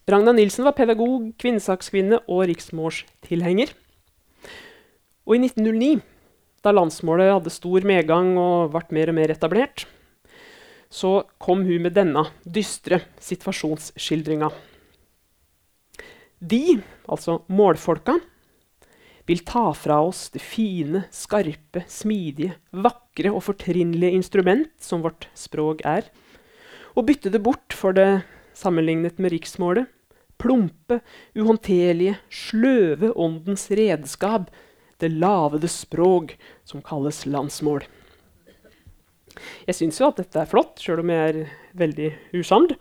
Ragna 0.08 0.32
Nilsen 0.32 0.64
var 0.64 0.76
pedagog, 0.78 1.34
kvinnesakskvinne 1.42 2.22
og 2.32 2.46
riksmålstilhenger. 2.48 3.74
Og 5.28 5.36
i 5.36 5.42
1909 5.44 5.98
da 6.64 6.74
landsmålet 6.74 7.34
hadde 7.34 7.54
stor 7.54 7.86
medgang 7.88 8.34
og 8.40 8.74
ble 8.74 8.98
mer 8.98 9.12
og 9.12 9.18
mer 9.20 9.34
etablert, 9.34 9.86
så 10.88 11.28
kom 11.44 11.66
hun 11.68 11.84
med 11.84 11.96
denne 11.98 12.24
dystre 12.44 13.02
situasjonsskildringa. 13.24 14.50
De, 16.40 16.80
altså 17.10 17.42
målfolka, 17.52 18.18
vil 19.28 19.44
ta 19.44 19.74
fra 19.76 20.00
oss 20.08 20.30
det 20.32 20.42
fine, 20.42 21.04
skarpe, 21.12 21.84
smidige, 21.92 22.56
vakre 22.72 23.34
og 23.36 23.44
fortrinnelige 23.44 24.16
instrument 24.16 24.72
som 24.80 25.04
vårt 25.04 25.28
språk 25.36 25.84
er, 25.88 26.08
og 26.96 27.10
bytte 27.10 27.32
det 27.34 27.44
bort 27.44 27.76
for 27.76 27.96
det 27.96 28.24
sammenlignet 28.58 29.20
med 29.22 29.36
riksmålet, 29.36 29.86
plumpe, 30.40 31.02
uhåndterlige, 31.36 32.16
sløve 32.30 33.12
åndens 33.18 33.68
redskap 33.74 34.50
det 35.02 35.12
lavede 35.14 35.70
språk 35.70 36.36
som 36.66 36.82
kalles 36.82 37.26
landsmål. 37.30 37.84
Jeg 39.68 39.78
syns 39.78 40.00
jo 40.02 40.08
at 40.10 40.22
dette 40.22 40.42
er 40.42 40.50
flott, 40.50 40.80
sjøl 40.82 41.04
om 41.04 41.12
jeg 41.14 41.34
er 41.34 41.42
veldig 41.78 42.10
usamd. 42.40 42.74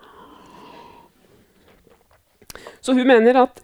Så 2.81 2.95
hun 2.97 3.09
mener 3.09 3.43
at 3.43 3.61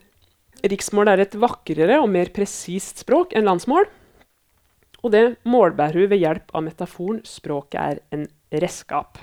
riksmål 0.63 1.11
er 1.13 1.25
et 1.25 1.35
vakrere 1.39 1.99
og 2.03 2.11
mer 2.13 2.31
presist 2.35 3.03
språk 3.03 3.35
enn 3.37 3.49
landsmål. 3.49 3.89
Og 5.03 5.11
det 5.15 5.23
målbærer 5.49 6.05
hun 6.05 6.11
ved 6.13 6.23
hjelp 6.23 6.55
av 6.55 6.63
metaforen 6.63 7.23
'språket 7.27 7.81
er 7.81 8.01
en 8.13 8.27
redskap'. 8.53 9.19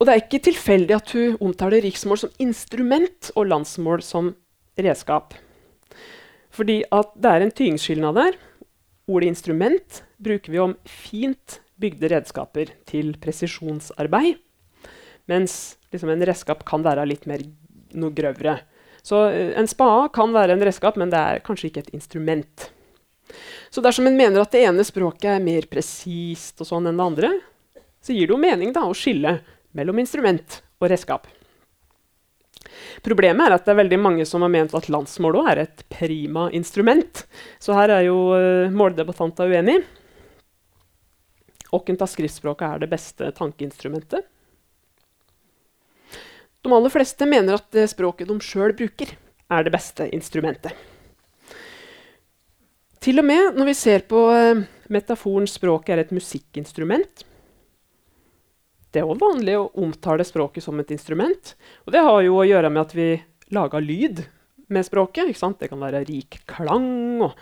Og 0.00 0.06
det 0.06 0.12
er 0.12 0.22
ikke 0.22 0.42
tilfeldig 0.50 0.94
at 0.96 1.10
hun 1.14 1.36
omtaler 1.40 1.84
riksmål 1.84 2.18
som 2.18 2.30
instrument 2.42 3.30
og 3.36 3.46
landsmål 3.46 4.02
som 4.02 4.34
redskap. 4.76 5.34
Fordi 6.50 6.82
det 7.16 7.30
er 7.30 7.42
en 7.42 7.54
tyngdskilnad 7.54 8.14
der. 8.14 8.32
Ordet 9.06 9.28
'instrument' 9.30 10.02
bruker 10.18 10.50
vi 10.50 10.58
om 10.58 10.76
fint 10.84 11.60
bygde 11.80 12.10
redskaper 12.10 12.66
til 12.86 13.16
presisjonsarbeid. 13.20 14.38
Mens 15.26 15.76
liksom, 15.92 16.10
en 16.10 16.26
redskap 16.26 16.64
kan 16.64 16.82
være 16.84 17.06
litt 17.06 17.26
mer 17.26 17.40
noe 17.94 18.10
grøvere. 18.10 18.60
Så 19.04 19.26
eh, 19.28 19.52
en 19.60 19.68
spade 19.68 20.08
kan 20.16 20.32
være 20.34 20.56
en 20.56 20.64
redskap, 20.64 20.96
men 21.00 21.12
det 21.12 21.20
er 21.20 21.44
kanskje 21.44 21.70
ikke 21.70 21.84
et 21.84 21.94
instrument. 21.96 22.70
Så 23.70 23.82
dersom 23.84 24.08
en 24.08 24.16
mener 24.16 24.40
at 24.40 24.52
det 24.54 24.64
ene 24.64 24.84
språket 24.86 25.36
er 25.36 25.44
mer 25.44 25.66
presist 25.70 26.60
og 26.62 26.68
sånn 26.68 26.88
enn 26.88 27.00
det 27.00 27.08
andre, 27.08 27.32
så 28.04 28.14
gir 28.16 28.28
det 28.28 28.36
jo 28.36 28.40
mening 28.40 28.72
da, 28.74 28.84
å 28.86 28.96
skille 28.96 29.38
mellom 29.74 29.98
instrument 30.00 30.60
og 30.80 30.90
redskap. 30.92 31.28
Problemet 33.04 33.48
er 33.48 33.56
at 33.56 33.66
det 33.66 33.72
er 33.74 33.80
veldig 33.82 33.98
mange 34.00 34.26
som 34.28 34.44
har 34.44 34.52
ment 34.52 34.74
at 34.76 34.88
landsmål 34.92 35.40
er 35.50 35.62
et 35.64 35.84
prima 35.92 36.46
instrument. 36.56 37.24
Så 37.62 37.76
her 37.76 37.92
er 37.92 38.06
jo 38.06 38.18
uh, 38.32 38.72
måldebattanter 38.72 39.50
uenig. 39.52 39.80
Hvilket 41.74 42.04
av 42.04 42.10
skriftspråket 42.10 42.68
er 42.68 42.84
det 42.84 42.90
beste 42.92 43.32
tankeinstrumentet? 43.36 44.28
De 46.64 46.72
aller 46.72 46.92
fleste 46.92 47.28
mener 47.28 47.58
at 47.58 47.76
språket 47.92 48.30
de 48.30 48.38
sjøl 48.40 48.72
bruker, 48.76 49.12
er 49.52 49.64
det 49.66 49.72
beste 49.74 50.08
instrumentet. 50.16 50.72
Til 53.04 53.20
og 53.20 53.26
med 53.28 53.58
når 53.58 53.68
vi 53.68 53.76
ser 53.76 54.06
på 54.08 54.20
uh, 54.32 54.62
metaforen 54.88 55.44
'språket 55.44 55.92
er 55.92 56.00
et 56.04 56.14
musikkinstrument', 56.16 57.26
det 58.94 59.02
er 59.02 59.10
òg 59.10 59.18
vanlig 59.20 59.56
å 59.58 59.72
omtale 59.82 60.24
språket 60.24 60.64
som 60.64 60.78
et 60.80 60.92
instrument. 60.94 61.54
Og 61.84 61.92
det 61.92 62.00
har 62.06 62.20
jo 62.22 62.38
å 62.38 62.46
gjøre 62.46 62.70
med 62.70 62.84
at 62.84 62.94
vi 62.94 63.08
lager 63.50 63.82
lyd 63.82 64.22
med 64.70 64.86
språket. 64.86 65.34
Det 65.34 65.68
kan 65.68 65.82
være 65.82 66.04
rik 66.06 66.38
klang, 66.46 67.18
og 67.26 67.34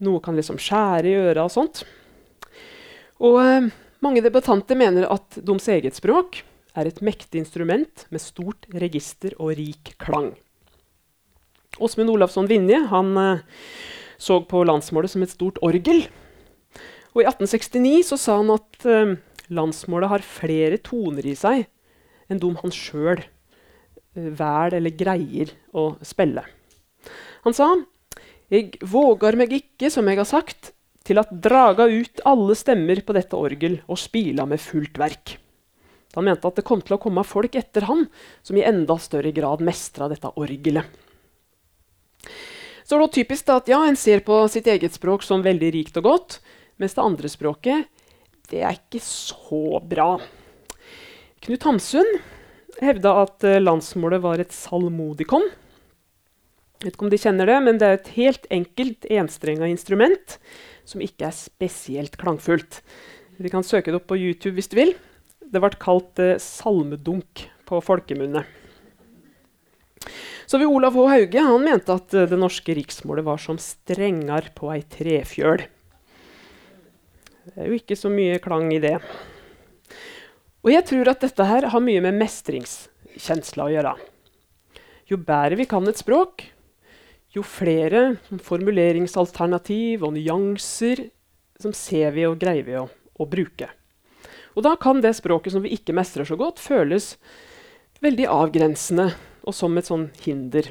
noe 0.00 0.22
kan 0.24 0.34
liksom 0.38 0.56
skjære 0.56 1.10
i 1.10 1.18
øra 1.28 1.44
og 1.44 1.52
sånt. 1.52 1.84
Og 3.20 3.36
eh, 3.44 3.68
mange 4.00 4.24
debattanter 4.24 4.80
mener 4.80 5.04
at 5.12 5.36
deres 5.36 5.68
eget 5.68 6.00
språk 6.00 6.40
er 6.76 6.88
et 6.88 7.02
mektig 7.04 7.40
instrument 7.40 8.06
med 8.12 8.22
stort 8.22 8.68
register 8.76 9.34
og 9.40 9.56
rik 9.58 9.94
klang. 10.02 10.34
Åsmund 11.82 12.12
Olavsson 12.12 12.48
Vinje 12.48 12.78
han, 12.90 13.16
eh, 13.20 13.40
så 14.18 14.40
på 14.48 14.64
landsmålet 14.64 15.12
som 15.12 15.22
et 15.22 15.32
stort 15.32 15.58
orgel. 15.62 16.06
Og 17.14 17.22
I 17.22 17.28
1869 17.28 18.04
så 18.12 18.18
sa 18.20 18.36
han 18.40 18.52
at 18.54 18.86
eh, 18.88 19.16
landsmålet 19.52 20.12
har 20.12 20.24
flere 20.24 20.78
toner 20.78 21.26
i 21.26 21.34
seg 21.36 21.66
enn 22.28 22.40
de 22.42 22.50
han 22.58 22.72
sjøl 22.74 23.20
uh, 23.22 24.30
vel 24.34 24.74
eller 24.74 24.94
greier 24.98 25.52
å 25.70 25.92
spille. 26.02 26.42
Han 27.46 27.54
sa 27.54 27.68
«Eg 28.50 28.76
vågar 28.82 29.38
meg 29.38 29.52
ikke, 29.54 29.90
som 29.90 30.06
jeg 30.10 30.18
har 30.18 30.26
sagt, 30.26 30.72
til 31.06 31.20
at 31.22 31.30
draga 31.30 31.86
ut 31.86 32.22
alle 32.26 32.54
stemmer 32.58 32.98
på 33.06 33.14
dette 33.14 33.38
orgel 33.38 33.80
og 33.86 33.98
spila 33.98 34.46
med 34.50 34.62
fullt 34.62 34.98
verk. 34.98 35.36
Han 36.16 36.26
mente 36.26 36.48
at 36.48 36.58
det 36.58 36.66
kom 36.66 36.82
til 36.84 36.96
å 36.96 37.00
komme 37.00 37.24
folk 37.26 37.56
etter 37.58 37.86
han 37.88 38.06
som 38.42 38.56
i 38.56 38.64
enda 38.66 38.96
større 39.00 39.32
grad 39.36 39.64
mestra 39.64 40.08
dette 40.12 40.32
orgelet. 40.40 40.88
Så 42.86 42.94
det 42.94 42.98
er 42.98 43.02
det 43.02 43.16
typisk 43.18 43.50
at 43.50 43.68
ja, 43.70 43.80
En 43.82 43.98
ser 43.98 44.22
på 44.22 44.38
sitt 44.48 44.68
eget 44.70 44.94
språk 44.94 45.24
som 45.26 45.42
veldig 45.42 45.72
rikt 45.74 45.96
og 45.98 46.06
godt, 46.06 46.38
mens 46.78 46.94
det 46.94 47.04
andre 47.04 47.30
språket 47.30 47.92
det 48.50 48.62
er 48.62 48.76
ikke 48.76 49.00
så 49.02 49.80
bra. 49.82 50.20
Knut 51.42 51.64
Hamsun 51.66 52.06
hevda 52.78 53.12
at 53.24 53.46
uh, 53.46 53.58
landsmålet 53.58 54.22
var 54.22 54.42
et 54.42 54.54
salmodikon. 54.54 55.48
Jeg 56.76 56.84
vet 56.84 56.94
ikke 56.94 57.06
om 57.08 57.12
de 57.12 57.20
kjenner 57.20 57.48
det, 57.48 57.56
men 57.64 57.80
det 57.80 57.88
er 57.88 57.98
et 57.98 58.12
helt 58.14 58.46
enkelt 58.52 59.06
enstrenga 59.10 59.66
instrument 59.70 60.36
som 60.86 61.02
ikke 61.02 61.26
er 61.26 61.34
spesielt 61.34 62.18
klangfullt. 62.20 62.82
Vi 63.40 63.50
kan 63.52 63.66
søke 63.66 63.90
det 63.90 63.98
opp 63.98 64.10
på 64.12 64.20
YouTube 64.20 64.54
hvis 64.60 64.70
du 64.70 64.76
vil. 64.78 64.94
Det 65.52 65.62
ble 65.62 65.70
kalt 65.80 66.18
eh, 66.22 66.38
salmedunk 66.42 67.46
på 67.66 67.80
folkemunne. 67.84 68.42
Så 70.46 70.58
ved 70.58 70.70
Olav 70.70 70.94
H. 70.94 71.06
Hauge 71.10 71.42
han 71.42 71.64
mente 71.64 71.94
at 71.94 72.14
uh, 72.14 72.26
det 72.30 72.38
norske 72.38 72.74
riksmålet 72.78 73.26
var 73.26 73.40
som 73.42 73.58
strenger 73.58 74.52
på 74.54 74.70
ei 74.74 74.82
trefjøl. 74.86 75.64
Det 77.46 77.54
er 77.62 77.70
jo 77.70 77.78
ikke 77.78 77.98
så 77.98 78.10
mye 78.10 78.38
klang 78.42 78.70
i 78.74 78.82
det. 78.82 78.96
Og 80.66 80.70
jeg 80.70 80.86
tror 80.86 81.10
at 81.10 81.22
dette 81.22 81.46
her 81.46 81.68
har 81.72 81.82
mye 81.82 82.02
med 82.02 82.18
mestringskjensla 82.18 83.66
å 83.66 83.74
gjøre. 83.74 83.94
Jo 85.10 85.18
bedre 85.22 85.58
vi 85.58 85.66
kan 85.70 85.86
et 85.86 85.98
språk, 85.98 86.42
jo 87.34 87.42
flere 87.46 88.16
formuleringsalternativ 88.46 90.06
og 90.06 90.14
nyanser 90.16 91.06
som 91.62 91.74
ser 91.74 92.14
vi 92.16 92.26
og 92.26 92.38
greier 92.40 92.66
vi 92.66 92.78
å, 92.78 92.86
å 92.86 93.28
bruke. 93.30 93.70
Og 94.56 94.64
da 94.64 94.72
kan 94.80 95.02
det 95.04 95.12
språket 95.18 95.52
som 95.52 95.64
vi 95.64 95.74
ikke 95.76 95.94
mestrer 95.96 96.26
så 96.28 96.38
godt, 96.40 96.62
føles 96.62 97.14
veldig 98.04 98.26
avgrensende 98.32 99.10
og 99.46 99.54
som 99.54 99.76
et 99.78 99.88
sånn 99.88 100.08
hinder. 100.24 100.70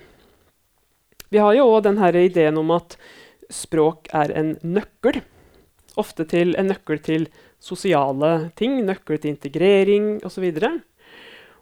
Vi 1.29 1.41
har 1.41 1.55
jo 1.57 1.69
òg 1.77 1.87
ideen 2.19 2.57
om 2.57 2.71
at 2.71 2.97
språk 3.51 4.09
er 4.13 4.31
en 4.33 4.55
nøkkel. 4.63 5.21
Ofte 5.95 6.25
til 6.25 6.55
en 6.59 6.67
nøkkel 6.67 6.99
til 6.99 7.27
sosiale 7.59 8.51
ting, 8.55 8.83
nøkkel 8.85 9.19
til 9.19 9.33
integrering 9.33 10.19
osv. 10.25 10.45
Og, 10.49 10.81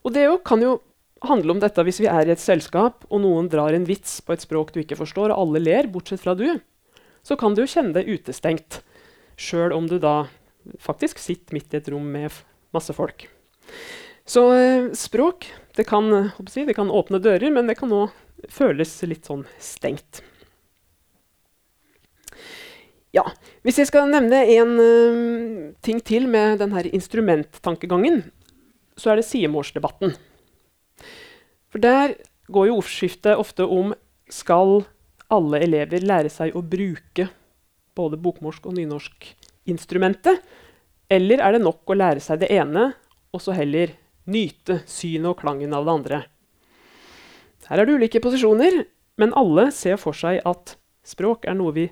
og 0.04 0.14
det 0.14 0.26
kan 0.46 0.62
jo 0.62 0.80
handle 1.24 1.56
om 1.56 1.62
dette 1.64 1.84
hvis 1.86 2.02
vi 2.04 2.10
er 2.12 2.28
i 2.28 2.34
et 2.34 2.42
selskap, 2.42 3.06
og 3.10 3.24
noen 3.24 3.50
drar 3.52 3.76
en 3.76 3.88
vits 3.88 4.20
på 4.22 4.36
et 4.36 4.44
språk 4.44 4.74
du 4.74 4.82
ikke 4.82 5.00
forstår, 5.00 5.32
og 5.32 5.46
alle 5.46 5.64
ler, 5.64 5.92
bortsett 5.92 6.24
fra 6.24 6.36
du. 6.36 6.60
Så 7.24 7.38
kan 7.40 7.56
du 7.56 7.64
jo 7.64 7.70
kjenne 7.70 7.96
deg 7.96 8.10
utestengt, 8.10 8.82
sjøl 9.40 9.74
om 9.76 9.88
du 9.88 10.00
da 10.02 10.26
faktisk 10.82 11.22
sitter 11.22 11.56
midt 11.58 11.74
i 11.74 11.80
et 11.80 11.90
rom 11.92 12.06
med 12.16 12.34
masse 12.76 12.94
folk. 12.96 13.28
Så 14.26 14.44
eh, 14.56 14.92
språk 14.96 15.50
det 15.76 15.86
kan, 15.90 16.32
si, 16.48 16.66
det 16.66 16.76
kan, 16.78 16.92
åpne 16.92 17.20
dører, 17.20 17.52
men 17.52 17.68
det 17.68 17.78
kan 17.80 17.92
òg 17.94 18.14
føles 18.52 18.92
litt 19.08 19.28
sånn 19.28 19.46
stengt. 19.62 20.22
Ja, 23.14 23.28
Hvis 23.62 23.78
jeg 23.78 23.92
skal 23.92 24.10
nevne 24.10 24.40
en 24.56 24.72
uh, 24.82 25.74
ting 25.86 26.00
til 26.02 26.26
med 26.26 26.58
denne 26.64 26.82
instrumenttankegangen, 26.90 28.24
så 28.98 29.12
er 29.14 29.20
det 29.20 29.28
sidemålsdebatten. 29.28 30.16
For 31.70 31.82
der 31.82 32.16
går 32.54 32.72
jo 32.72 32.80
ordskiftet 32.82 33.38
ofte 33.38 33.68
om 33.70 33.94
skal 34.34 34.82
alle 35.34 35.62
elever 35.66 36.02
lære 36.06 36.32
seg 36.34 36.58
å 36.58 36.66
bruke 36.66 37.30
både 37.98 38.18
bokmorsk 38.22 38.66
og 38.70 38.78
nynorskinstrumentet, 39.66 40.42
eller 41.10 41.40
er 41.40 41.54
det 41.54 41.64
nok 41.64 41.90
å 41.90 41.96
lære 41.96 42.20
seg 42.20 42.40
det 42.42 42.52
ene, 42.52 42.94
og 43.34 43.42
så 43.42 43.54
heller 43.54 43.94
nyte 44.26 44.82
synet 44.88 45.32
og 45.32 45.40
klangen 45.40 45.74
av 45.74 45.86
det 45.86 45.92
andre? 45.94 46.22
Her 47.68 47.80
er 47.80 47.86
det 47.86 47.94
ulike 47.94 48.22
posisjoner, 48.22 48.86
men 49.18 49.34
alle 49.34 49.72
ser 49.72 49.98
for 49.98 50.14
seg 50.14 50.42
at 50.46 50.76
språk 51.06 51.46
er 51.46 51.56
noe 51.56 51.74
vi 51.74 51.88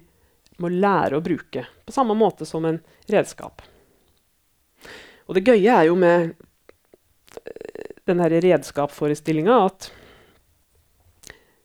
må 0.59 0.69
lære 0.69 1.17
å 1.17 1.23
bruke, 1.23 1.65
på 1.85 1.91
samme 1.91 2.13
måte 2.13 2.45
som 2.45 2.65
en 2.65 2.81
redskap. 3.07 3.61
Og 5.27 5.35
det 5.35 5.45
gøye 5.47 5.71
er 5.71 5.87
jo 5.87 5.95
med 5.95 6.33
eh, 7.45 7.95
denne 8.05 8.27
redskapsforestillinga 8.27 9.57
at 9.63 9.91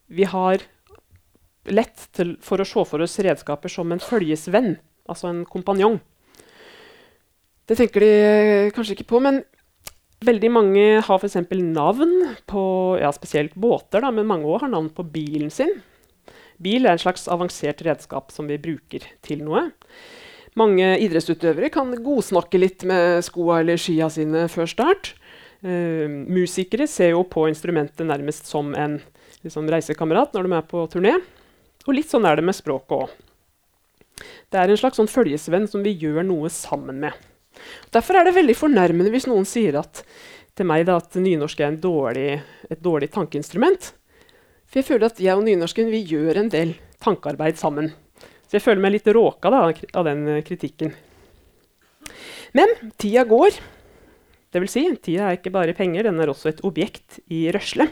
vi 0.07 0.25
har 0.25 0.63
lett 1.67 2.05
til, 2.15 2.37
for 2.39 2.63
å 2.63 2.69
se 2.69 2.85
for 2.87 3.03
oss 3.03 3.19
redskaper 3.19 3.73
som 3.73 3.91
en 3.91 4.03
følgesvenn, 4.03 4.77
altså 5.09 5.31
en 5.31 5.45
kompanjong. 5.49 5.99
Det 7.67 7.79
tenker 7.79 8.05
de 8.05 8.11
eh, 8.15 8.73
kanskje 8.75 8.95
ikke 8.95 9.09
på, 9.11 9.21
men 9.25 9.43
veldig 10.27 10.51
mange 10.53 10.85
har 11.05 11.19
f.eks. 11.19 11.39
navn 11.51 12.15
på 12.49 12.63
ja, 13.01 13.11
spesielt 13.15 13.57
båter, 13.59 14.05
da, 14.05 14.13
men 14.15 14.29
mange 14.29 14.47
også 14.47 14.67
har 14.67 14.75
navn 14.77 14.91
på 14.95 15.07
bilen 15.13 15.51
sin. 15.53 15.75
Bil 16.63 16.87
er 16.87 16.95
en 16.95 17.03
slags 17.03 17.27
avansert 17.29 17.83
redskap 17.85 18.33
som 18.33 18.49
vi 18.49 18.61
bruker 18.61 19.05
til 19.27 19.43
noe. 19.45 19.69
Mange 20.57 20.95
idrettsutøvere 21.05 21.69
kan 21.73 21.93
godsnakke 22.01 22.61
litt 22.63 22.87
med 22.89 23.21
skoa 23.27 23.61
eller 23.61 23.81
skia 23.81 24.09
sine 24.13 24.47
før 24.49 24.71
start. 24.71 25.13
Uh, 25.61 26.09
musikere 26.33 26.87
ser 26.89 27.13
jo 27.13 27.25
på 27.29 27.45
instrumentet 27.51 28.07
nærmest 28.09 28.49
som 28.49 28.73
en 28.79 28.99
liksom, 29.45 29.69
reisekamerat 29.73 30.33
når 30.37 30.47
de 30.47 30.57
er 30.57 30.69
på 30.71 30.87
turné. 30.93 31.17
Og 31.87 31.97
litt 31.99 32.09
sånn 32.11 32.25
er 32.29 32.39
det 32.39 32.47
med 32.47 32.57
språket 32.57 32.97
òg. 32.97 33.13
Det 34.17 34.61
er 34.61 34.73
en 34.73 34.81
slags 34.81 35.01
sånn 35.01 35.11
følgesvenn 35.11 35.69
som 35.71 35.85
vi 35.85 35.95
gjør 35.99 36.23
noe 36.27 36.51
sammen 36.53 37.01
med. 37.03 37.13
Derfor 37.95 38.19
er 38.19 38.27
det 38.29 38.37
veldig 38.37 38.57
fornærmende 38.57 39.13
hvis 39.13 39.29
noen 39.29 39.47
sier 39.49 39.79
at, 39.81 40.03
til 40.57 40.69
meg 40.69 40.87
da, 40.89 40.99
at 41.01 41.17
nynorsk 41.21 41.61
er 41.61 41.79
dårlig, 41.81 42.41
et 42.71 42.83
dårlig 42.83 43.11
tankeinstrument. 43.15 43.93
For 44.67 44.81
jeg 44.81 44.89
føler 44.89 45.11
at 45.11 45.23
jeg 45.23 45.37
og 45.37 45.45
nynorsken 45.47 45.93
vi 45.93 46.03
gjør 46.09 46.41
en 46.41 46.51
del 46.53 46.75
tankearbeid 47.05 47.59
sammen. 47.61 47.93
Så 48.47 48.59
jeg 48.59 48.65
føler 48.65 48.83
meg 48.83 48.97
litt 48.97 49.09
råka 49.11 49.51
da, 49.53 49.63
av 49.71 50.07
den 50.07 50.27
eh, 50.31 50.43
kritikken. 50.47 50.95
Men 52.57 52.73
tida 53.01 53.27
går. 53.29 53.59
Det 54.55 54.63
vil 54.63 54.71
si, 54.71 54.85
tida 55.03 55.29
er 55.29 55.39
ikke 55.39 55.53
bare 55.55 55.75
penger, 55.77 56.07
den 56.07 56.23
er 56.23 56.31
også 56.33 56.53
et 56.53 56.63
objekt 56.67 57.19
i 57.33 57.47
røsle. 57.53 57.89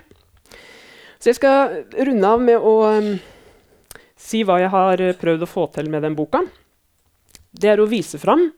Så 1.18 1.32
jeg 1.32 1.38
skal 1.40 1.84
runde 2.06 2.30
av 2.30 2.42
med 2.44 2.60
å 2.60 2.74
um, 2.94 3.10
si 4.24 4.42
hva 4.46 4.58
jeg 4.62 4.72
har 4.72 5.02
prøvd 5.20 5.44
å 5.44 5.50
få 5.50 5.66
til 5.74 5.90
med 5.92 6.04
den 6.06 6.16
boka. 6.16 6.40
Det 7.52 7.70
er 7.70 7.82
å 7.82 7.88
vise 7.90 8.18
fram 8.18 8.48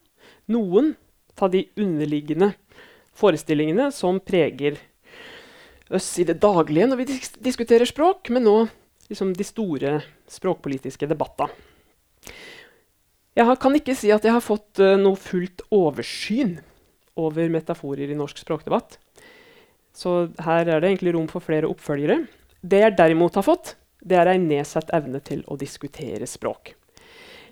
noen 0.52 0.94
av 1.36 1.50
de 1.52 1.66
underliggende 1.76 2.52
forestillingene 3.16 3.90
som 3.92 4.20
preger 4.20 4.78
oss 5.90 6.08
i 6.18 6.26
det 6.26 6.38
daglige 6.42 6.88
når 6.90 7.00
vi 7.02 7.08
dis 7.12 7.32
diskuterer 7.42 7.88
språk, 7.88 8.30
men 8.34 8.46
nå 8.46 8.56
liksom, 9.10 9.32
de 9.36 9.46
store 9.46 9.98
språkpolitiske 10.30 11.08
debattene. 11.10 11.50
Jeg 13.36 13.58
kan 13.60 13.74
ikke 13.76 13.94
si 13.94 14.08
at 14.14 14.24
jeg 14.24 14.32
har 14.32 14.44
fått 14.44 14.80
uh, 14.80 14.94
noe 14.96 15.18
fullt 15.20 15.66
oversyn 15.74 16.56
over 17.20 17.50
metaforer 17.52 18.08
i 18.08 18.16
norsk 18.16 18.38
språkdebatt. 18.40 18.96
Så 19.96 20.30
her 20.44 20.68
er 20.68 20.80
det 20.80 20.88
egentlig 20.88 21.12
rom 21.16 21.28
for 21.28 21.44
flere 21.44 21.68
oppfølgere. 21.68 22.22
Det 22.64 22.80
jeg 22.80 22.96
derimot 22.96 23.36
har 23.36 23.44
fått, 23.44 23.74
det 24.00 24.18
er 24.20 24.32
en 24.32 24.48
nedsatt 24.48 24.92
evne 24.96 25.20
til 25.24 25.44
å 25.46 25.58
diskutere 25.60 26.28
språk 26.30 26.74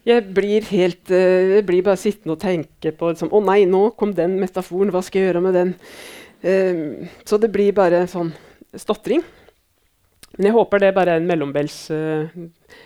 jeg 0.04 0.24
blir 0.36 0.66
helt 0.68 1.12
uh, 1.12 1.56
jeg 1.56 1.66
blir 1.68 1.84
bare 1.84 2.00
sittende 2.00 2.36
og 2.36 2.42
tenke 2.42 2.92
på 2.96 3.12
liksom, 3.12 3.32
Å 3.32 3.40
nei, 3.44 3.62
nå 3.68 3.86
kom 3.98 4.12
den 4.16 4.36
metaforen. 4.40 4.92
Hva 4.92 5.02
skal 5.04 5.22
jeg 5.22 5.30
gjøre 5.30 5.44
med 5.44 5.56
den? 5.56 5.72
Uh, 6.44 7.08
så 7.24 7.40
det 7.40 7.52
blir 7.52 7.72
bare 7.76 8.04
sånn 8.10 8.34
stotring. 8.76 9.24
Men 10.34 10.48
jeg 10.50 10.56
håper 10.56 10.82
det 10.82 10.94
bare 10.96 11.14
er 11.14 11.22
en 11.22 11.28
mellombels 11.28 11.78
uh, 11.94 12.26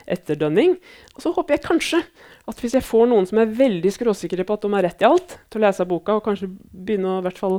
etterdønning. 0.07 0.77
Og 1.17 1.25
så 1.25 1.33
håper 1.35 1.57
jeg 1.57 1.67
kanskje 1.67 2.03
at 2.49 2.63
hvis 2.63 2.77
jeg 2.79 2.87
får 2.87 3.09
noen 3.11 3.27
som 3.29 3.41
er 3.43 3.57
veldig 3.57 3.93
skråsikre 3.93 4.47
på 4.47 4.57
at 4.57 4.65
de 4.65 4.73
har 4.77 4.87
rett 4.87 5.03
i 5.03 5.09
alt, 5.09 5.39
til 5.51 5.61
å 5.61 5.67
lese 5.67 5.89
boka 5.89 6.17
og 6.17 6.25
kanskje 6.29 6.49
begynne 6.49 7.19
å 7.19 7.25
hvert 7.25 7.41
fall 7.41 7.59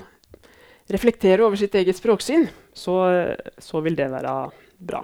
reflektere 0.89 1.43
over 1.45 1.59
sitt 1.59 1.75
eget 1.77 1.99
språksyn, 1.99 2.47
så, 2.73 2.95
så 3.61 3.81
vil 3.85 3.97
det 3.97 4.07
være 4.09 4.33
bra. 4.81 5.03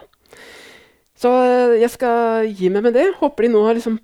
Så 1.26 1.32
jeg 1.82 1.89
skal 1.89 2.51
gi 2.53 2.69
meg 2.69 2.84
med 2.86 2.93
det. 2.93 3.07
Håper 3.17 3.47
de 3.47 3.55
nå 3.55 3.63
har 3.65 3.73
liksom 3.73 3.97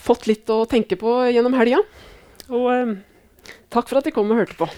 fått 0.00 0.24
litt 0.30 0.48
å 0.48 0.62
tenke 0.64 0.96
på 0.96 1.18
gjennom 1.28 1.52
helga. 1.58 1.82
Og 2.48 2.68
eh, 2.72 2.94
takk 3.68 3.90
for 3.90 4.00
at 4.00 4.08
de 4.08 4.14
kom 4.14 4.32
og 4.32 4.40
hørte 4.40 4.56
på. 4.56 4.70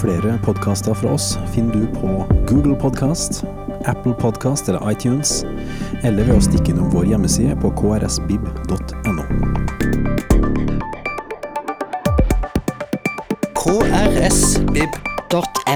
Flere 0.00 0.38
podkaster 0.46 0.96
fra 0.96 1.12
oss 1.18 1.34
finner 1.52 1.82
du 1.82 2.00
på 2.00 2.14
Google 2.48 2.78
Podkast, 2.80 3.42
Apple 3.84 4.16
Podkast 4.16 4.72
eller 4.72 4.88
iTunes, 4.88 5.42
eller 6.00 6.24
ved 6.24 6.38
å 6.38 6.44
stikke 6.48 6.72
innom 6.72 6.88
vår 6.96 7.12
hjemmeside 7.12 7.60
på 7.60 7.74
krsbib.no. 7.76 9.09
KRSBib. 13.70 14.90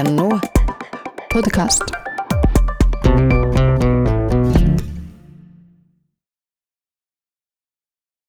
.no. 0.03 0.39
Podkast. 1.29 1.83